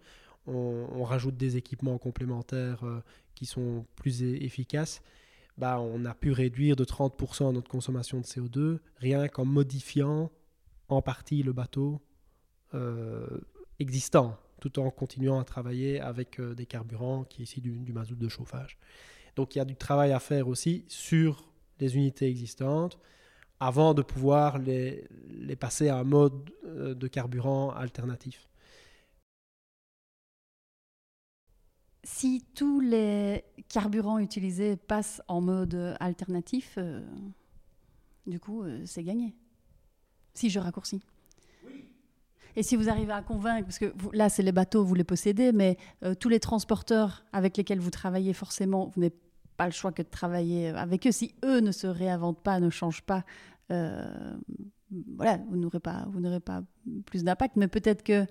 on, 0.47 1.03
rajoute 1.05 1.36
des 1.36 1.57
équipements 1.57 1.97
complémentaires 1.97 2.84
euh, 2.84 3.03
qui 3.34 3.47
sont 3.47 3.86
plus 3.97 4.22
efficaces. 4.22 5.01
Bah, 5.57 5.80
on 5.80 6.05
a 6.05 6.14
pu 6.14 6.32
réduire 6.32 6.76
de 6.76 6.84
30% 6.84 7.53
notre 7.53 7.70
consommation 7.70 8.18
de 8.18 8.24
CO2 8.24 8.78
rien 8.97 9.28
qu'en 9.28 9.45
modifiant 9.45 10.32
en 10.88 11.01
partie 11.01 11.42
le 11.42 11.53
bateau 11.53 12.03
euh, 12.74 13.26
existant 13.78 14.36
tout 14.70 14.78
en 14.78 14.90
continuant 14.90 15.38
à 15.38 15.44
travailler 15.44 16.00
avec 16.00 16.40
euh, 16.40 16.54
des 16.54 16.64
carburants 16.64 17.24
qui 17.24 17.42
est 17.42 17.44
ici 17.44 17.60
du, 17.60 17.92
mazout 17.92 18.16
de 18.16 18.28
chauffage. 18.28 18.78
Donc 19.36 19.54
il 19.54 19.58
y 19.58 19.60
a 19.60 19.66
du 19.66 19.76
travail 19.76 20.12
à 20.12 20.20
faire 20.20 20.48
aussi 20.48 20.86
sur 20.88 21.50
les 21.80 21.96
unités 21.96 22.28
existantes 22.28 22.98
avant 23.60 23.92
de 23.92 24.00
pouvoir 24.00 24.58
les, 24.58 25.06
les 25.28 25.56
passer 25.56 25.88
à 25.88 25.98
un 25.98 26.04
mode 26.04 26.50
euh, 26.64 26.94
de 26.94 27.06
carburant 27.08 27.70
alternatif. 27.70 28.48
si 32.06 32.44
tous 32.54 32.80
les 32.80 33.44
carburants 33.70 34.18
utilisés 34.18 34.76
passent 34.76 35.22
en 35.26 35.40
mode 35.40 35.96
alternatif, 36.00 36.74
euh, 36.76 37.00
du 38.26 38.38
coup, 38.38 38.62
c'est 38.84 39.02
gagné. 39.02 39.34
Si 40.34 40.50
je 40.50 40.58
raccourcis. 40.58 41.00
Et 42.57 42.62
si 42.62 42.76
vous 42.76 42.88
arrivez 42.88 43.12
à 43.12 43.22
convaincre, 43.22 43.66
parce 43.66 43.78
que 43.78 43.92
là, 44.12 44.28
c'est 44.28 44.42
les 44.42 44.52
bateaux, 44.52 44.84
vous 44.84 44.94
les 44.94 45.05
possédez, 45.05 45.52
mais 45.52 45.76
euh, 46.05 46.14
tous 46.14 46.28
les 46.28 46.40
transporteurs 46.40 47.24
avec 47.32 47.57
lesquels 47.57 47.80
vous 47.80 47.90
travaillez, 47.90 48.32
forcément, 48.32 48.90
vous 48.94 49.00
n'avez 49.00 49.14
pas 49.57 49.66
le 49.66 49.72
choix 49.72 49.92
que 49.92 50.02
de 50.02 50.09
travailler 50.09 50.68
avec 50.68 51.07
eux. 51.07 51.12
Si 51.12 51.34
eux 51.44 51.61
ne 51.61 51.72
se 51.72 51.86
réinventent 51.86 52.42
pas, 52.42 52.61
ne 52.61 52.70
changent 52.70 53.02
pas, 53.02 53.24
voilà, 53.70 55.38
vous 55.48 55.57
n'aurez 55.57 55.80
pas, 55.80 56.07
vous 56.12 56.20
n'aurez 56.20 56.40
pas 56.40 56.62
plus 57.07 57.24
d'impact. 57.24 57.57
Mais 57.57 57.68
peut-être 57.68 58.02
que 58.02 58.26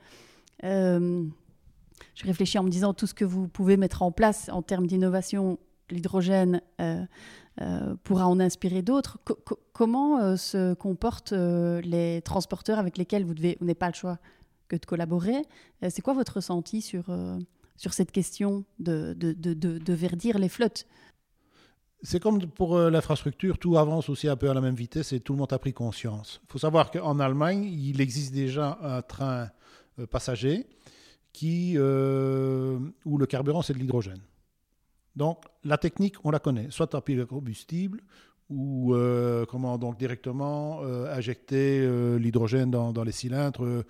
je 2.15 2.25
réfléchis 2.25 2.57
en 2.57 2.63
me 2.63 2.69
disant 2.69 2.93
tout 2.93 3.07
ce 3.07 3.13
que 3.13 3.25
vous 3.25 3.47
pouvez 3.47 3.77
mettre 3.77 4.01
en 4.01 4.11
place 4.11 4.49
en 4.49 4.61
termes 4.61 4.87
d'innovation, 4.87 5.59
l'hydrogène 5.89 6.61
euh, 6.81 7.03
euh, 7.03 7.05
pourra 8.03 8.27
en 8.27 8.39
inspirer 8.39 8.81
d'autres. 8.81 9.19
comment 9.73 10.19
euh, 10.19 10.35
se 10.35 10.73
comportent 10.73 11.33
les 11.33 12.21
transporteurs 12.23 12.79
avec 12.79 12.97
lesquels 12.97 13.25
vous 13.25 13.33
n'avez 13.33 13.75
pas 13.75 13.87
le 13.87 13.93
choix 13.93 14.17
que 14.67 14.75
de 14.75 14.85
collaborer? 14.85 15.43
C'est 15.89 16.01
quoi 16.01 16.13
votre 16.13 16.35
ressenti 16.35 16.81
sur, 16.81 17.05
sur 17.77 17.93
cette 17.93 18.11
question 18.11 18.63
de, 18.79 19.13
de, 19.17 19.33
de, 19.33 19.53
de 19.53 19.93
verdir 19.93 20.39
les 20.39 20.49
flottes? 20.49 20.85
C'est 22.01 22.19
comme 22.19 22.45
pour 22.47 22.77
l'infrastructure, 22.77 23.57
tout 23.57 23.77
avance 23.77 24.09
aussi 24.09 24.27
un 24.27 24.35
peu 24.35 24.49
à 24.49 24.53
la 24.53 24.59
même 24.61 24.75
vitesse 24.75 25.13
et 25.13 25.19
tout 25.21 25.33
le 25.33 25.39
monde 25.39 25.53
a 25.53 25.59
pris 25.59 25.73
conscience. 25.73 26.41
Il 26.43 26.51
faut 26.51 26.59
savoir 26.59 26.91
qu'en 26.91 27.19
Allemagne, 27.19 27.63
il 27.63 28.01
existe 28.01 28.33
déjà 28.33 28.77
un 28.81 29.01
train 29.01 29.49
passager 30.11 30.67
qui, 31.33 31.73
euh, 31.77 32.79
où 33.05 33.17
le 33.17 33.25
carburant, 33.25 33.61
c'est 33.61 33.73
de 33.73 33.79
l'hydrogène. 33.79 34.21
Donc, 35.15 35.43
la 35.63 35.77
technique, 35.77 36.15
on 36.23 36.31
la 36.31 36.39
connaît. 36.39 36.67
Soit 36.69 36.95
à 36.95 37.03
le 37.07 37.25
combustible, 37.25 38.01
ou 38.49 38.93
euh, 38.93 39.45
comment 39.45 39.77
donc 39.77 39.97
directement 39.97 40.81
euh, 40.83 41.15
injecter 41.15 41.87
l'hydrogène 42.19 42.71
dans, 42.71 42.91
dans, 42.91 43.03
les 43.03 43.11
cylindres 43.11 43.83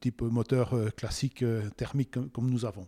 type 0.00 0.22
moteur 0.22 0.74
classique 0.96 1.44
thermique 1.76 2.10
comme, 2.32 2.50
nous 2.50 2.64
avons. 2.64 2.86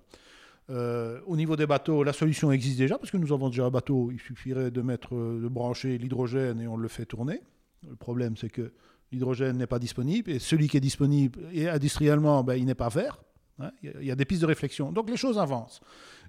au 0.68 1.36
niveau 1.36 1.56
des 1.56 1.66
bateaux, 1.66 2.02
la 2.02 2.12
solution 2.12 2.50
existe 2.50 2.78
déjà 2.78 2.98
parce 2.98 3.10
que 3.10 3.16
nous 3.16 3.32
avons 3.32 3.48
déjà 3.48 3.64
un 3.64 3.70
bateau. 3.70 4.10
Il 4.12 4.20
suffirait 4.20 4.70
de 4.70 4.82
mettre, 4.82 5.14
de 5.14 5.48
brancher 5.48 5.98
l'hydrogène 5.98 6.60
et 6.60 6.66
on 6.66 6.76
le 6.76 6.88
fait 6.88 7.06
tourner. 7.06 7.40
Le 7.88 7.96
problème, 7.96 8.36
c'est 8.36 8.50
que 8.50 8.72
l'hydrogène 9.12 9.58
n'est 9.58 9.66
pas 9.66 9.78
disponible 9.78 10.30
et 10.30 10.38
celui 10.38 10.68
qui 10.68 10.76
est 10.76 10.80
disponible, 10.80 11.40
et 11.52 11.68
industriellement, 11.68 12.42
ben, 12.44 12.54
il 12.54 12.64
n'est 12.64 12.74
pas 12.74 12.88
vert 12.88 13.18
Hein, 13.58 13.70
il 13.82 14.04
y 14.04 14.10
a 14.10 14.16
des 14.16 14.24
pistes 14.24 14.42
de 14.42 14.46
réflexion. 14.46 14.92
Donc 14.92 15.10
les 15.10 15.16
choses 15.16 15.38
avancent. 15.38 15.80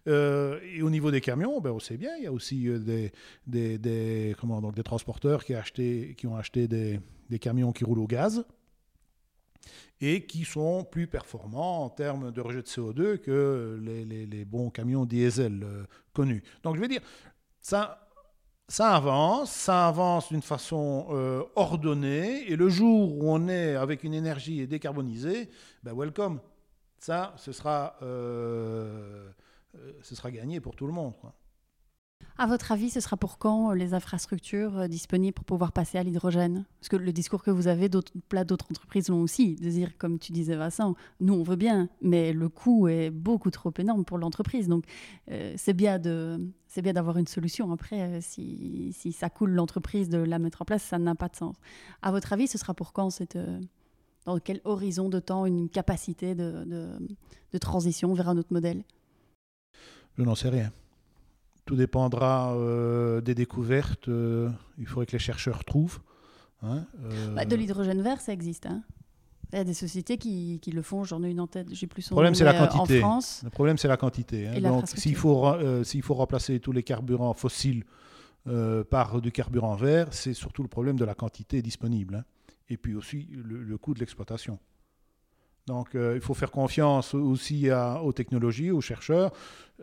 Euh, 0.07 0.59
et 0.75 0.81
au 0.81 0.89
niveau 0.89 1.11
des 1.11 1.21
camions, 1.21 1.61
ben, 1.61 1.71
on 1.71 1.79
sait 1.79 1.97
bien, 1.97 2.11
il 2.17 2.23
y 2.23 2.27
a 2.27 2.31
aussi 2.31 2.67
euh, 2.67 3.09
des, 3.47 4.35
comment, 4.39 4.61
donc 4.61 4.75
des 4.75 4.83
transporteurs 4.83 5.43
qui, 5.45 5.55
ont 6.27 6.35
acheté 6.35 6.67
des, 6.67 6.99
camions 7.39 7.71
qui 7.71 7.83
roulent 7.83 7.99
au 7.99 8.07
gaz 8.07 8.45
et 10.01 10.25
qui 10.25 10.43
sont 10.43 10.83
plus 10.83 11.07
performants 11.07 11.85
en 11.85 11.89
termes 11.89 12.31
de 12.31 12.41
rejet 12.41 12.61
de 12.61 12.67
CO2 12.67 13.17
que 13.17 13.79
les, 13.81 14.45
bons 14.45 14.69
camions 14.69 15.05
diesel 15.05 15.63
euh, 15.63 15.83
connus. 16.11 16.43
Donc 16.63 16.75
je 16.75 16.81
veux 16.81 16.89
dire, 16.89 17.01
ça, 17.61 18.09
ça 18.67 18.95
avance, 18.95 19.51
ça 19.51 19.87
avance 19.87 20.29
d'une 20.29 20.41
façon 20.41 21.07
ordonnée, 21.55 22.51
et 22.51 22.57
le 22.57 22.67
jour 22.67 23.17
où 23.17 23.31
on 23.31 23.47
est 23.47 23.75
avec 23.75 24.03
une 24.03 24.13
énergie 24.13 24.67
décarbonisée, 24.67 25.49
ben 25.81 25.93
welcome 25.95 26.41
ça, 26.99 27.33
ce 27.35 27.51
sera, 27.51 27.97
ce 30.01 30.15
sera 30.15 30.31
gagné 30.31 30.59
pour 30.59 30.75
tout 30.75 30.87
le 30.87 30.93
monde. 30.93 31.15
Quoi. 31.19 31.33
À 32.37 32.47
votre 32.47 32.71
avis, 32.71 32.89
ce 32.89 32.99
sera 32.99 33.15
pour 33.15 33.37
quand 33.37 33.71
euh, 33.71 33.75
les 33.75 33.93
infrastructures 33.93 34.89
disponibles 34.89 35.35
pour 35.35 35.45
pouvoir 35.45 35.71
passer 35.71 35.99
à 35.99 36.03
l'hydrogène? 36.03 36.65
Parce 36.79 36.89
que 36.89 36.95
le 36.95 37.13
discours 37.13 37.43
que 37.43 37.51
vous 37.51 37.67
avez, 37.67 37.89
d'autres, 37.89 38.11
entreprises 38.71 39.09
l'ont 39.09 39.21
aussi, 39.21 39.55
de 39.55 39.69
dire, 39.69 39.97
comme 39.97 40.17
tu 40.17 40.31
disais 40.31 40.55
Vincent, 40.55 40.95
nous 41.19 41.33
on 41.35 41.43
veut 41.43 41.55
bien, 41.55 41.89
mais 42.01 42.33
le 42.33 42.49
coût 42.49 42.87
est 42.87 43.11
beaucoup 43.11 43.51
trop 43.51 43.71
énorme 43.77 44.03
pour 44.03 44.17
l'entreprise. 44.17 44.67
Donc 44.67 44.85
c'est 45.27 45.73
bien 45.73 45.99
d'avoir 45.99 47.17
une 47.17 47.27
solution. 47.27 47.71
Après, 47.71 48.19
si, 48.21 48.93
si, 48.97 49.11
ça 49.11 49.29
coule 49.29 49.51
l'entreprise 49.51 50.09
de 50.09 50.17
la 50.17 50.39
mettre 50.39 50.63
en 50.63 50.65
place, 50.65 50.83
ça 50.83 50.97
n'a 50.97 51.13
pas 51.13 51.29
de 51.29 51.35
sens. 51.35 51.55
À 52.01 52.11
votre 52.11 52.33
avis, 52.33 52.47
ce 52.47 52.57
sera 52.57 52.73
pour 52.73 52.93
quand 52.93 53.09
dans 54.25 54.39
quel 54.39 54.61
horizon 54.63 55.09
de 55.09 55.19
temps 55.19 55.45
une 55.45 55.69
capacité 55.69 56.33
de, 56.33 56.63
de, 57.51 57.57
transition 57.59 58.13
vers 58.13 58.29
un 58.29 58.37
autre 58.37 58.51
modèle? 58.51 58.83
Je 60.17 60.23
n'en 60.23 60.35
sais 60.35 60.49
rien. 60.49 60.71
Tout 61.65 61.75
dépendra 61.75 62.53
euh, 62.55 63.21
des 63.21 63.35
découvertes. 63.35 64.07
Euh, 64.09 64.49
il 64.77 64.85
faudrait 64.85 65.05
que 65.05 65.13
les 65.13 65.19
chercheurs 65.19 65.63
trouvent. 65.63 65.99
Hein, 66.61 66.85
euh. 67.05 67.33
bah, 67.33 67.45
de 67.45 67.55
l'hydrogène 67.55 68.01
vert, 68.01 68.21
ça 68.21 68.33
existe. 68.33 68.65
Hein. 68.65 68.83
il 69.51 69.57
y 69.57 69.61
a 69.61 69.63
des 69.63 69.73
sociétés 69.73 70.17
qui, 70.17 70.59
qui 70.61 70.71
le 70.71 70.81
font. 70.81 71.03
J'en 71.03 71.23
ai 71.23 71.29
une 71.29 71.39
en 71.39 71.47
tête. 71.47 71.67
J'ai 71.71 71.87
plus 71.87 72.01
son 72.01 72.15
le 72.15 72.17
problème, 72.17 72.35
c'est 72.35 72.43
la 72.43 72.53
quantité. 72.53 72.97
En 73.03 73.07
France. 73.07 73.41
Le 73.43 73.49
problème, 73.49 73.77
c'est 73.77 73.87
la 73.87 73.97
quantité. 73.97 74.47
Hein. 74.47 74.59
Donc, 74.59 74.87
s'il 74.87 75.15
faut, 75.15 75.45
s'il 75.83 76.01
faut 76.01 76.15
remplacer 76.15 76.59
tous 76.59 76.73
les 76.73 76.83
carburants 76.83 77.33
fossiles 77.33 77.85
par 78.89 79.21
du 79.21 79.31
carburant 79.31 79.75
vert, 79.75 80.07
c'est 80.11 80.33
surtout 80.33 80.63
le 80.63 80.69
problème 80.69 80.97
de 80.97 81.05
la 81.05 81.15
quantité 81.15 81.61
disponible. 81.61 82.25
Et 82.69 82.77
puis 82.77 82.95
aussi 82.95 83.27
le, 83.31 83.77
coût 83.77 83.93
de 83.93 83.99
l'exploitation. 83.99 84.59
Donc 85.65 85.95
euh, 85.95 86.13
il 86.15 86.21
faut 86.21 86.33
faire 86.33 86.51
confiance 86.51 87.13
aussi 87.13 87.69
aux 87.71 88.11
technologies, 88.11 88.71
aux 88.71 88.81
chercheurs. 88.81 89.31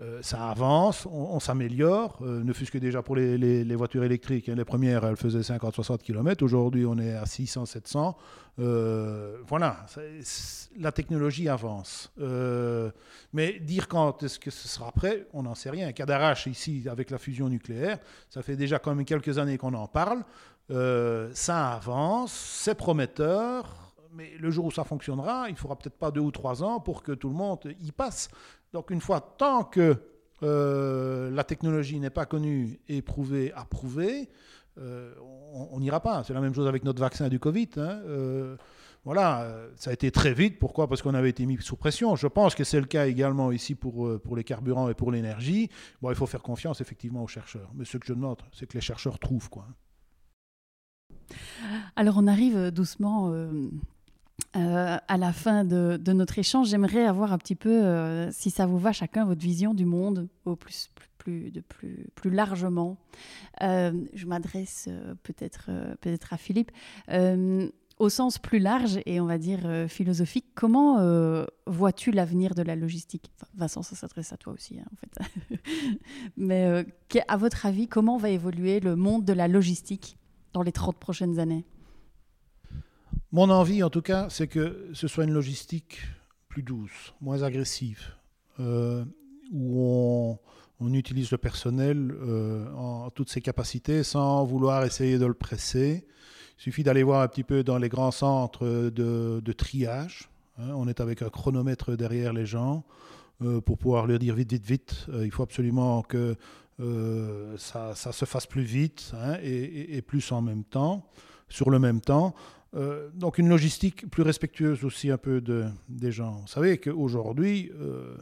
Euh, 0.01 0.21
ça 0.23 0.49
avance, 0.49 1.07
on, 1.11 1.41
s'améliore, 1.41 2.19
euh, 2.23 2.45
ne 2.45 2.53
fût-ce 2.53 2.71
que 2.71 2.79
déjà 2.79 3.03
pour 3.03 3.17
les, 3.17 3.75
voitures 3.75 4.05
électriques. 4.05 4.49
Hein. 4.49 4.55
les 4.55 4.65
premières, 4.65 5.05
elles 5.05 5.17
faisaient 5.17 5.41
50-60 5.41 5.99
km. 5.99 6.45
Aujourd'hui, 6.45 6.87
on 6.87 6.97
est 6.99 7.15
à 7.15 7.25
600-700. 7.25 8.15
voilà, 8.57 9.87
la 10.79 10.93
technologie 10.93 11.49
avance. 11.49 12.13
mais 13.33 13.59
dire 13.59 13.89
quand 13.89 14.23
est-ce 14.23 14.39
que 14.39 14.51
ce 14.51 14.69
sera 14.69 14.93
prêt, 14.93 15.27
on 15.33 15.43
n'en 15.43 15.55
sait 15.55 15.71
rien. 15.71 15.93
Cadarache, 15.93 16.47
ici, 16.47 16.85
avec 16.89 17.11
la 17.11 17.19
fusion 17.19 17.49
nucléaire, 17.49 17.99
ça 18.29 18.43
fait 18.43 18.57
déjà 18.57 18.79
quand 18.79 18.95
même 18.95 19.05
quelques 19.05 19.39
années 19.39 19.59
qu'on 19.59 19.75
en 19.75 19.89
parle. 19.89 20.23
Ça 21.35 21.73
avance, 21.73 22.33
c'est 22.33 22.77
prometteur, 22.77 23.90
mais 24.13 24.33
le 24.39 24.51
jour 24.51 24.67
où 24.67 24.71
ça 24.71 24.85
fonctionnera, 24.85 25.49
il 25.49 25.57
faudra 25.57 25.77
peut-être 25.77 25.99
pas 25.99 26.11
deux 26.11 26.21
ou 26.21 26.31
trois 26.31 26.63
ans 26.63 26.81
pour 26.81 27.03
que 27.03 27.13
tout 27.13 27.29
le 27.29 27.35
monde 27.35 27.61
y 27.81 27.93
passe. 27.93 28.29
Donc 28.73 28.91
une 28.91 29.01
fois, 29.01 29.21
tant 29.21 29.65
que 29.65 29.97
euh, 30.43 31.31
la 31.31 31.45
technologie 31.45 32.01
n'est 32.01 32.11
pas 32.11 32.27
connue, 32.27 32.81
éprouvée, 32.89 33.53
approuvée, 33.53 34.29
euh, 34.79 35.15
on 35.53 35.81
n'ira 35.81 36.01
pas. 36.01 36.25
C'est 36.25 36.33
la 36.33 36.41
même 36.41 36.55
chose 36.55 36.69
avec 36.69 36.85
notre 36.85 37.01
vaccin 37.01 37.29
du 37.29 37.39
Covid. 37.39 37.69
Hein. 37.77 38.01
voilà, 39.05 39.47
ça 39.77 39.91
a 39.91 39.93
été 39.93 40.11
très 40.11 40.33
vite. 40.33 40.59
Pourquoi? 40.59 40.89
Parce 40.89 41.03
qu'on 41.03 41.15
avait 41.15 41.31
été 41.31 41.45
mis 41.45 41.61
sous 41.61 41.77
pression. 41.77 42.17
Je 42.17 42.27
pense 42.27 42.55
que 42.55 42.65
c'est 42.65 42.81
le 42.81 42.87
cas 42.87 43.07
également 43.07 43.53
ici 43.53 43.75
pour, 43.75 44.21
pour 44.21 44.37
les 44.37 44.45
carburants 44.45 44.89
et 44.89 44.95
pour 44.95 45.11
l'énergie. 45.11 45.69
Bon, 46.01 46.11
il 46.11 46.17
faut 46.17 46.27
faire 46.27 46.43
confiance 46.43 46.81
effectivement 46.81 47.23
aux 47.23 47.29
chercheurs. 47.29 47.71
Mais 47.75 47.85
ce 47.85 47.99
que 47.99 48.07
je 48.07 48.15
demande, 48.15 48.43
c'est 48.53 48.67
que 48.67 48.75
les 48.75 48.81
chercheurs 48.81 49.19
trouvent. 49.19 49.51
quoi. 49.51 49.67
Alors 51.97 52.17
on 52.19 52.27
arrive 52.27 52.71
doucement 52.71 53.33
euh, 53.33 53.71
euh, 54.57 54.99
à 55.07 55.17
la 55.17 55.33
fin 55.33 55.65
de, 55.65 56.13
notre 56.13 56.39
échange. 56.39 56.69
J'aimerais 56.69 57.05
avoir 57.05 57.33
un 57.33 57.39
petit 57.39 57.55
peu, 57.55 57.85
euh, 57.85 58.31
si 58.33 58.51
ça 58.51 58.67
vous 58.67 58.79
va, 58.79 58.93
chacun 58.93 59.25
votre 59.25 59.41
vision 59.41 59.75
du 59.75 59.85
monde 59.85 60.29
au 60.45 60.57
plus, 60.57 60.91
plus, 61.19 61.51
de 61.51 61.61
plus, 61.61 62.07
plus 62.15 62.31
largement. 62.31 62.99
je 63.61 64.27
m'adresse 64.27 64.89
peut-être 65.23 65.71
peut-être 66.01 66.33
à 66.33 66.37
Philippe. 66.37 66.73
au 67.99 68.09
sens 68.09 68.39
plus 68.39 68.59
large 68.59 69.01
et 69.05 69.21
on 69.21 69.27
va 69.27 69.39
dire 69.39 69.61
philosophique, 69.89 70.47
comment 70.55 71.45
vois-tu 71.67 72.11
l'avenir 72.11 72.55
de 72.55 72.63
la 72.63 72.77
logistique? 72.77 73.31
Vincent, 73.55 73.83
ça 73.83 73.95
s'adresse 73.95 74.33
à 74.33 74.37
toi 74.37 74.53
aussi, 74.53 74.79
hein, 74.81 74.87
en 74.93 74.97
fait. 74.97 75.61
Mais 76.37 76.85
à 77.29 77.37
votre 77.37 77.67
avis, 77.67 77.89
comment 77.89 78.17
va 78.17 78.31
évoluer 78.31 78.81
le 78.81 78.97
monde 78.97 79.25
de 79.25 79.33
la 79.33 79.49
logistique 79.49 80.17
dans 80.53 80.63
les 80.63 80.73
30 80.73 80.97
prochaines 80.97 81.39
années? 81.39 81.65
Mon 83.33 83.49
envie, 83.49 83.83
en 83.83 83.91
tout 83.91 84.03
cas, 84.03 84.29
c'est 84.29 84.49
que 84.49 84.89
ce 84.93 85.07
soit 85.07 85.25
une 85.25 85.33
logistique 85.33 86.01
plus 86.49 86.63
douce, 86.65 87.15
moins 87.21 87.45
agressive, 87.45 88.03
euh, 88.59 89.05
où 89.53 90.37
on, 90.81 90.93
utilise 90.93 91.31
le 91.31 91.39
personnel 91.39 92.13
euh, 92.13 92.69
en 92.75 93.11
toutes 93.11 93.31
ses 93.31 93.41
capacités 93.41 94.03
sans 94.03 94.45
vouloir 94.45 94.85
essayer 94.85 95.19
de 95.19 95.27
le 95.27 95.35
presser. 95.35 96.05
Il 96.59 96.63
suffit 96.63 96.83
d'aller 96.83 97.05
voir 97.05 97.23
un 97.23 97.29
petit 97.29 97.45
peu 97.45 97.63
dans 97.63 97.79
les 97.79 97.89
grands 97.89 98.11
centres 98.11 98.67
de, 98.67 99.53
triage. 99.53 100.29
Hein. 100.59 100.73
on 100.75 100.89
est 100.89 101.01
avec 101.01 101.23
un 101.23 101.29
chronomètre 101.29 101.97
derrière 101.97 102.33
les 102.33 102.47
gens 102.47 102.85
euh, 103.43 103.61
pour 103.61 103.79
pouvoir 103.79 104.07
leur 104.07 104.19
dire 104.19 104.35
vite, 104.35 104.53
vite, 104.53 104.67
vite. 104.67 105.07
il 105.23 105.31
faut 105.31 105.45
absolument 105.45 106.03
que 106.03 106.37
ça, 107.59 107.95
se 107.95 108.25
fasse 108.25 108.47
plus 108.47 108.63
vite 108.63 109.13
hein, 109.15 109.37
et, 109.43 110.03
plus 110.03 110.33
en 110.33 110.43
même 110.43 110.65
temps, 110.65 111.07
sur 111.49 111.71
le 111.71 111.79
même 111.79 112.01
temps. 112.01 112.35
Euh, 112.77 113.09
donc 113.15 113.39
une 113.39 113.49
logistique 113.49 114.09
plus 114.11 114.23
respectueuse 114.23 114.85
aussi 114.85 115.11
un 115.11 115.19
peu 115.19 115.41
de, 115.41 115.67
des 115.89 116.13
gens. 116.13 116.41
Vous 116.43 116.47
savez 116.47 116.79
qu'aujourd'hui, 116.79 117.73
euh, 117.81 118.17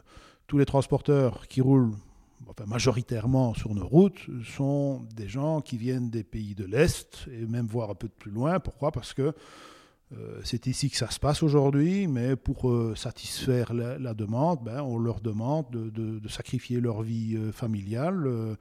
tous 0.47 0.57
les 0.57 0.65
transporteurs 0.65 1.47
qui 1.47 1.61
roulent 1.61 1.91
majoritairement 2.65 3.53
sur 3.53 3.75
nos 3.75 3.85
routes 3.85 4.25
sont 4.43 5.05
des 5.15 5.27
gens 5.27 5.61
qui 5.61 5.77
viennent 5.77 6.09
des 6.09 6.23
pays 6.23 6.55
de 6.55 6.65
l'Est 6.65 7.27
et 7.31 7.45
même 7.45 7.67
voire 7.67 7.91
un 7.91 7.95
peu 7.95 8.07
plus 8.07 8.31
loin. 8.31 8.59
Pourquoi? 8.59 8.91
Parce 8.91 9.13
que 9.13 9.33
euh, 10.17 10.41
c'est 10.43 10.65
ici 10.65 10.89
que 10.89 10.97
ça 10.97 11.11
se 11.11 11.19
passe 11.19 11.43
aujourd'hui, 11.43 12.07
mais 12.07 12.35
pour 12.35 12.71
satisfaire 12.97 13.73
la, 13.73 14.13
demande, 14.15 14.63
ben, 14.63 14.81
on 14.81 14.97
leur 14.97 15.21
demande 15.21 15.69
de, 15.69 16.27
sacrifier 16.27 16.81
leur 16.81 17.03
vie 17.03 17.37
familiale 17.51 18.57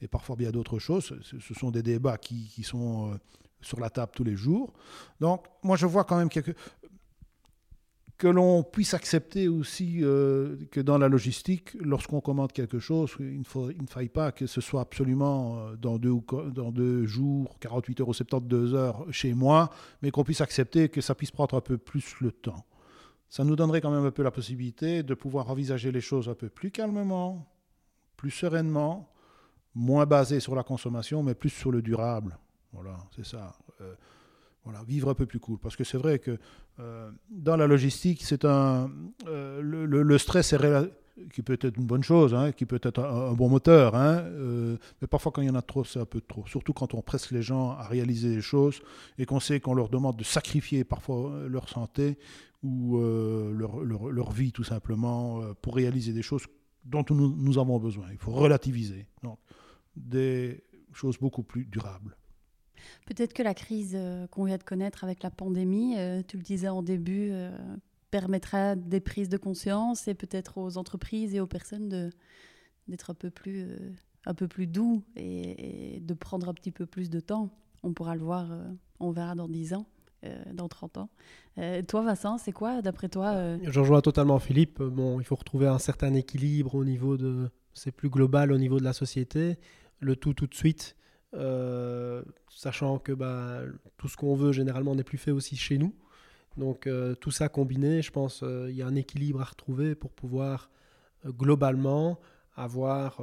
et 0.00 0.08
parfois 0.08 0.36
bien 0.36 0.50
d'autres 0.50 0.78
choses. 0.78 1.14
Ce, 1.22 1.54
sont 1.54 1.70
des 1.70 1.82
débats 1.82 2.16
qui 2.16 2.62
sont 2.62 3.18
sur 3.60 3.80
la 3.80 3.90
table 3.90 4.12
tous 4.14 4.24
les 4.24 4.36
jours. 4.36 4.72
Donc, 5.20 5.46
moi, 5.62 5.76
je 5.76 5.86
vois 5.86 6.04
quand 6.04 6.16
même 6.16 6.28
quelque 6.28 6.52
que 8.18 8.26
l'on 8.26 8.64
puisse 8.64 8.94
accepter 8.94 9.46
aussi 9.46 10.00
euh, 10.02 10.56
que 10.72 10.80
dans 10.80 10.98
la 10.98 11.08
logistique, 11.08 11.74
lorsqu'on 11.80 12.20
commande 12.20 12.50
quelque 12.50 12.80
chose, 12.80 13.14
il 13.20 13.38
ne, 13.38 13.86
faille 13.86 14.08
pas 14.08 14.32
que 14.32 14.46
ce 14.48 14.60
soit 14.60 14.80
absolument 14.80 15.58
euh, 15.58 15.76
dans 15.76 15.98
deux, 15.98 16.14
dans 16.52 16.72
deux 16.72 17.06
jours, 17.06 17.56
48 17.60 18.00
heures 18.00 18.08
ou 18.08 18.14
72 18.14 18.74
heures 18.74 19.06
chez 19.12 19.34
moi, 19.34 19.70
mais 20.02 20.10
qu'on 20.10 20.24
puisse 20.24 20.40
accepter 20.40 20.88
que 20.88 21.00
ça 21.00 21.14
puisse 21.14 21.30
prendre 21.30 21.56
un 21.56 21.60
peu 21.60 21.78
plus 21.78 22.16
le 22.20 22.32
temps. 22.32 22.66
Ça 23.28 23.44
nous 23.44 23.54
donnerait 23.54 23.80
quand 23.80 23.92
même 23.92 24.04
un 24.04 24.10
peu 24.10 24.24
la 24.24 24.32
possibilité 24.32 25.04
de 25.04 25.14
pouvoir 25.14 25.48
envisager 25.48 25.92
les 25.92 26.00
choses 26.00 26.28
un 26.28 26.34
peu 26.34 26.48
plus 26.48 26.72
calmement, 26.72 27.46
plus 28.16 28.32
sereinement, 28.32 29.12
moins 29.76 30.06
basé 30.06 30.40
sur 30.40 30.56
la 30.56 30.64
consommation, 30.64 31.22
mais 31.22 31.34
plus 31.34 31.50
sur 31.50 31.70
le 31.70 31.82
durable. 31.82 32.36
Voilà, 32.72 32.96
c'est 33.14 33.24
ça. 33.24 33.54
Euh, 33.80 33.94
voilà, 34.64 34.82
vivre 34.84 35.10
un 35.10 35.14
peu 35.14 35.26
plus 35.26 35.40
cool. 35.40 35.58
Parce 35.58 35.76
que 35.76 35.84
c'est 35.84 35.98
vrai 35.98 36.18
que 36.18 36.38
euh, 36.78 37.10
dans 37.30 37.56
la 37.56 37.66
logistique, 37.66 38.22
c'est 38.22 38.44
un 38.44 38.90
euh, 39.26 39.60
le, 39.62 40.18
stress 40.18 40.52
est 40.52 40.58
qui 41.32 41.42
peut 41.42 41.58
être 41.60 41.76
une 41.76 41.86
bonne 41.86 42.04
chose, 42.04 42.32
hein, 42.32 42.52
qui 42.52 42.64
peut 42.64 42.78
être 42.80 43.00
un, 43.00 43.32
bon 43.32 43.48
moteur, 43.48 43.96
hein, 43.96 44.24
mais 45.00 45.08
parfois 45.08 45.32
quand 45.32 45.42
il 45.42 45.48
y 45.48 45.50
en 45.50 45.56
a 45.56 45.62
trop, 45.62 45.82
c'est 45.82 45.98
un 45.98 46.04
peu 46.04 46.20
trop. 46.20 46.46
Surtout 46.46 46.72
quand 46.72 46.94
on 46.94 47.02
presse 47.02 47.32
les 47.32 47.42
gens 47.42 47.70
à 47.70 47.88
réaliser 47.88 48.32
des 48.36 48.40
choses 48.40 48.80
et 49.18 49.26
qu'on 49.26 49.40
sait 49.40 49.58
qu'on 49.58 49.74
leur 49.74 49.88
demande 49.88 50.16
de 50.16 50.22
sacrifier 50.22 50.84
parfois 50.84 51.32
leur 51.48 51.68
santé 51.68 52.18
ou 52.62 53.00
leur, 53.00 53.80
leur, 53.80 54.30
vie 54.30 54.52
tout 54.52 54.62
simplement 54.62 55.40
pour 55.60 55.74
réaliser 55.74 56.12
des 56.12 56.22
choses 56.22 56.44
dont 56.84 57.04
nous, 57.10 57.34
nous 57.36 57.58
avons 57.58 57.80
besoin. 57.80 58.06
Il 58.12 58.18
faut 58.18 58.30
relativiser. 58.30 59.08
Donc, 59.24 59.40
des 59.96 60.62
choses 60.92 61.18
beaucoup 61.18 61.42
plus 61.42 61.64
durables. 61.64 62.16
Peut-être 63.06 63.32
que 63.32 63.42
la 63.42 63.54
crise 63.54 63.94
euh, 63.94 64.26
qu'on 64.28 64.44
vient 64.44 64.58
de 64.58 64.62
connaître 64.62 65.04
avec 65.04 65.22
la 65.22 65.30
pandémie, 65.30 65.94
euh, 65.98 66.22
tu 66.26 66.36
le 66.36 66.42
disais 66.42 66.68
en 66.68 66.82
début, 66.82 67.30
euh, 67.32 67.56
permettra 68.10 68.76
des 68.76 69.00
prises 69.00 69.28
de 69.28 69.36
conscience 69.36 70.08
et 70.08 70.14
peut-être 70.14 70.58
aux 70.58 70.76
entreprises 70.76 71.34
et 71.34 71.40
aux 71.40 71.46
personnes 71.46 72.10
d'être 72.88 73.10
un 73.10 73.14
peu 73.14 73.30
plus 73.30 74.66
doux 74.66 75.02
et, 75.16 76.00
de 76.00 76.14
prendre 76.14 76.48
un 76.48 76.54
petit 76.54 76.70
peu 76.70 76.86
plus 76.86 77.10
de 77.10 77.20
temps. 77.20 77.50
On 77.82 77.92
pourra 77.92 78.14
le 78.14 78.22
voir, 78.22 78.48
on 78.98 79.10
verra 79.10 79.34
dans 79.34 79.46
10 79.46 79.74
ans, 79.74 79.86
dans 80.54 80.68
30 80.68 80.96
ans. 80.96 81.10
toi, 81.86 82.02
Vincent, 82.02 82.38
c'est 82.38 82.52
quoi, 82.52 82.80
d'après 82.80 83.10
toi 83.10 83.58
Je 83.62 83.78
rejoins 83.78 84.00
totalement 84.00 84.38
Philippe. 84.38 84.82
Bon, 84.82 85.20
il 85.20 85.24
faut 85.24 85.36
retrouver 85.36 85.66
un 85.66 85.78
certain 85.78 86.14
équilibre 86.14 86.74
au 86.74 86.84
niveau 86.84 87.18
de. 87.18 87.50
C'est 87.74 87.92
plus 87.92 88.08
global 88.08 88.52
au 88.52 88.58
niveau 88.58 88.78
de 88.78 88.84
la 88.84 88.94
société. 88.94 89.58
Le 90.00 90.16
tout 90.16 90.32
tout 90.32 90.46
de 90.46 90.54
suite, 90.54 90.96
sachant 91.32 92.98
que 92.98 93.12
bah, 93.12 93.62
tout 93.96 94.08
ce 94.08 94.16
qu'on 94.16 94.34
veut 94.34 94.52
généralement 94.52 94.94
n'est 94.94 95.04
plus 95.04 95.18
fait 95.18 95.30
aussi 95.30 95.56
chez 95.56 95.78
nous. 95.78 95.94
Donc 96.56 96.86
euh, 96.86 97.14
tout 97.14 97.30
ça 97.30 97.48
combiné, 97.48 98.02
je 98.02 98.10
pense 98.10 98.40
qu'il 98.40 98.48
euh, 98.48 98.70
y 98.72 98.82
a 98.82 98.86
un 98.86 98.96
équilibre 98.96 99.40
à 99.40 99.44
retrouver 99.44 99.94
pour 99.94 100.12
pouvoir 100.12 100.70
globalement 101.26 102.18
avoir 102.56 103.20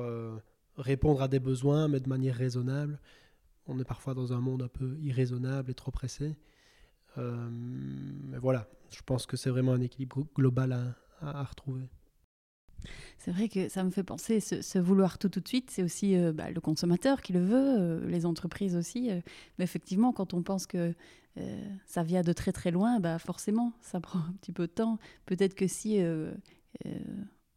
répondre 0.77 1.21
à 1.21 1.27
des 1.27 1.39
besoins, 1.39 1.87
mais 1.87 1.99
de 1.99 2.07
manière 2.07 2.35
raisonnable. 2.35 2.99
On 3.67 3.79
est 3.79 3.85
parfois 3.85 4.13
dans 4.13 4.33
un 4.33 4.39
monde 4.39 4.63
un 4.63 4.67
peu 4.67 4.97
irraisonnable 5.01 5.71
et 5.71 5.73
trop 5.73 5.91
pressé. 5.91 6.35
mais 7.17 8.37
voilà, 8.37 8.67
je 8.89 9.01
pense 9.01 9.25
que 9.25 9.37
c'est 9.37 9.49
vraiment 9.49 9.73
un 9.73 9.81
équilibre 9.81 10.25
global 10.35 10.95
à 11.21 11.43
retrouver. 11.43 11.89
C'est 13.17 13.31
vrai 13.31 13.49
que 13.49 13.69
ça 13.69 13.83
me 13.83 13.89
fait 13.89 14.03
penser, 14.03 14.39
ce, 14.39 14.77
vouloir 14.77 15.17
tout 15.17 15.29
tout 15.29 15.39
de 15.39 15.47
suite, 15.47 15.71
c'est 15.71 15.83
aussi 15.83 16.15
euh, 16.15 16.31
bah, 16.31 16.51
le 16.51 16.61
consommateur 16.61 17.21
qui 17.21 17.33
le 17.33 17.43
veut, 17.43 17.75
euh, 17.79 18.07
les 18.07 18.25
entreprises 18.25 18.75
aussi. 18.75 19.09
Euh. 19.09 19.19
mais 19.57 19.63
effectivement, 19.63 20.11
quand 20.11 20.33
on 20.33 20.43
pense 20.43 20.67
que 20.67 20.93
ça 21.85 22.03
vient 22.03 22.21
de 22.21 22.31
très 22.31 22.53
très 22.53 22.71
loin, 22.71 23.01
bah 23.01 23.19
forcément, 23.19 23.73
ça 23.81 23.99
prend 24.01 24.19
un 24.19 24.33
petit 24.39 24.53
peu 24.53 24.67
de 24.67 24.71
temps. 24.71 24.99
Peut-être 25.25 25.53
que 25.53 25.67
si 25.67 25.99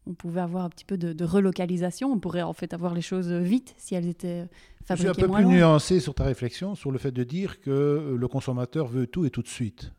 on 0.07 0.15
pouvait 0.15 0.41
avoir 0.41 0.65
un 0.65 0.69
petit 0.69 0.85
peu 0.85 0.97
de, 0.97 1.25
relocalisation, 1.25 2.11
on 2.11 2.19
pourrait 2.19 2.43
en 2.43 2.55
fait 2.55 2.75
avoir 2.75 2.93
les 2.93 3.03
choses 3.03 3.31
vite 3.31 3.75
si 3.79 3.95
elles 3.95 4.09
étaient 4.09 4.49
fabriquées 4.85 5.11
Je 5.11 5.15
suis 5.15 5.25
un 5.25 5.29
peu 5.29 5.33
plus 5.33 5.45
nuancé 5.45 6.01
sur 6.01 6.15
ta 6.15 6.25
réflexion, 6.25 6.75
sur 6.75 6.91
le 6.91 6.99
fait 6.99 7.13
de 7.13 7.23
dire 7.23 7.61
que 7.61 8.17
le 8.19 8.29
consommateur 8.29 8.89
veut 8.89 9.07
tout 9.07 9.27
et 9.27 9.31
tout 9.31 9.43
de 9.43 9.49
suite. 9.49 9.93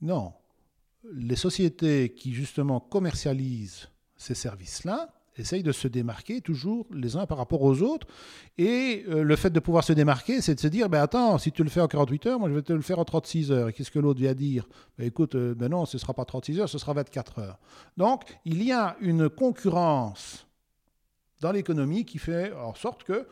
Non. 0.00 0.32
Les 1.12 1.36
sociétés 1.36 2.14
qui 2.14 2.32
justement 2.32 2.80
commercialisent 2.80 3.88
ces 4.16 4.34
services-là 4.34 5.14
essayent 5.36 5.62
de 5.62 5.72
se 5.72 5.88
démarquer 5.88 6.40
toujours 6.40 6.86
les 6.92 7.16
uns 7.16 7.26
par 7.26 7.38
rapport 7.38 7.62
aux 7.62 7.82
autres. 7.82 8.06
Et 8.58 9.04
euh, 9.08 9.22
le 9.22 9.36
fait 9.36 9.50
de 9.50 9.60
pouvoir 9.60 9.84
se 9.84 9.92
démarquer, 9.92 10.40
c'est 10.40 10.54
de 10.54 10.60
se 10.60 10.68
dire, 10.68 10.88
ben 10.88 11.02
attends, 11.02 11.38
si 11.38 11.52
tu 11.52 11.64
le 11.64 11.70
fais 11.70 11.80
en 11.80 11.88
48 11.88 12.26
heures, 12.26 12.38
moi 12.38 12.48
je 12.48 12.54
vais 12.54 12.62
te 12.62 12.72
le 12.72 12.82
faire 12.82 12.98
en 12.98 13.04
36 13.04 13.50
heures. 13.52 13.68
Et 13.68 13.72
qu'est-ce 13.72 13.90
que 13.90 13.98
l'autre 13.98 14.20
vient 14.20 14.34
dire? 14.34 14.66
Ben, 14.98 15.06
Écoute, 15.06 15.34
euh, 15.34 15.54
ben 15.54 15.68
non, 15.68 15.86
ce 15.86 15.96
ne 15.96 16.00
sera 16.00 16.14
pas 16.14 16.24
36 16.24 16.60
heures, 16.60 16.68
ce 16.68 16.78
sera 16.78 16.92
24 16.92 17.38
heures. 17.40 17.58
Donc, 17.96 18.22
il 18.44 18.62
y 18.62 18.72
a 18.72 18.96
une 19.00 19.28
concurrence 19.28 20.46
dans 21.40 21.52
l'économie 21.52 22.04
qui 22.04 22.18
fait 22.18 22.52
en 22.52 22.74
sorte 22.74 23.04
que 23.04 23.26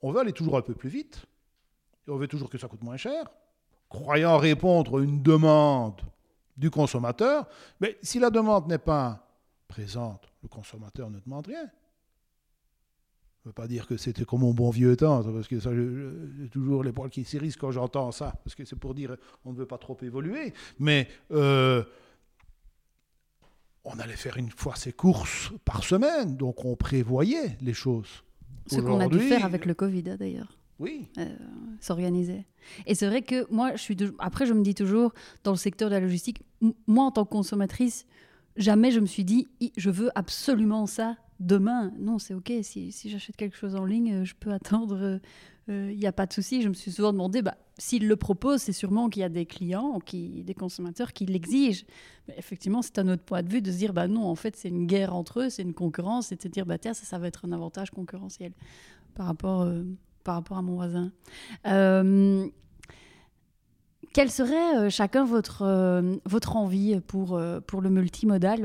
on 0.00 0.10
veut 0.10 0.20
aller 0.20 0.32
toujours 0.32 0.56
un 0.56 0.62
peu 0.62 0.74
plus 0.74 0.88
vite, 0.88 1.26
et 2.08 2.10
on 2.10 2.16
veut 2.16 2.26
toujours 2.26 2.50
que 2.50 2.58
ça 2.58 2.66
coûte 2.66 2.82
moins 2.82 2.96
cher, 2.96 3.24
croyant 3.88 4.36
répondre 4.38 4.98
à 4.98 5.02
une 5.02 5.22
demande 5.22 6.00
du 6.56 6.70
consommateur. 6.70 7.46
Mais 7.80 7.98
si 8.02 8.18
la 8.18 8.30
demande 8.30 8.68
n'est 8.68 8.78
pas 8.78 9.26
présente, 9.68 10.28
le 10.42 10.48
consommateur 10.48 11.10
ne 11.10 11.18
demande 11.20 11.46
rien. 11.46 11.64
Je 13.42 13.48
ne 13.48 13.50
veux 13.50 13.54
pas 13.54 13.66
dire 13.66 13.88
que 13.88 13.96
c'était 13.96 14.24
comme 14.24 14.40
mon 14.40 14.54
bon 14.54 14.70
vieux 14.70 14.96
temps, 14.96 15.24
parce 15.24 15.48
que 15.48 15.58
ça, 15.58 15.70
j'ai 15.74 16.48
toujours 16.48 16.84
les 16.84 16.92
poils 16.92 17.10
qui 17.10 17.24
s'irrissent 17.24 17.56
quand 17.56 17.72
j'entends 17.72 18.12
ça, 18.12 18.34
parce 18.44 18.54
que 18.54 18.64
c'est 18.64 18.76
pour 18.76 18.94
dire 18.94 19.16
on 19.44 19.52
ne 19.52 19.56
veut 19.56 19.66
pas 19.66 19.78
trop 19.78 19.96
évoluer. 20.00 20.54
Mais 20.78 21.08
euh, 21.32 21.82
on 23.84 23.98
allait 23.98 24.14
faire 24.14 24.36
une 24.36 24.50
fois 24.50 24.76
ses 24.76 24.92
courses 24.92 25.50
par 25.64 25.82
semaine, 25.82 26.36
donc 26.36 26.64
on 26.64 26.76
prévoyait 26.76 27.56
les 27.60 27.74
choses. 27.74 28.22
Ce 28.68 28.80
qu'on 28.80 29.00
a 29.00 29.08
dû 29.08 29.18
faire 29.18 29.44
avec 29.44 29.66
le 29.66 29.74
Covid, 29.74 30.04
hein, 30.10 30.16
d'ailleurs. 30.16 30.56
Oui. 30.82 31.08
Euh, 31.18 31.28
s'organiser. 31.80 32.44
Et 32.86 32.94
c'est 32.94 33.06
vrai 33.06 33.22
que 33.22 33.50
moi, 33.52 33.72
je 33.76 33.80
suis 33.80 33.96
après, 34.18 34.46
je 34.46 34.52
me 34.52 34.62
dis 34.62 34.74
toujours, 34.74 35.14
dans 35.44 35.52
le 35.52 35.56
secteur 35.56 35.88
de 35.88 35.94
la 35.94 36.00
logistique, 36.00 36.42
moi, 36.86 37.04
en 37.04 37.10
tant 37.12 37.24
que 37.24 37.30
consommatrice, 37.30 38.04
jamais 38.56 38.90
je 38.90 38.98
me 38.98 39.06
suis 39.06 39.24
dit, 39.24 39.48
je 39.76 39.90
veux 39.90 40.10
absolument 40.16 40.86
ça 40.86 41.16
demain. 41.38 41.92
Non, 41.98 42.18
c'est 42.18 42.34
OK. 42.34 42.52
Si, 42.62 42.92
j'achète 43.06 43.36
quelque 43.36 43.56
chose 43.56 43.76
en 43.76 43.84
ligne, 43.84 44.12
euh, 44.12 44.24
je 44.24 44.34
peux 44.34 44.50
attendre. 44.52 45.20
Il 45.68 45.74
euh, 45.74 45.94
n'y 45.94 46.06
a 46.06 46.12
pas 46.12 46.26
de 46.26 46.32
souci. 46.32 46.62
Je 46.62 46.68
me 46.68 46.74
suis 46.74 46.90
souvent 46.90 47.12
demandé, 47.12 47.42
bah, 47.42 47.56
s'il 47.78 48.08
le 48.08 48.16
propose, 48.16 48.60
c'est 48.60 48.72
sûrement 48.72 49.08
qu'il 49.08 49.20
y 49.20 49.24
a 49.24 49.28
des 49.28 49.46
clients, 49.46 50.00
qui, 50.00 50.42
des 50.42 50.54
consommateurs 50.54 51.12
qui 51.12 51.26
l'exigent. 51.26 51.84
Mais 52.26 52.34
effectivement, 52.38 52.82
c'est 52.82 52.98
un 52.98 53.08
autre 53.08 53.22
point 53.22 53.44
de 53.44 53.48
vue 53.48 53.62
de 53.62 53.70
se 53.70 53.76
dire, 53.76 53.92
bah 53.92 54.08
non, 54.08 54.24
en 54.24 54.34
fait, 54.34 54.56
c'est 54.56 54.68
une 54.68 54.86
guerre 54.86 55.14
entre 55.14 55.42
eux, 55.42 55.50
c'est 55.50 55.62
une 55.62 55.74
concurrence, 55.74 56.32
et 56.32 56.36
de 56.36 56.42
se 56.42 56.48
dire, 56.48 56.66
bah 56.66 56.78
tiens, 56.78 56.94
ça, 56.94 57.04
ça 57.04 57.18
va 57.18 57.28
être 57.28 57.44
un 57.44 57.52
avantage 57.52 57.92
concurrentiel 57.92 58.52
par 59.14 59.26
rapport, 59.26 59.68
par 60.22 60.34
rapport 60.36 60.58
à 60.58 60.62
mon 60.62 60.74
voisin. 60.74 61.12
Quelle 64.12 64.30
serait 64.30 64.76
euh, 64.76 64.90
chacun 64.90 65.24
votre, 65.24 65.62
euh, 65.62 66.16
votre 66.26 66.56
envie 66.56 67.00
pour, 67.00 67.34
euh, 67.34 67.60
pour 67.60 67.80
le 67.80 67.88
multimodal 67.88 68.60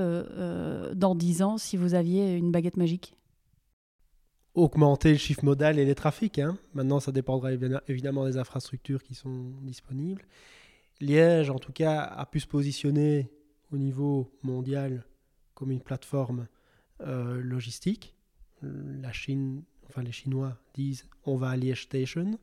dans 0.93 1.15
10 1.15 1.41
ans 1.41 1.57
si 1.57 1.77
vous 1.77 1.93
aviez 1.93 2.35
une 2.35 2.51
baguette 2.51 2.77
magique? 2.77 3.15
Augmenter 4.55 5.11
le 5.11 5.17
chiffre 5.17 5.45
modal 5.45 5.79
et 5.79 5.85
les 5.85 5.95
trafics. 5.95 6.39
Hein. 6.39 6.57
Maintenant, 6.73 6.99
ça 6.99 7.11
dépendra 7.11 7.51
évidemment 7.87 8.25
des 8.25 8.37
infrastructures 8.37 9.03
qui 9.03 9.13
sont 9.13 9.53
disponibles. 9.61 10.23
Liège, 10.99 11.49
en 11.49 11.59
tout 11.59 11.71
cas, 11.71 12.01
a 12.01 12.25
pu 12.25 12.39
se 12.39 12.47
positionner 12.47 13.31
au 13.71 13.77
niveau 13.77 14.31
mondial 14.41 15.05
comme 15.53 15.71
une 15.71 15.81
plateforme 15.81 16.47
logistique. 16.99 18.15
La 18.63 19.11
Chine, 19.11 19.61
enfin 19.87 20.03
les 20.03 20.11
Chinois 20.11 20.57
disent 20.73 21.07
on 21.25 21.35
va 21.35 21.49
à 21.49 21.57
Liège 21.57 21.83
Station. 21.83 22.39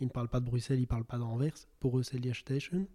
Ils 0.00 0.06
ne 0.06 0.12
parlent 0.12 0.28
pas 0.28 0.40
de 0.40 0.46
Bruxelles, 0.46 0.78
ils 0.78 0.82
ne 0.82 0.86
parlent 0.86 1.04
pas 1.04 1.18
d'Anvers. 1.18 1.54
Pour 1.80 1.98
eux, 1.98 2.02
c'est 2.02 2.18
Liège 2.18 2.40
Station. 2.40 2.86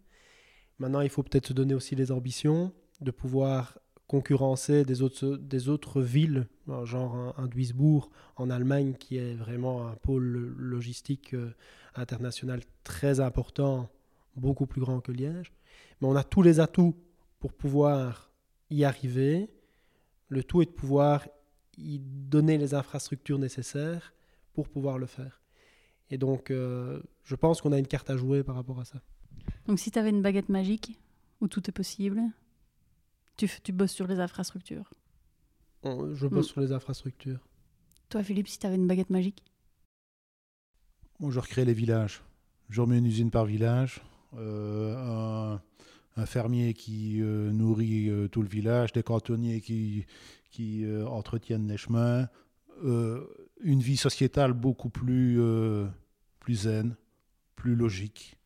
Maintenant, 0.80 1.01
il 1.01 1.09
faut 1.09 1.23
peut-être 1.23 1.47
se 1.47 1.53
donner 1.53 1.73
aussi 1.73 1.95
les 1.95 2.11
ambitions 2.11 2.73
de 3.01 3.11
pouvoir 3.11 3.77
concurrencer 4.07 4.86
des 4.86 5.01
autres, 5.01 6.01
villes, 6.01 6.47
genre 6.84 7.36
un, 7.38 7.47
Duisbourg 7.47 8.09
en 8.38 8.49
Allemagne, 8.49 8.95
qui 8.99 9.17
est 9.17 9.36
vraiment 9.36 9.88
un 9.88 9.95
pôle 9.95 10.55
logistique 10.57 11.36
euh, 11.36 11.53
international 11.95 12.61
très 12.84 13.19
important, 13.19 13.88
beaucoup 14.36 14.65
plus 14.65 14.82
grand 14.82 14.99
que 14.99 15.11
Liège. 15.11 15.53
Mais 16.01 16.07
on 16.07 16.15
a 16.15 16.23
tous 16.23 16.41
les 16.41 16.59
atouts 16.59 16.95
pour 17.39 17.53
pouvoir 17.53 18.32
y 18.71 18.84
arriver. 18.84 19.47
Le 20.27 20.43
tout 20.43 20.63
est 20.63 20.65
de 20.65 20.71
pouvoir 20.71 21.27
y 21.80 21.99
donner 21.99 22.57
les 22.57 22.73
infrastructures 22.73 23.39
nécessaires 23.39 24.13
pour 24.53 24.67
pouvoir 24.69 24.97
le 24.97 25.05
faire. 25.05 25.41
Et 26.09 26.17
donc, 26.17 26.51
euh, 26.51 27.01
je 27.23 27.36
pense 27.36 27.61
qu'on 27.61 27.71
a 27.71 27.77
une 27.80 27.88
carte 27.88 28.09
à 28.09 28.17
jouer 28.17 28.43
par 28.43 28.55
rapport 28.55 28.80
à 28.80 28.86
ça. 28.86 29.01
Donc, 29.67 29.80
si 29.80 29.91
tu 29.91 29.99
avais 29.99 30.09
une 30.09 30.21
baguette 30.21 30.49
magique 30.49 30.99
où 31.41 31.47
tout 31.47 31.67
est 31.69 31.73
possible, 31.73 32.21
tu, 33.38 33.47
tu 33.63 33.71
bosses 33.71 33.91
sur 33.93 34.07
les 34.07 34.19
infrastructures. 34.19 34.91
On- 35.84 36.13
Je 36.13 36.27
bosse 36.27 36.47
Mm. 36.49 36.51
sur 36.51 36.61
les 36.61 36.71
infrastructures. 36.71 37.39
Toi, 38.09 38.23
Philippe, 38.23 38.47
si 38.47 38.57
tu 38.59 38.65
avais 38.67 38.75
une 38.75 38.88
baguette 38.88 39.09
magique? 39.11 39.43
Moi, 41.19 41.32
je 41.32 41.39
recrée 41.39 41.65
les 41.65 41.73
villages. 41.73 42.21
Je 42.69 42.82
remets 42.82 42.97
une 42.97 43.05
usine 43.05 43.32
par 43.32 43.45
village. 43.45 44.01
euh, 44.38 44.95
un, 44.95 45.59
un 46.20 46.26
fermier 46.26 46.74
qui 46.74 47.22
euh, 47.22 47.51
nourrit 47.51 48.09
euh, 48.09 48.28
tout 48.28 48.41
le 48.41 48.47
village, 48.47 48.91
des 48.91 49.03
cantonniers 49.03 49.61
qui, 49.61 50.05
qui 50.51 50.84
euh, 50.86 51.07
entretiennent 51.07 51.67
les 51.67 51.78
chemins, 51.78 52.28
une 53.61 53.82
vie 53.82 53.97
sociétale 53.97 54.53
beaucoup 54.53 54.89
plus, 54.89 55.38
plus 56.39 56.61
zen, 56.61 56.95
plus 57.57 57.76
logique, 57.76 58.38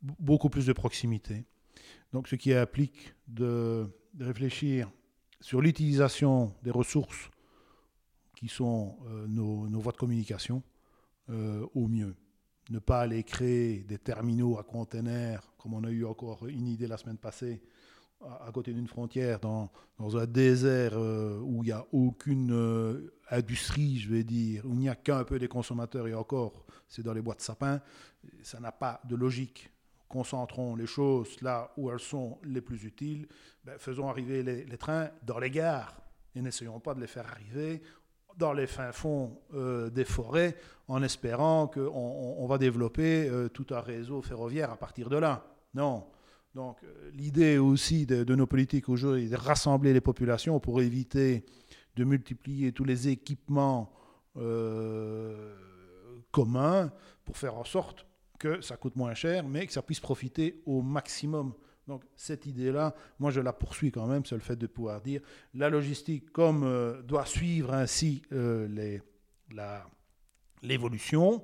beaucoup 0.00 0.48
plus 0.48 0.64
de 0.64 0.72
proximité. 0.72 1.44
Donc, 2.14 2.28
ce 2.28 2.34
qui 2.34 2.54
implique 2.54 3.14
de, 3.26 3.86
réfléchir 4.18 4.90
sur 5.42 5.60
l'utilisation 5.60 6.54
des 6.62 6.70
ressources 6.70 7.30
qui 8.36 8.48
sont 8.48 8.96
nos, 9.26 9.68
voies 9.80 9.92
de 9.92 9.98
communication 9.98 10.62
au 11.28 11.88
mieux. 11.88 12.16
Ne 12.70 12.78
pas 12.78 13.00
aller 13.00 13.24
créer 13.24 13.80
des 13.80 13.98
terminaux 13.98 14.58
à 14.58 14.62
containers, 14.62 15.42
comme 15.58 15.74
on 15.74 15.84
a 15.84 15.90
eu 15.90 16.04
encore 16.04 16.46
une 16.46 16.68
idée 16.68 16.86
la 16.86 16.98
semaine 16.98 17.16
passée, 17.16 17.62
à, 18.20 18.50
côté 18.52 18.72
d'une 18.72 18.88
frontière, 18.88 19.40
dans, 19.40 19.70
dans 19.98 20.16
un 20.16 20.26
désert 20.26 20.92
euh, 20.94 21.40
où 21.40 21.62
il 21.62 21.66
n'y 21.66 21.72
a 21.72 21.86
aucune 21.92 22.52
euh, 22.52 23.14
industrie, 23.30 23.98
je 23.98 24.10
vais 24.10 24.24
dire, 24.24 24.66
où 24.66 24.72
il 24.72 24.80
n'y 24.80 24.88
a 24.88 24.96
qu'un 24.96 25.24
peu 25.24 25.38
des 25.38 25.48
consommateurs, 25.48 26.06
et 26.08 26.14
encore, 26.14 26.66
c'est 26.88 27.02
dans 27.02 27.12
les 27.12 27.22
bois 27.22 27.34
de 27.34 27.40
sapin, 27.40 27.80
ça 28.42 28.60
n'a 28.60 28.72
pas 28.72 29.00
de 29.04 29.16
logique. 29.16 29.70
Concentrons 30.08 30.74
les 30.74 30.86
choses 30.86 31.40
là 31.42 31.72
où 31.76 31.90
elles 31.90 32.00
sont 32.00 32.38
les 32.42 32.60
plus 32.60 32.84
utiles. 32.84 33.28
Ben, 33.64 33.78
faisons 33.78 34.08
arriver 34.08 34.42
les 34.42 34.78
trains 34.78 35.10
dans 35.22 35.38
les 35.38 35.50
gares 35.50 35.94
et 36.34 36.40
n'essayons 36.40 36.80
pas 36.80 36.94
de 36.94 37.00
les 37.00 37.06
faire 37.06 37.26
arriver 37.26 37.82
dans 38.38 38.52
les 38.52 38.66
fins 38.66 38.92
fonds 38.92 39.36
euh, 39.54 39.90
des 39.90 40.04
forêts 40.04 40.56
en 40.86 41.02
espérant 41.02 41.66
qu'on 41.66 42.36
on, 42.38 42.46
va 42.46 42.56
développer 42.56 43.28
euh, 43.28 43.48
tout 43.48 43.66
un 43.70 43.80
réseau 43.80 44.22
ferroviaire 44.22 44.70
à 44.70 44.76
partir 44.76 45.10
de 45.10 45.16
là. 45.16 45.44
Non. 45.74 46.06
Donc 46.54 46.78
euh, 46.82 47.10
l'idée 47.12 47.58
aussi 47.58 48.06
de, 48.06 48.34
nos 48.34 48.46
politiques 48.46 48.88
aujourd'hui 48.88 49.26
est 49.26 49.30
de 49.30 49.36
rassembler 49.36 49.92
les 49.92 50.00
populations 50.00 50.60
pour 50.60 50.80
éviter 50.80 51.44
de 51.96 52.04
multiplier 52.04 52.72
tous 52.72 52.84
les 52.84 53.08
équipements 53.08 53.92
communs 56.30 56.92
pour 57.24 57.36
faire 57.36 57.56
en 57.56 57.64
sorte 57.64 58.06
que 58.38 58.60
ça 58.60 58.76
coûte 58.76 58.94
moins 58.94 59.14
cher, 59.14 59.42
mais 59.42 59.66
que 59.66 59.72
ça 59.72 59.82
puisse 59.82 59.98
profiter 59.98 60.62
au 60.64 60.80
maximum. 60.80 61.54
Donc 61.88 62.04
cette 62.14 62.44
idée-là, 62.46 62.94
moi 63.18 63.30
je 63.30 63.40
la 63.40 63.52
poursuis 63.54 63.90
quand 63.90 64.06
même, 64.06 64.24
c'est 64.26 64.34
le 64.36 64.42
fait 64.42 64.56
de 64.56 64.66
pouvoir 64.66 65.00
dire 65.00 65.22
la 65.54 65.70
logistique 65.70 66.30
comme 66.32 66.62
euh, 66.62 67.02
doit 67.02 67.24
suivre 67.24 67.72
ainsi 67.74 68.22
euh, 68.32 68.68
l'évolution, 70.62 71.42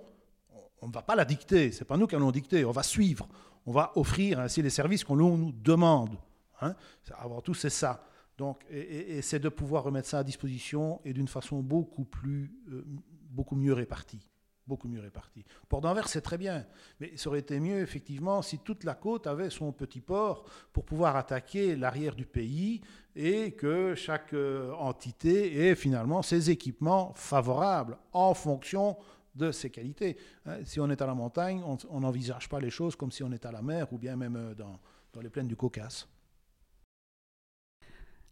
on- 0.82 0.86
ne 0.88 0.92
va 0.92 1.02
pas 1.02 1.14
la 1.16 1.24
dicter, 1.24 1.72
c'est 1.72 1.86
pas 1.86 1.96
nous 1.96 2.06
qui 2.06 2.14
allons 2.14 2.30
dicter, 2.30 2.64
on 2.66 2.72
va 2.72 2.82
suivre, 2.82 3.26
on 3.64 3.72
va 3.72 3.92
offrir 3.96 4.38
ainsi 4.38 4.60
les 4.60 4.70
services 4.70 5.02
qu'on 5.02 5.16
nous 5.16 5.50
demande. 5.52 6.18
Hein. 6.60 6.74
Avant 7.18 7.40
tout, 7.40 7.54
c'est 7.54 7.70
ça. 7.70 8.06
Donc, 8.36 8.64
et 8.70 9.22
c'est 9.22 9.38
de 9.38 9.48
pouvoir 9.48 9.84
remettre 9.84 10.08
ça 10.08 10.18
à 10.18 10.24
disposition 10.24 11.00
et 11.04 11.12
d'une 11.14 11.28
façon 11.28 11.60
beaucoup 11.62 12.04
plus, 12.04 12.52
euh, 12.70 12.84
beaucoup 13.30 13.56
mieux 13.56 13.72
répartie. 13.72 14.28
Beaucoup 14.66 14.88
mieux 14.88 15.00
répartie. 15.00 15.44
Port 15.68 15.82
d'Anvers, 15.82 16.08
c'est 16.08 16.22
très 16.22 16.38
bien, 16.38 16.64
mais 16.98 17.16
ça 17.16 17.28
aurait 17.28 17.40
été 17.40 17.60
mieux, 17.60 17.80
effectivement, 17.80 18.40
si 18.40 18.58
toute 18.58 18.84
la 18.84 18.94
côte 18.94 19.26
avait 19.26 19.50
son 19.50 19.72
petit 19.72 20.00
port 20.00 20.44
pour 20.72 20.84
pouvoir 20.84 21.16
attaquer 21.16 21.76
l'arrière 21.76 22.14
du 22.14 22.24
pays 22.24 22.80
et 23.14 23.52
que 23.52 23.94
chaque 23.94 24.32
euh, 24.32 24.72
entité 24.72 25.68
ait 25.68 25.74
finalement 25.74 26.22
ses 26.22 26.50
équipements 26.50 27.12
favorables 27.14 27.98
en 28.12 28.32
fonction 28.32 28.96
de 29.34 29.52
ses 29.52 29.68
qualités. 29.68 30.16
Hein, 30.46 30.58
si 30.64 30.80
on 30.80 30.88
est 30.88 31.02
à 31.02 31.06
la 31.06 31.14
montagne, 31.14 31.62
on 31.90 32.00
n'envisage 32.00 32.48
pas 32.48 32.60
les 32.60 32.70
choses 32.70 32.96
comme 32.96 33.12
si 33.12 33.22
on 33.22 33.32
était 33.32 33.48
à 33.48 33.52
la 33.52 33.62
mer 33.62 33.92
ou 33.92 33.98
bien 33.98 34.16
même 34.16 34.36
euh, 34.36 34.54
dans, 34.54 34.80
dans 35.12 35.20
les 35.20 35.28
plaines 35.28 35.48
du 35.48 35.56
Caucase. 35.56 36.08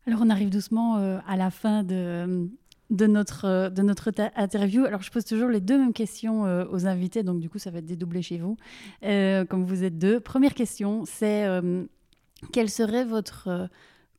Alors, 0.06 0.20
on 0.22 0.30
arrive 0.30 0.50
doucement 0.50 0.96
euh, 0.96 1.20
à 1.28 1.36
la 1.36 1.50
fin 1.50 1.84
de, 1.84 2.48
de 2.92 3.06
notre, 3.06 3.46
euh, 3.46 3.70
de 3.70 3.82
notre 3.82 4.12
interview. 4.36 4.84
Alors, 4.84 5.02
je 5.02 5.10
pose 5.10 5.24
toujours 5.24 5.48
les 5.48 5.60
deux 5.60 5.78
mêmes 5.78 5.94
questions 5.94 6.46
euh, 6.46 6.64
aux 6.70 6.86
invités, 6.86 7.22
donc 7.22 7.40
du 7.40 7.48
coup, 7.48 7.58
ça 7.58 7.70
va 7.70 7.78
être 7.78 7.86
dédoublé 7.86 8.22
chez 8.22 8.38
vous, 8.38 8.56
euh, 9.02 9.44
comme 9.44 9.64
vous 9.64 9.82
êtes 9.82 9.98
deux. 9.98 10.20
Première 10.20 10.54
question, 10.54 11.04
c'est 11.06 11.46
quel 12.52 12.68
serait 12.68 13.04
votre 13.04 13.68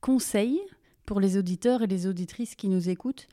conseil 0.01 0.59
pour 1.05 1.19
les 1.19 1.38
auditeurs 1.38 1.84
et 1.84 1.88
les 1.88 2.07
auditrices 2.07 2.55
qui 2.55 2.67
nous 2.67 2.89
écoutent 2.89 3.28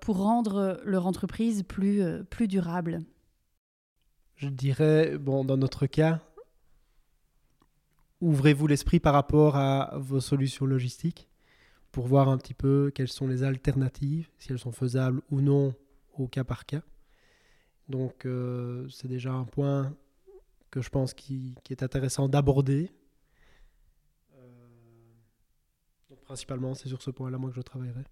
pour 0.00 0.18
rendre 0.18 0.80
leur 0.84 1.06
entreprise 1.06 1.62
plus, 1.62 2.02
plus 2.30 2.48
durable? 2.48 3.00
Je 4.36 4.48
dirais, 4.48 5.16
bon, 5.18 5.44
dans 5.44 5.56
notre 5.56 5.86
cas, 5.86 6.20
ouvrez-vous 8.20 8.66
l'esprit 8.66 9.00
par 9.00 9.12
rapport 9.12 9.56
à 9.56 9.94
vos 9.96 10.20
solutions 10.20 10.66
logistiques 10.66 11.28
pour 11.92 12.06
voir 12.06 12.28
un 12.28 12.38
petit 12.38 12.54
peu 12.54 12.90
quelles 12.94 13.08
sont 13.08 13.28
les 13.28 13.42
alternatives, 13.42 14.28
si 14.38 14.50
elles 14.50 14.58
sont 14.58 14.72
faisables 14.72 15.20
ou 15.30 15.40
non 15.42 15.74
au 16.14 16.26
cas 16.26 16.42
par 16.42 16.66
cas. 16.66 16.82
Donc, 17.88 18.24
euh, 18.24 18.88
c'est 18.88 19.08
déjà 19.08 19.32
un 19.32 19.44
point 19.44 19.94
que 20.70 20.80
je 20.80 20.88
pense 20.88 21.12
qui, 21.12 21.54
est 21.68 21.82
intéressant 21.82 22.28
d'aborder. 22.28 22.90
Euh, 24.34 24.66
principalement, 26.24 26.74
c'est 26.74 26.88
sur 26.88 27.02
ce 27.02 27.10
point-là, 27.10 27.36
moi, 27.36 27.50
que 27.50 27.56
je 27.56 27.60
travaillerai. 27.60 28.04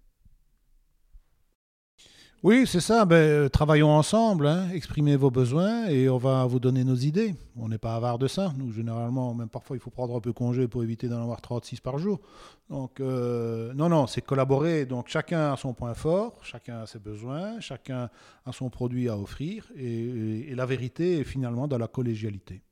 Oui, 2.43 2.65
c'est 2.65 2.79
ça. 2.79 3.05
Ben, 3.05 3.15
euh, 3.17 3.49
travaillons 3.49 3.91
ensemble, 3.91 4.47
hein, 4.47 4.67
exprimez 4.73 5.15
vos 5.15 5.29
besoins 5.29 5.85
et 5.85 6.09
on 6.09 6.17
va 6.17 6.43
vous 6.47 6.59
donner 6.59 6.83
nos 6.83 6.95
idées. 6.95 7.35
On 7.55 7.69
n'est 7.69 7.77
pas 7.77 7.95
avare 7.95 8.17
de 8.17 8.27
ça. 8.27 8.51
Nous, 8.57 8.71
généralement, 8.71 9.35
même 9.35 9.47
parfois, 9.49 9.77
il 9.77 9.79
faut 9.79 9.91
prendre 9.91 10.15
un 10.15 10.19
peu 10.19 10.33
congé 10.33 10.67
pour 10.67 10.81
éviter 10.81 11.07
d'en 11.07 11.21
avoir 11.21 11.39
36 11.39 11.81
par 11.81 11.99
jour. 11.99 12.19
Donc, 12.67 12.99
euh, 12.99 13.71
non, 13.75 13.89
non, 13.89 14.07
c'est 14.07 14.21
collaborer. 14.21 14.87
Donc, 14.87 15.07
chacun 15.07 15.53
a 15.53 15.57
son 15.57 15.73
point 15.75 15.93
fort, 15.93 16.39
chacun 16.43 16.79
a 16.81 16.87
ses 16.87 16.97
besoins, 16.97 17.59
chacun 17.59 18.09
a 18.47 18.51
son 18.51 18.71
produit 18.71 19.07
à 19.07 19.15
offrir. 19.15 19.71
Et, 19.75 20.55
la 20.55 20.65
vérité 20.65 21.19
est 21.19 21.23
finalement 21.23 21.67
dans 21.67 21.77
la 21.77 21.87
collégialité. 21.87 22.63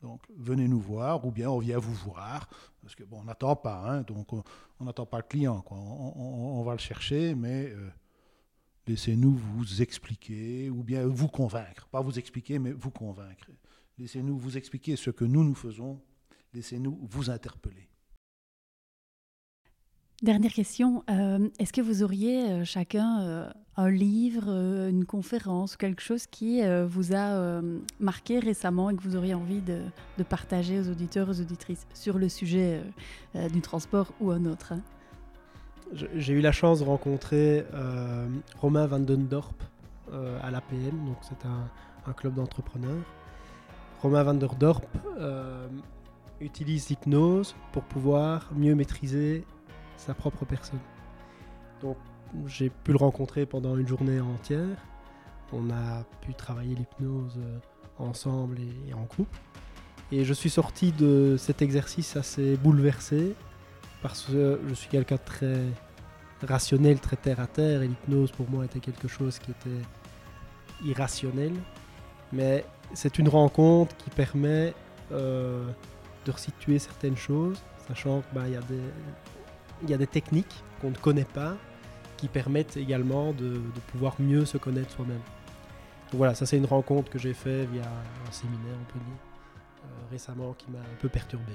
Donc, 0.00 0.20
venez 0.38 0.68
nous 0.68 0.80
voir 0.80 1.24
ou 1.26 1.32
bien 1.32 1.50
on 1.50 1.58
vient 1.58 1.78
vous 1.78 1.94
voir. 1.94 2.48
Parce 2.80 2.94
que, 2.94 3.02
bon, 3.02 3.18
on 3.20 3.24
n'attend 3.24 3.56
pas. 3.56 3.82
hein, 3.84 4.02
donc, 4.02 4.32
on 4.32 4.84
n'attend 4.84 5.06
pas 5.06 5.16
le 5.18 5.24
client. 5.24 5.64
On 5.70 6.62
va 6.64 6.72
le 6.72 6.78
chercher, 6.78 7.34
mais. 7.34 7.66
euh, 7.72 7.90
Laissez-nous 8.92 9.34
vous 9.56 9.80
expliquer 9.80 10.68
ou 10.68 10.82
bien 10.82 11.06
vous 11.06 11.26
convaincre. 11.26 11.88
Pas 11.90 12.02
vous 12.02 12.18
expliquer, 12.18 12.58
mais 12.58 12.72
vous 12.72 12.90
convaincre. 12.90 13.46
Laissez-nous 13.96 14.36
vous 14.36 14.58
expliquer 14.58 14.96
ce 14.96 15.08
que 15.08 15.24
nous, 15.24 15.42
nous 15.44 15.54
faisons. 15.54 15.98
Laissez-nous 16.52 16.98
vous 17.10 17.30
interpeller. 17.30 17.88
Dernière 20.20 20.52
question, 20.52 21.04
euh, 21.08 21.48
est-ce 21.58 21.72
que 21.72 21.80
vous 21.80 22.02
auriez 22.02 22.50
euh, 22.50 22.64
chacun 22.66 23.22
euh, 23.22 23.50
un 23.78 23.90
livre, 23.90 24.50
une 24.50 25.06
conférence, 25.06 25.78
quelque 25.78 26.02
chose 26.02 26.26
qui 26.26 26.60
vous 26.86 27.14
a 27.14 27.62
marqué 27.98 28.40
récemment 28.40 28.90
et 28.90 28.94
que 28.94 29.02
vous 29.02 29.16
auriez 29.16 29.32
envie 29.32 29.62
de, 29.62 29.80
partager 30.24 30.78
aux 30.78 30.90
auditeurs, 30.90 31.30
aux 31.30 31.40
auditrices 31.40 31.86
sur 31.94 32.18
le 32.18 32.28
sujet 32.28 32.82
du 33.34 33.62
transport 33.62 34.12
ou 34.20 34.30
un 34.32 34.44
autre? 34.44 34.74
J'ai 35.94 36.32
eu 36.32 36.40
la 36.40 36.52
chance 36.52 36.80
de 36.80 36.84
rencontrer 36.84 37.66
euh, 37.74 38.26
Romain 38.58 38.86
Van 38.86 38.98
Den 38.98 39.26
Dorp 39.26 39.62
euh, 40.12 40.38
à 40.42 40.50
l'APM, 40.50 41.04
donc 41.06 41.18
c'est 41.22 41.46
un, 41.46 42.12
club 42.14 42.34
d'entrepreneurs. 42.34 43.04
Romain 44.00 44.22
Van 44.24 44.34
Der 44.34 44.54
Dorp 44.56 44.84
euh, 45.18 45.68
utilise 46.40 46.88
l'hypnose 46.88 47.54
pour 47.72 47.84
pouvoir 47.84 48.50
mieux 48.54 48.74
maîtriser 48.74 49.44
sa 49.96 50.12
propre 50.12 50.44
personne. 50.44 50.80
Donc 51.80 51.96
j'ai 52.46 52.70
pu 52.70 52.92
le 52.92 52.98
rencontrer 52.98 53.46
pendant 53.46 53.76
une 53.76 53.86
journée 53.86 54.20
entière. 54.20 54.76
On 55.52 55.70
a 55.70 56.04
pu 56.22 56.34
travailler 56.34 56.74
l'hypnose 56.74 57.38
euh, 57.38 57.58
ensemble 57.98 58.58
et 58.60 58.94
en 58.94 59.04
couple. 59.04 59.38
Et 60.10 60.24
je 60.24 60.32
suis 60.32 60.50
sorti 60.50 60.92
de 60.92 61.36
cet 61.38 61.62
exercice 61.62 62.16
assez 62.16 62.56
bouleversé 62.56 63.34
parce 64.02 64.22
que 64.22 64.60
je 64.68 64.74
suis 64.74 64.88
quelqu'un 64.88 65.14
de 65.16 65.20
très 65.24 65.60
rationnel, 66.46 66.98
très 66.98 67.16
terre 67.16 67.40
à 67.40 67.46
terre, 67.46 67.82
et 67.82 67.88
l'hypnose 67.88 68.32
pour 68.32 68.50
moi 68.50 68.64
était 68.64 68.80
quelque 68.80 69.08
chose 69.08 69.38
qui 69.38 69.52
était 69.52 69.82
irrationnel. 70.84 71.52
Mais 72.32 72.64
c'est 72.94 73.18
une 73.18 73.28
rencontre 73.28 73.96
qui 73.96 74.10
permet 74.10 74.74
euh, 75.12 75.64
de 76.24 76.30
resituer 76.30 76.78
certaines 76.78 77.16
choses, 77.16 77.58
sachant 77.86 78.22
qu'il 78.32 78.52
y, 78.52 78.56
a 78.56 78.60
des- 78.60 78.90
il 79.82 79.90
y 79.90 79.94
a 79.94 79.98
des 79.98 80.06
techniques 80.06 80.62
qu'on 80.80 80.90
ne 80.90 80.96
connaît 80.96 81.24
pas 81.24 81.56
qui 82.16 82.28
permettent 82.28 82.76
également 82.76 83.32
de, 83.32 83.60
pouvoir 83.88 84.14
mieux 84.18 84.44
se 84.44 84.56
connaître 84.56 84.90
soi-même. 84.92 85.20
Voilà, 86.12 86.34
ça 86.34 86.46
c'est 86.46 86.56
une 86.56 86.66
rencontre 86.66 87.10
que 87.10 87.18
j'ai 87.18 87.34
fait 87.34 87.64
via 87.66 87.82
un 87.82 88.32
séminaire, 88.32 88.76
on 88.80 88.92
peut 88.92 88.98
dire, 89.04 89.18
euh, 89.84 90.10
récemment 90.10 90.54
qui 90.54 90.70
m'a 90.70 90.78
un 90.78 90.96
peu 91.00 91.08
perturbé. 91.08 91.52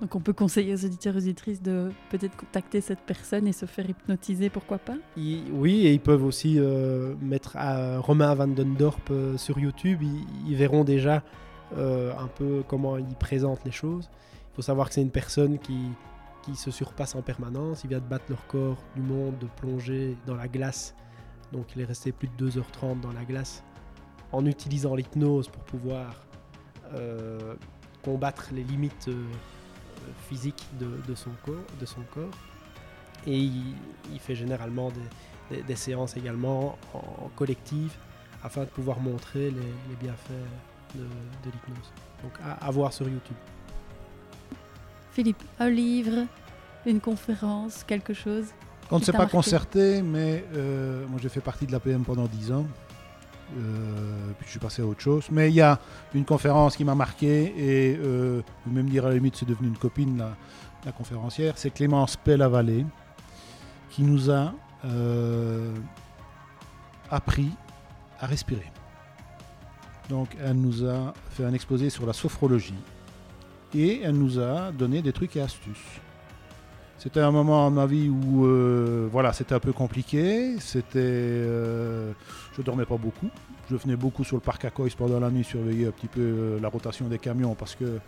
Donc 0.00 0.14
on 0.14 0.20
peut 0.20 0.32
conseiller 0.32 0.72
aux 0.72 0.84
auditeurs 0.84 1.14
et 1.14 1.18
auditrices 1.18 1.60
de 1.60 1.90
peut-être 2.08 2.36
contacter 2.36 2.80
cette 2.80 3.00
personne 3.00 3.46
et 3.46 3.52
se 3.52 3.66
faire 3.66 3.88
hypnotiser, 3.88 4.48
pourquoi 4.48 4.78
pas? 4.78 4.96
Oui, 5.16 5.86
et 5.86 5.92
ils 5.92 6.00
peuvent 6.00 6.24
aussi 6.24 6.58
euh, 6.58 7.14
mettre 7.20 7.56
à 7.56 7.98
Romain 7.98 8.34
Van 8.34 8.48
Den 8.48 8.74
Dorp 8.74 9.10
euh, 9.10 9.36
sur 9.36 9.58
YouTube. 9.58 10.02
Ils, 10.46 10.56
verront 10.56 10.84
déjà 10.84 11.22
euh, 11.76 12.12
un 12.18 12.28
peu 12.28 12.62
comment 12.66 12.96
il 12.96 13.14
présente 13.16 13.62
les 13.64 13.70
choses. 13.70 14.08
Il 14.52 14.56
faut 14.56 14.62
savoir 14.62 14.88
que 14.88 14.94
c'est 14.94 15.02
une 15.02 15.10
personne 15.10 15.58
qui, 15.58 15.78
qui 16.42 16.56
se 16.56 16.70
surpasse 16.70 17.14
en 17.14 17.20
permanence. 17.20 17.84
Il 17.84 17.88
vient 17.88 17.98
de 17.98 18.08
battre 18.08 18.24
le 18.30 18.36
record 18.36 18.78
du 18.96 19.02
monde 19.02 19.38
de 19.38 19.46
plonger 19.60 20.16
dans 20.26 20.34
la 20.34 20.48
glace. 20.48 20.94
Donc 21.52 21.66
il 21.76 21.82
est 21.82 21.84
resté 21.84 22.12
plus 22.12 22.28
de 22.38 22.50
2h30 22.50 23.00
dans 23.00 23.12
la 23.12 23.24
glace 23.24 23.64
en 24.32 24.46
utilisant 24.46 24.94
l'hypnose 24.94 25.48
pour 25.48 25.62
pouvoir 25.64 26.24
euh, 26.94 27.54
combattre 28.02 28.50
les 28.52 28.62
limites 28.62 29.10
physiques 30.28 30.66
de, 30.78 30.88
de 31.08 31.14
son 31.14 31.30
corps, 31.44 31.64
de 31.80 31.86
son 31.86 32.00
corps. 32.14 32.30
Et 33.26 33.38
il, 33.38 33.74
il 34.12 34.18
fait 34.18 34.34
généralement 34.34 34.90
des, 34.90 35.56
des- 35.56 35.62
des 35.62 35.76
séances 35.76 36.16
également 36.16 36.78
en, 36.94 36.98
en 36.98 37.28
collectif 37.36 37.98
afin 38.42 38.62
de 38.62 38.68
pouvoir 38.70 39.00
montrer 39.00 39.50
les, 39.50 39.56
les 39.60 39.96
bienfaits 40.00 40.30
de, 40.94 41.00
de 41.02 41.06
l'hypnose. 41.52 41.92
Donc 42.22 42.32
à, 42.44 42.52
à 42.66 42.70
voir 42.70 42.92
sur 42.92 43.08
YouTube. 43.08 43.36
Philippe, 45.12 45.42
un 45.58 45.68
livre, 45.70 46.26
une 46.86 47.00
conférence, 47.00 47.84
quelque 47.84 48.14
chose 48.14 48.46
On 48.90 48.98
ne 48.98 49.04
s'est 49.04 49.12
pas 49.12 49.18
marqué? 49.18 49.32
concerté, 49.32 50.02
mais 50.02 50.44
euh, 50.54 51.06
moi 51.08 51.18
j'ai 51.22 51.28
fait 51.28 51.40
partie 51.40 51.66
de 51.66 51.72
l'APM 51.72 52.04
pendant 52.04 52.26
10 52.26 52.52
ans. 52.52 52.66
Euh, 53.58 54.32
puis 54.38 54.46
je 54.46 54.50
suis 54.50 54.58
passé 54.58 54.82
à 54.82 54.86
autre 54.86 55.00
chose. 55.00 55.26
Mais 55.30 55.50
il 55.50 55.54
y 55.54 55.60
a 55.60 55.78
une 56.14 56.24
conférence 56.24 56.76
qui 56.76 56.84
m'a 56.84 56.94
marqué 56.94 57.52
et 57.56 57.96
euh, 57.98 58.42
vais 58.66 58.72
même 58.72 58.88
dire 58.88 59.06
à 59.06 59.08
la 59.08 59.14
limite 59.14 59.36
c'est 59.36 59.48
devenu 59.48 59.68
une 59.68 59.76
copine 59.76 60.22
la, 60.84 60.92
conférencière. 60.92 61.54
C'est 61.56 61.70
Clémence 61.70 62.16
Pelle-Vallée 62.16 62.86
qui 63.90 64.02
nous 64.02 64.30
a 64.30 64.52
euh, 64.84 65.74
appris 67.10 67.50
à 68.20 68.26
respirer. 68.26 68.70
Donc 70.08 70.28
elle 70.42 70.60
nous 70.60 70.86
a 70.86 71.12
fait 71.30 71.44
un 71.44 71.52
exposé 71.52 71.90
sur 71.90 72.06
la 72.06 72.12
sophrologie 72.12 72.74
et 73.74 74.00
elle 74.02 74.16
nous 74.16 74.38
a 74.38 74.72
donné 74.72 75.02
des 75.02 75.12
trucs 75.12 75.36
et 75.36 75.40
astuces. 75.40 76.00
C'était 77.00 77.20
un 77.20 77.30
moment 77.30 77.64
dans 77.64 77.70
ma 77.70 77.86
vie 77.86 78.10
où 78.10 78.44
euh, 78.44 79.08
voilà, 79.10 79.32
c'était 79.32 79.54
un 79.54 79.58
peu 79.58 79.72
compliqué. 79.72 80.60
C'était, 80.60 80.98
euh, 80.98 82.12
je 82.54 82.60
dormais 82.60 82.84
pas 82.84 82.98
beaucoup. 82.98 83.30
Je 83.70 83.76
venais 83.76 83.96
beaucoup 83.96 84.22
sur 84.22 84.36
le 84.36 84.42
parc 84.42 84.66
à 84.66 84.70
Coys 84.70 84.90
pendant 84.98 85.18
la 85.18 85.30
nuit 85.30 85.42
surveiller 85.42 85.86
un 85.86 85.92
petit 85.92 86.08
peu 86.08 86.20
euh, 86.20 86.60
la 86.60 86.68
rotation 86.68 87.08
des 87.08 87.18
camions 87.18 87.54
parce 87.54 87.74
que 87.74 88.00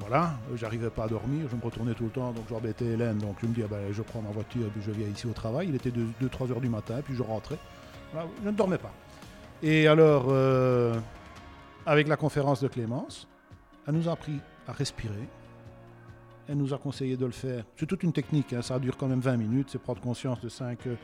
voilà, 0.00 0.32
j'arrivais 0.56 0.90
pas 0.90 1.04
à 1.04 1.06
dormir. 1.06 1.46
Je 1.48 1.54
me 1.54 1.62
retournais 1.62 1.94
tout 1.94 2.02
le 2.02 2.10
temps, 2.10 2.32
donc 2.32 2.46
j'embêtais 2.48 2.86
Hélène. 2.86 3.18
Donc 3.18 3.36
je 3.40 3.46
me 3.46 3.54
dis, 3.54 3.62
ah 3.64 3.68
ben, 3.70 3.92
je 3.92 4.02
prends 4.02 4.20
ma 4.20 4.30
voiture, 4.30 4.68
puis 4.72 4.82
je 4.84 4.90
viens 4.90 5.06
ici 5.06 5.28
au 5.28 5.32
travail. 5.32 5.68
Il 5.68 5.76
était 5.76 5.90
2-3 5.90 6.50
heures 6.50 6.60
du 6.60 6.68
matin, 6.68 7.02
puis 7.04 7.14
je 7.14 7.22
rentrais. 7.22 7.58
Voilà, 8.12 8.26
je 8.42 8.48
ne 8.48 8.56
dormais 8.56 8.78
pas. 8.78 8.92
Et 9.62 9.86
alors, 9.86 10.24
euh, 10.28 10.98
avec 11.86 12.08
la 12.08 12.16
conférence 12.16 12.60
de 12.60 12.66
Clémence, 12.66 13.28
elle 13.86 13.94
nous 13.94 14.08
a 14.08 14.12
appris 14.12 14.40
à 14.66 14.72
respirer. 14.72 15.28
Elle 16.50 16.56
nous 16.56 16.74
a 16.74 16.78
conseillé 16.78 17.16
de 17.16 17.24
le 17.24 17.32
faire. 17.32 17.64
C'est 17.76 17.86
toute 17.86 18.02
une 18.02 18.12
technique, 18.12 18.52
hein, 18.52 18.60
ça 18.60 18.80
dure 18.80 18.96
quand 18.96 19.06
même 19.06 19.20
20 19.20 19.36
minutes, 19.36 19.68
c'est 19.70 19.78
prendre 19.78 20.00
conscience 20.00 20.40
de 20.40 20.48
cinq, 20.48 20.86
euh, 20.88 20.96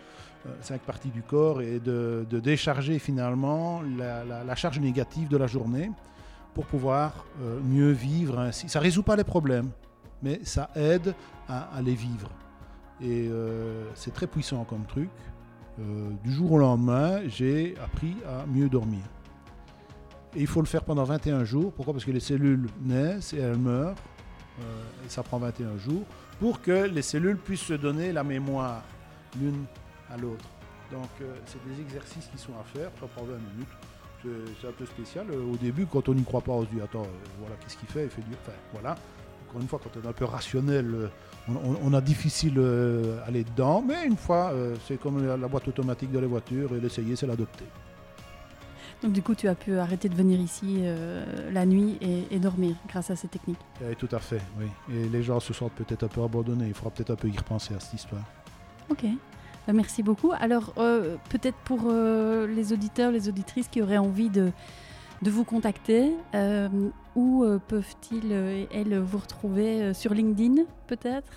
cinq 0.60 0.80
parties 0.80 1.10
du 1.10 1.22
corps 1.22 1.62
et 1.62 1.78
de, 1.78 2.26
décharger 2.30 2.98
finalement 2.98 3.80
la, 3.96 4.54
charge 4.56 4.80
négative 4.80 5.28
de 5.28 5.36
la 5.36 5.46
journée 5.46 5.90
pour 6.52 6.66
pouvoir 6.66 7.24
euh, 7.42 7.60
mieux 7.62 7.92
vivre 7.92 8.40
ainsi. 8.40 8.68
Ça 8.68 8.80
ne 8.80 8.84
résout 8.84 9.04
pas 9.04 9.14
les 9.14 9.24
problèmes, 9.24 9.70
mais 10.20 10.40
ça 10.42 10.70
aide 10.74 11.14
à, 11.48 11.80
les 11.80 11.94
vivre. 11.94 12.30
Et 13.00 13.28
euh, 13.30 13.84
c'est 13.94 14.12
très 14.12 14.26
puissant 14.26 14.64
comme 14.64 14.84
truc. 14.86 15.10
Euh, 15.78 16.10
du 16.24 16.32
jour 16.32 16.52
au 16.52 16.58
lendemain, 16.58 17.20
j'ai 17.28 17.74
appris 17.84 18.16
à 18.26 18.46
mieux 18.46 18.68
dormir. 18.68 19.02
Et 20.34 20.40
il 20.40 20.46
faut 20.46 20.60
le 20.60 20.66
faire 20.66 20.82
pendant 20.82 21.04
21 21.04 21.44
jours. 21.44 21.72
Pourquoi? 21.72 21.94
Parce 21.94 22.04
que 22.04 22.10
les 22.10 22.20
cellules 22.20 22.66
naissent 22.82 23.32
et 23.32 23.38
elles 23.38 23.58
meurent. 23.58 23.94
Euh, 24.60 25.04
et 25.04 25.08
ça 25.08 25.22
prend 25.22 25.38
21 25.38 25.76
jours 25.78 26.04
pour 26.40 26.60
que 26.62 26.86
les 26.86 27.02
cellules 27.02 27.36
puissent 27.36 27.60
se 27.60 27.74
donner 27.74 28.12
la 28.12 28.24
mémoire 28.24 28.82
l'une 29.40 29.64
à 30.10 30.16
l'autre. 30.16 30.44
Donc 30.90 31.08
euh, 31.20 31.34
c'est 31.46 31.58
des 31.68 31.80
exercices 31.80 32.26
qui 32.32 32.38
sont 32.38 32.52
à 32.60 32.64
faire, 32.64 32.90
ça 33.00 33.06
prend 33.06 33.24
20 33.24 33.32
minutes. 33.34 33.68
C'est- 34.22 34.66
un 34.66 34.72
peu 34.72 34.86
spécial. 34.86 35.26
Euh, 35.30 35.52
au 35.52 35.56
début, 35.56 35.86
quand 35.86 36.08
on 36.08 36.14
n'y 36.14 36.24
croit 36.24 36.40
pas, 36.40 36.52
on 36.52 36.62
se 36.62 36.70
dit 36.70 36.80
attends, 36.82 37.06
voilà, 37.38 37.54
qu'est-ce 37.60 37.76
qu'il 37.76 37.88
fait? 37.88 38.04
Il 38.04 38.10
fait 38.10 38.22
du. 38.22 38.32
Enfin, 38.32 38.56
voilà. 38.72 38.96
Encore 39.48 39.60
une 39.60 39.68
fois, 39.68 39.80
quand 39.82 39.90
on 40.00 40.04
est 40.04 40.08
un 40.08 40.12
peu 40.12 40.24
rationnel, 40.24 41.10
on, 41.48 41.94
a 41.94 42.00
difficile 42.00 42.58
à 42.58 43.28
aller 43.28 43.44
dedans. 43.44 43.84
Mais 43.86 44.04
une 44.04 44.16
fois, 44.16 44.52
c'est 44.88 44.98
comme 45.00 45.24
la, 45.24 45.36
la 45.36 45.46
boîte 45.46 45.68
automatique 45.68 46.10
de 46.10 46.18
les 46.18 46.26
voitures 46.26 46.74
et 46.74 46.80
l'essayer, 46.80 47.14
c'est 47.14 47.28
l'adopter. 47.28 47.66
Donc 49.02 49.12
du 49.12 49.22
coup, 49.22 49.34
tu 49.34 49.46
as 49.46 49.54
pu 49.54 49.78
arrêter 49.78 50.08
de 50.08 50.14
venir 50.14 50.40
ici 50.40 50.78
euh, 50.80 51.52
la 51.52 51.66
nuit 51.66 51.98
et, 52.00 52.34
et 52.34 52.38
dormir 52.38 52.74
grâce 52.88 53.10
à 53.10 53.16
ces 53.16 53.28
techniques. 53.28 53.60
Eh, 53.88 53.94
tout 53.94 54.08
à 54.10 54.18
fait, 54.18 54.40
oui. 54.58 54.66
Et 54.92 55.08
les 55.08 55.22
gens 55.22 55.38
se 55.38 55.52
sentent 55.52 55.74
peut-être 55.74 56.04
un 56.04 56.08
peu 56.08 56.22
abandonnés. 56.22 56.68
Il 56.68 56.74
faudra 56.74 56.90
peut-être 56.90 57.10
un 57.10 57.16
peu 57.16 57.28
y 57.28 57.36
repenser 57.36 57.74
à 57.74 57.80
cette 57.80 57.94
histoire. 57.94 58.22
Ok. 58.88 59.04
Bah, 59.66 59.72
merci 59.72 60.02
beaucoup. 60.02 60.32
Alors, 60.38 60.72
euh, 60.78 61.16
peut-être 61.28 61.58
pour 61.64 61.80
euh, 61.86 62.46
les 62.46 62.72
auditeurs, 62.72 63.10
les 63.10 63.28
auditrices 63.28 63.68
qui 63.68 63.82
auraient 63.82 63.98
envie 63.98 64.30
de, 64.30 64.50
de 65.22 65.30
vous 65.30 65.44
contacter, 65.44 66.12
euh, 66.34 66.68
où 67.14 67.44
euh, 67.44 67.58
peuvent-ils 67.58 68.32
euh, 68.32 68.64
et 68.64 68.68
elles 68.72 68.98
vous 68.98 69.18
retrouver 69.18 69.82
euh, 69.82 69.94
sur 69.94 70.14
LinkedIn, 70.14 70.62
peut-être? 70.86 71.32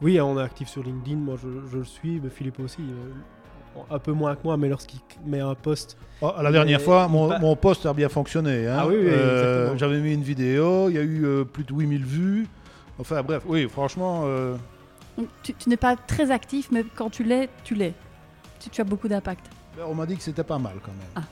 Oui, 0.00 0.20
on 0.20 0.38
est 0.38 0.42
actif 0.42 0.68
sur 0.68 0.82
LinkedIn, 0.82 1.16
moi 1.16 1.36
je, 1.36 1.48
je 1.70 1.78
le 1.78 1.84
suis, 1.84 2.20
mais 2.20 2.30
Philippe 2.30 2.60
aussi. 2.60 2.82
Euh, 3.90 3.96
un 3.96 3.98
peu 3.98 4.12
moins 4.12 4.34
que 4.34 4.40
moi, 4.44 4.56
mais 4.56 4.68
lorsqu'il 4.68 5.00
met 5.26 5.40
un 5.40 5.54
post, 5.54 5.96
Oh, 6.20 6.32
la 6.42 6.50
dernière 6.50 6.78
Mais- 6.80 6.84
fois, 6.84 7.06
mon, 7.06 7.28
bah- 7.28 7.38
mon 7.38 7.54
post 7.54 7.86
a 7.86 7.92
bien 7.94 8.08
fonctionné. 8.08 8.66
hein. 8.66 8.78
Ah 8.80 8.86
oui, 8.88 8.94
oui, 8.98 9.06
Euh. 9.08 9.76
J'avais 9.76 10.00
mis 10.00 10.14
une 10.14 10.22
vidéo, 10.22 10.88
il 10.88 10.96
y 10.96 10.98
a 10.98 11.02
eu 11.02 11.24
euh, 11.24 11.44
plus 11.44 11.62
de 11.64 11.72
8000 11.72 12.04
vues. 12.04 12.46
Enfin 12.98 13.22
bref, 13.22 13.44
oui, 13.46 13.68
franchement, 13.68 14.22
euh, 14.24 14.56
Donc, 15.16 15.28
Tu, 15.42 15.54
tu 15.54 15.68
n'es 15.68 15.76
pas 15.76 15.94
très 15.96 16.30
actif, 16.32 16.68
mais 16.72 16.84
quand 16.96 17.08
tu 17.10 17.22
l'es, 17.22 17.48
tu 17.64 17.74
l'es. 17.76 17.94
Tu, 18.60 18.68
tu 18.70 18.80
as 18.80 18.84
beaucoup 18.84 19.06
d'impact. 19.08 19.46
on 19.86 19.94
m'a 19.94 20.06
dit 20.06 20.16
que 20.16 20.22
c'était 20.24 20.42
pas 20.44 20.58
mal 20.58 20.74
quand 20.82 20.90
même. 20.92 21.08
Ah. 21.14 21.22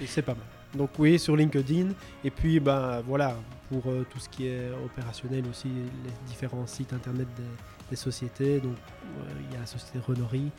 et 0.00 0.06
c'est 0.06 0.22
pas 0.22 0.34
mal. 0.34 0.42
Donc 0.74 0.90
oui, 0.98 1.18
sur 1.18 1.34
LinkedIn, 1.36 1.88
et 2.24 2.30
puis 2.30 2.60
ben 2.60 3.00
voilà, 3.06 3.34
pour 3.70 3.82
euh, 3.90 4.04
tout 4.10 4.18
ce 4.18 4.28
qui 4.28 4.46
est 4.48 4.68
opérationnel 4.84 5.44
aussi, 5.50 5.68
les 5.68 6.10
différents 6.28 6.66
sites 6.66 6.92
internet 6.92 7.26
des, 7.36 7.42
des 7.90 7.96
sociétés, 7.96 8.58
donc 8.60 8.74
euh, 8.74 9.32
il 9.48 9.54
y 9.54 9.56
a 9.56 9.60
la 9.60 9.66
société 9.66 9.98
Renori, 10.06 10.42
euh, 10.46 10.50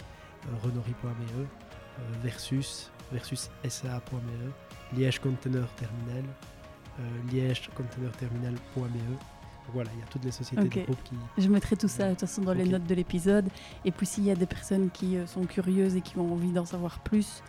renori.be, 0.63 1.39
euh, 1.39 1.45
versus, 2.23 2.91
versus 3.11 3.49
sa.be, 3.67 4.97
Liège 4.97 5.19
Container 5.19 5.67
Terminal, 5.75 6.25
euh, 6.99 7.31
Liège 7.31 7.69
Container 7.75 8.11
Terminal.be. 8.13 9.17
Voilà, 9.73 9.89
il 9.93 9.99
y 9.99 10.03
a 10.03 10.05
toutes 10.07 10.25
les 10.25 10.31
sociétés 10.31 10.67
du 10.67 10.83
groupe 10.83 11.03
qui, 11.03 11.15
Je 11.37 11.47
mettrai 11.47 11.75
tout 11.75 11.87
ça 11.87 12.05
de 12.05 12.09
toute 12.11 12.21
façon 12.21 12.41
dans 12.41 12.53
les 12.53 12.65
notes 12.65 12.85
de 12.85 12.95
l'épisode. 12.95 13.47
Et 13.85 13.91
puis 13.91 14.05
s'il 14.05 14.23
y 14.23 14.31
a 14.31 14.35
des 14.35 14.45
personnes 14.45 14.89
qui 14.89 15.17
euh, 15.17 15.27
sont 15.27 15.45
curieuses 15.45 15.95
et 15.95 16.01
qui 16.01 16.17
ont 16.17 16.33
envie 16.33 16.51
d'en 16.51 16.65
savoir 16.65 16.99
plus 16.99 17.43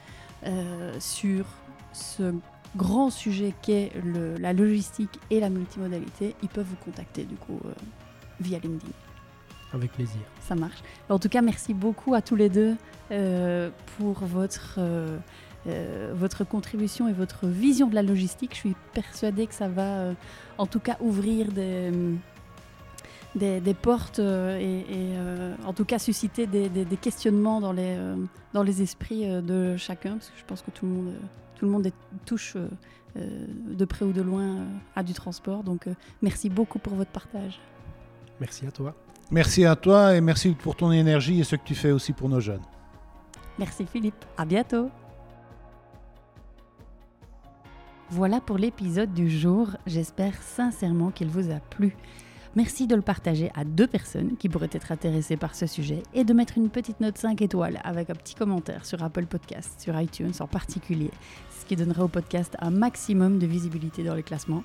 euh, 0.47 0.95
sur 1.01 1.47
ce 1.93 2.35
grand 2.77 3.11
sujet 3.11 3.53
qu'est 3.63 3.93
la 4.39 4.53
logistique 4.53 5.19
et 5.31 5.41
la 5.41 5.51
multimodalité, 5.51 6.37
ils 6.43 6.49
peuvent 6.49 6.67
vous 6.67 6.85
contacter 6.85 7.25
du 7.25 7.35
coup 7.35 7.59
euh, 7.65 7.73
via 8.41 8.59
LinkedIn. 8.59 8.93
Avec 9.73 9.93
plaisir. 9.93 10.21
Ça 10.41 10.55
marche. 10.55 10.83
En 11.09 11.19
tout 11.19 11.29
cas, 11.29 11.43
merci 11.43 11.75
beaucoup 11.75 12.15
à 12.15 12.23
tous 12.23 12.37
les 12.37 12.49
deux 12.49 12.77
euh, 13.11 13.71
pour 13.97 14.15
votre, 14.21 14.77
euh, 14.79 15.17
euh, 15.67 16.13
votre 16.15 16.45
contribution 16.45 17.09
et 17.09 17.13
votre 17.13 17.47
vision 17.47 17.87
de 17.89 17.95
la 17.95 18.03
logistique. 18.03 18.51
Je 18.55 18.59
suis 18.59 18.77
persuadée 18.93 19.47
que 19.47 19.55
ça 19.55 19.69
va 19.69 20.13
en 20.59 20.67
tout 20.67 20.81
cas 20.81 20.97
ouvrir 21.01 21.53
des, 21.53 21.91
des, 23.35 23.61
des 23.61 23.75
portes 23.75 24.19
et, 24.19 24.81
et, 24.81 25.09
en 25.65 25.73
tout 25.73 25.85
cas 25.85 25.99
susciter 25.99 26.47
des, 26.47 26.97
questionnements 27.01 27.61
dans 27.61 27.73
les, 27.73 27.97
dans 28.53 28.63
les 28.63 28.83
esprits 28.83 29.27
de 29.43 29.77
chacun, 29.77 30.13
parce 30.15 30.31
que 30.31 30.39
je 30.39 30.45
pense 30.45 30.63
que 30.63 30.71
tout 30.71 30.87
le 30.87 30.93
monde, 30.93 31.13
tout 31.57 31.65
le 31.65 31.71
monde 31.71 31.87
est- 31.87 31.95
touche 32.27 32.57
de 33.17 33.85
près 33.85 34.05
ou 34.05 34.13
de 34.13 34.23
loin 34.23 34.57
à 34.97 35.03
du 35.03 35.13
transport. 35.13 35.63
Donc 35.63 35.87
merci 36.23 36.49
beaucoup 36.49 36.79
pour 36.79 36.95
votre 36.95 37.11
partage. 37.11 37.61
Merci 38.41 38.67
à 38.67 38.71
toi. 38.71 38.95
Merci 39.31 39.65
à 39.65 39.77
toi 39.77 40.17
et 40.17 40.21
merci 40.21 40.51
pour 40.51 40.75
ton 40.75 40.91
énergie 40.91 41.41
et 41.41 41.45
ce 41.45 41.55
que 41.55 41.65
tu 41.65 41.75
fais 41.75 41.93
aussi 41.93 42.13
pour 42.13 42.29
nos 42.29 42.41
jeunes. 42.41 42.63
Merci 43.59 43.87
Philippe, 43.87 44.25
à 44.37 44.45
bientôt. 44.45 44.91
Voilà 48.11 48.41
pour 48.41 48.59
l'épisode 48.59 49.13
du 49.13 49.31
jour, 49.31 49.69
j'espère 49.87 50.35
sincèrement 50.43 51.11
qu'il 51.11 51.29
vous 51.29 51.53
a 51.53 51.61
plu. 51.61 51.95
Merci 52.57 52.89
de 52.89 52.97
le 52.97 53.03
partager 53.03 53.53
à 53.55 53.63
deux 53.63 53.87
personnes 53.87 54.37
qui 54.37 54.49
pourraient 54.49 54.71
être 54.73 54.91
intéressées 54.91 55.37
par 55.37 55.55
ce 55.55 55.69
sujet 55.69 56.03
et 56.13 56.25
de 56.25 56.33
mettre 56.33 56.59
une 56.59 56.69
petite 56.69 56.99
note 56.99 57.17
5 57.17 57.41
étoiles 57.43 57.81
avec 57.85 58.11
un 58.11 58.15
petit 58.15 58.35
commentaire 58.35 58.85
sur 58.85 59.01
Apple 59.05 59.27
Podcast, 59.27 59.81
sur 59.81 59.99
iTunes 60.01 60.33
en 60.41 60.49
particulier, 60.49 61.13
ce 61.57 61.65
qui 61.65 61.77
donnera 61.77 62.03
au 62.03 62.09
podcast 62.09 62.57
un 62.59 62.73
maximum 62.73 63.39
de 63.39 63.47
visibilité 63.47 64.03
dans 64.03 64.17
les 64.17 64.25
classements. 64.25 64.65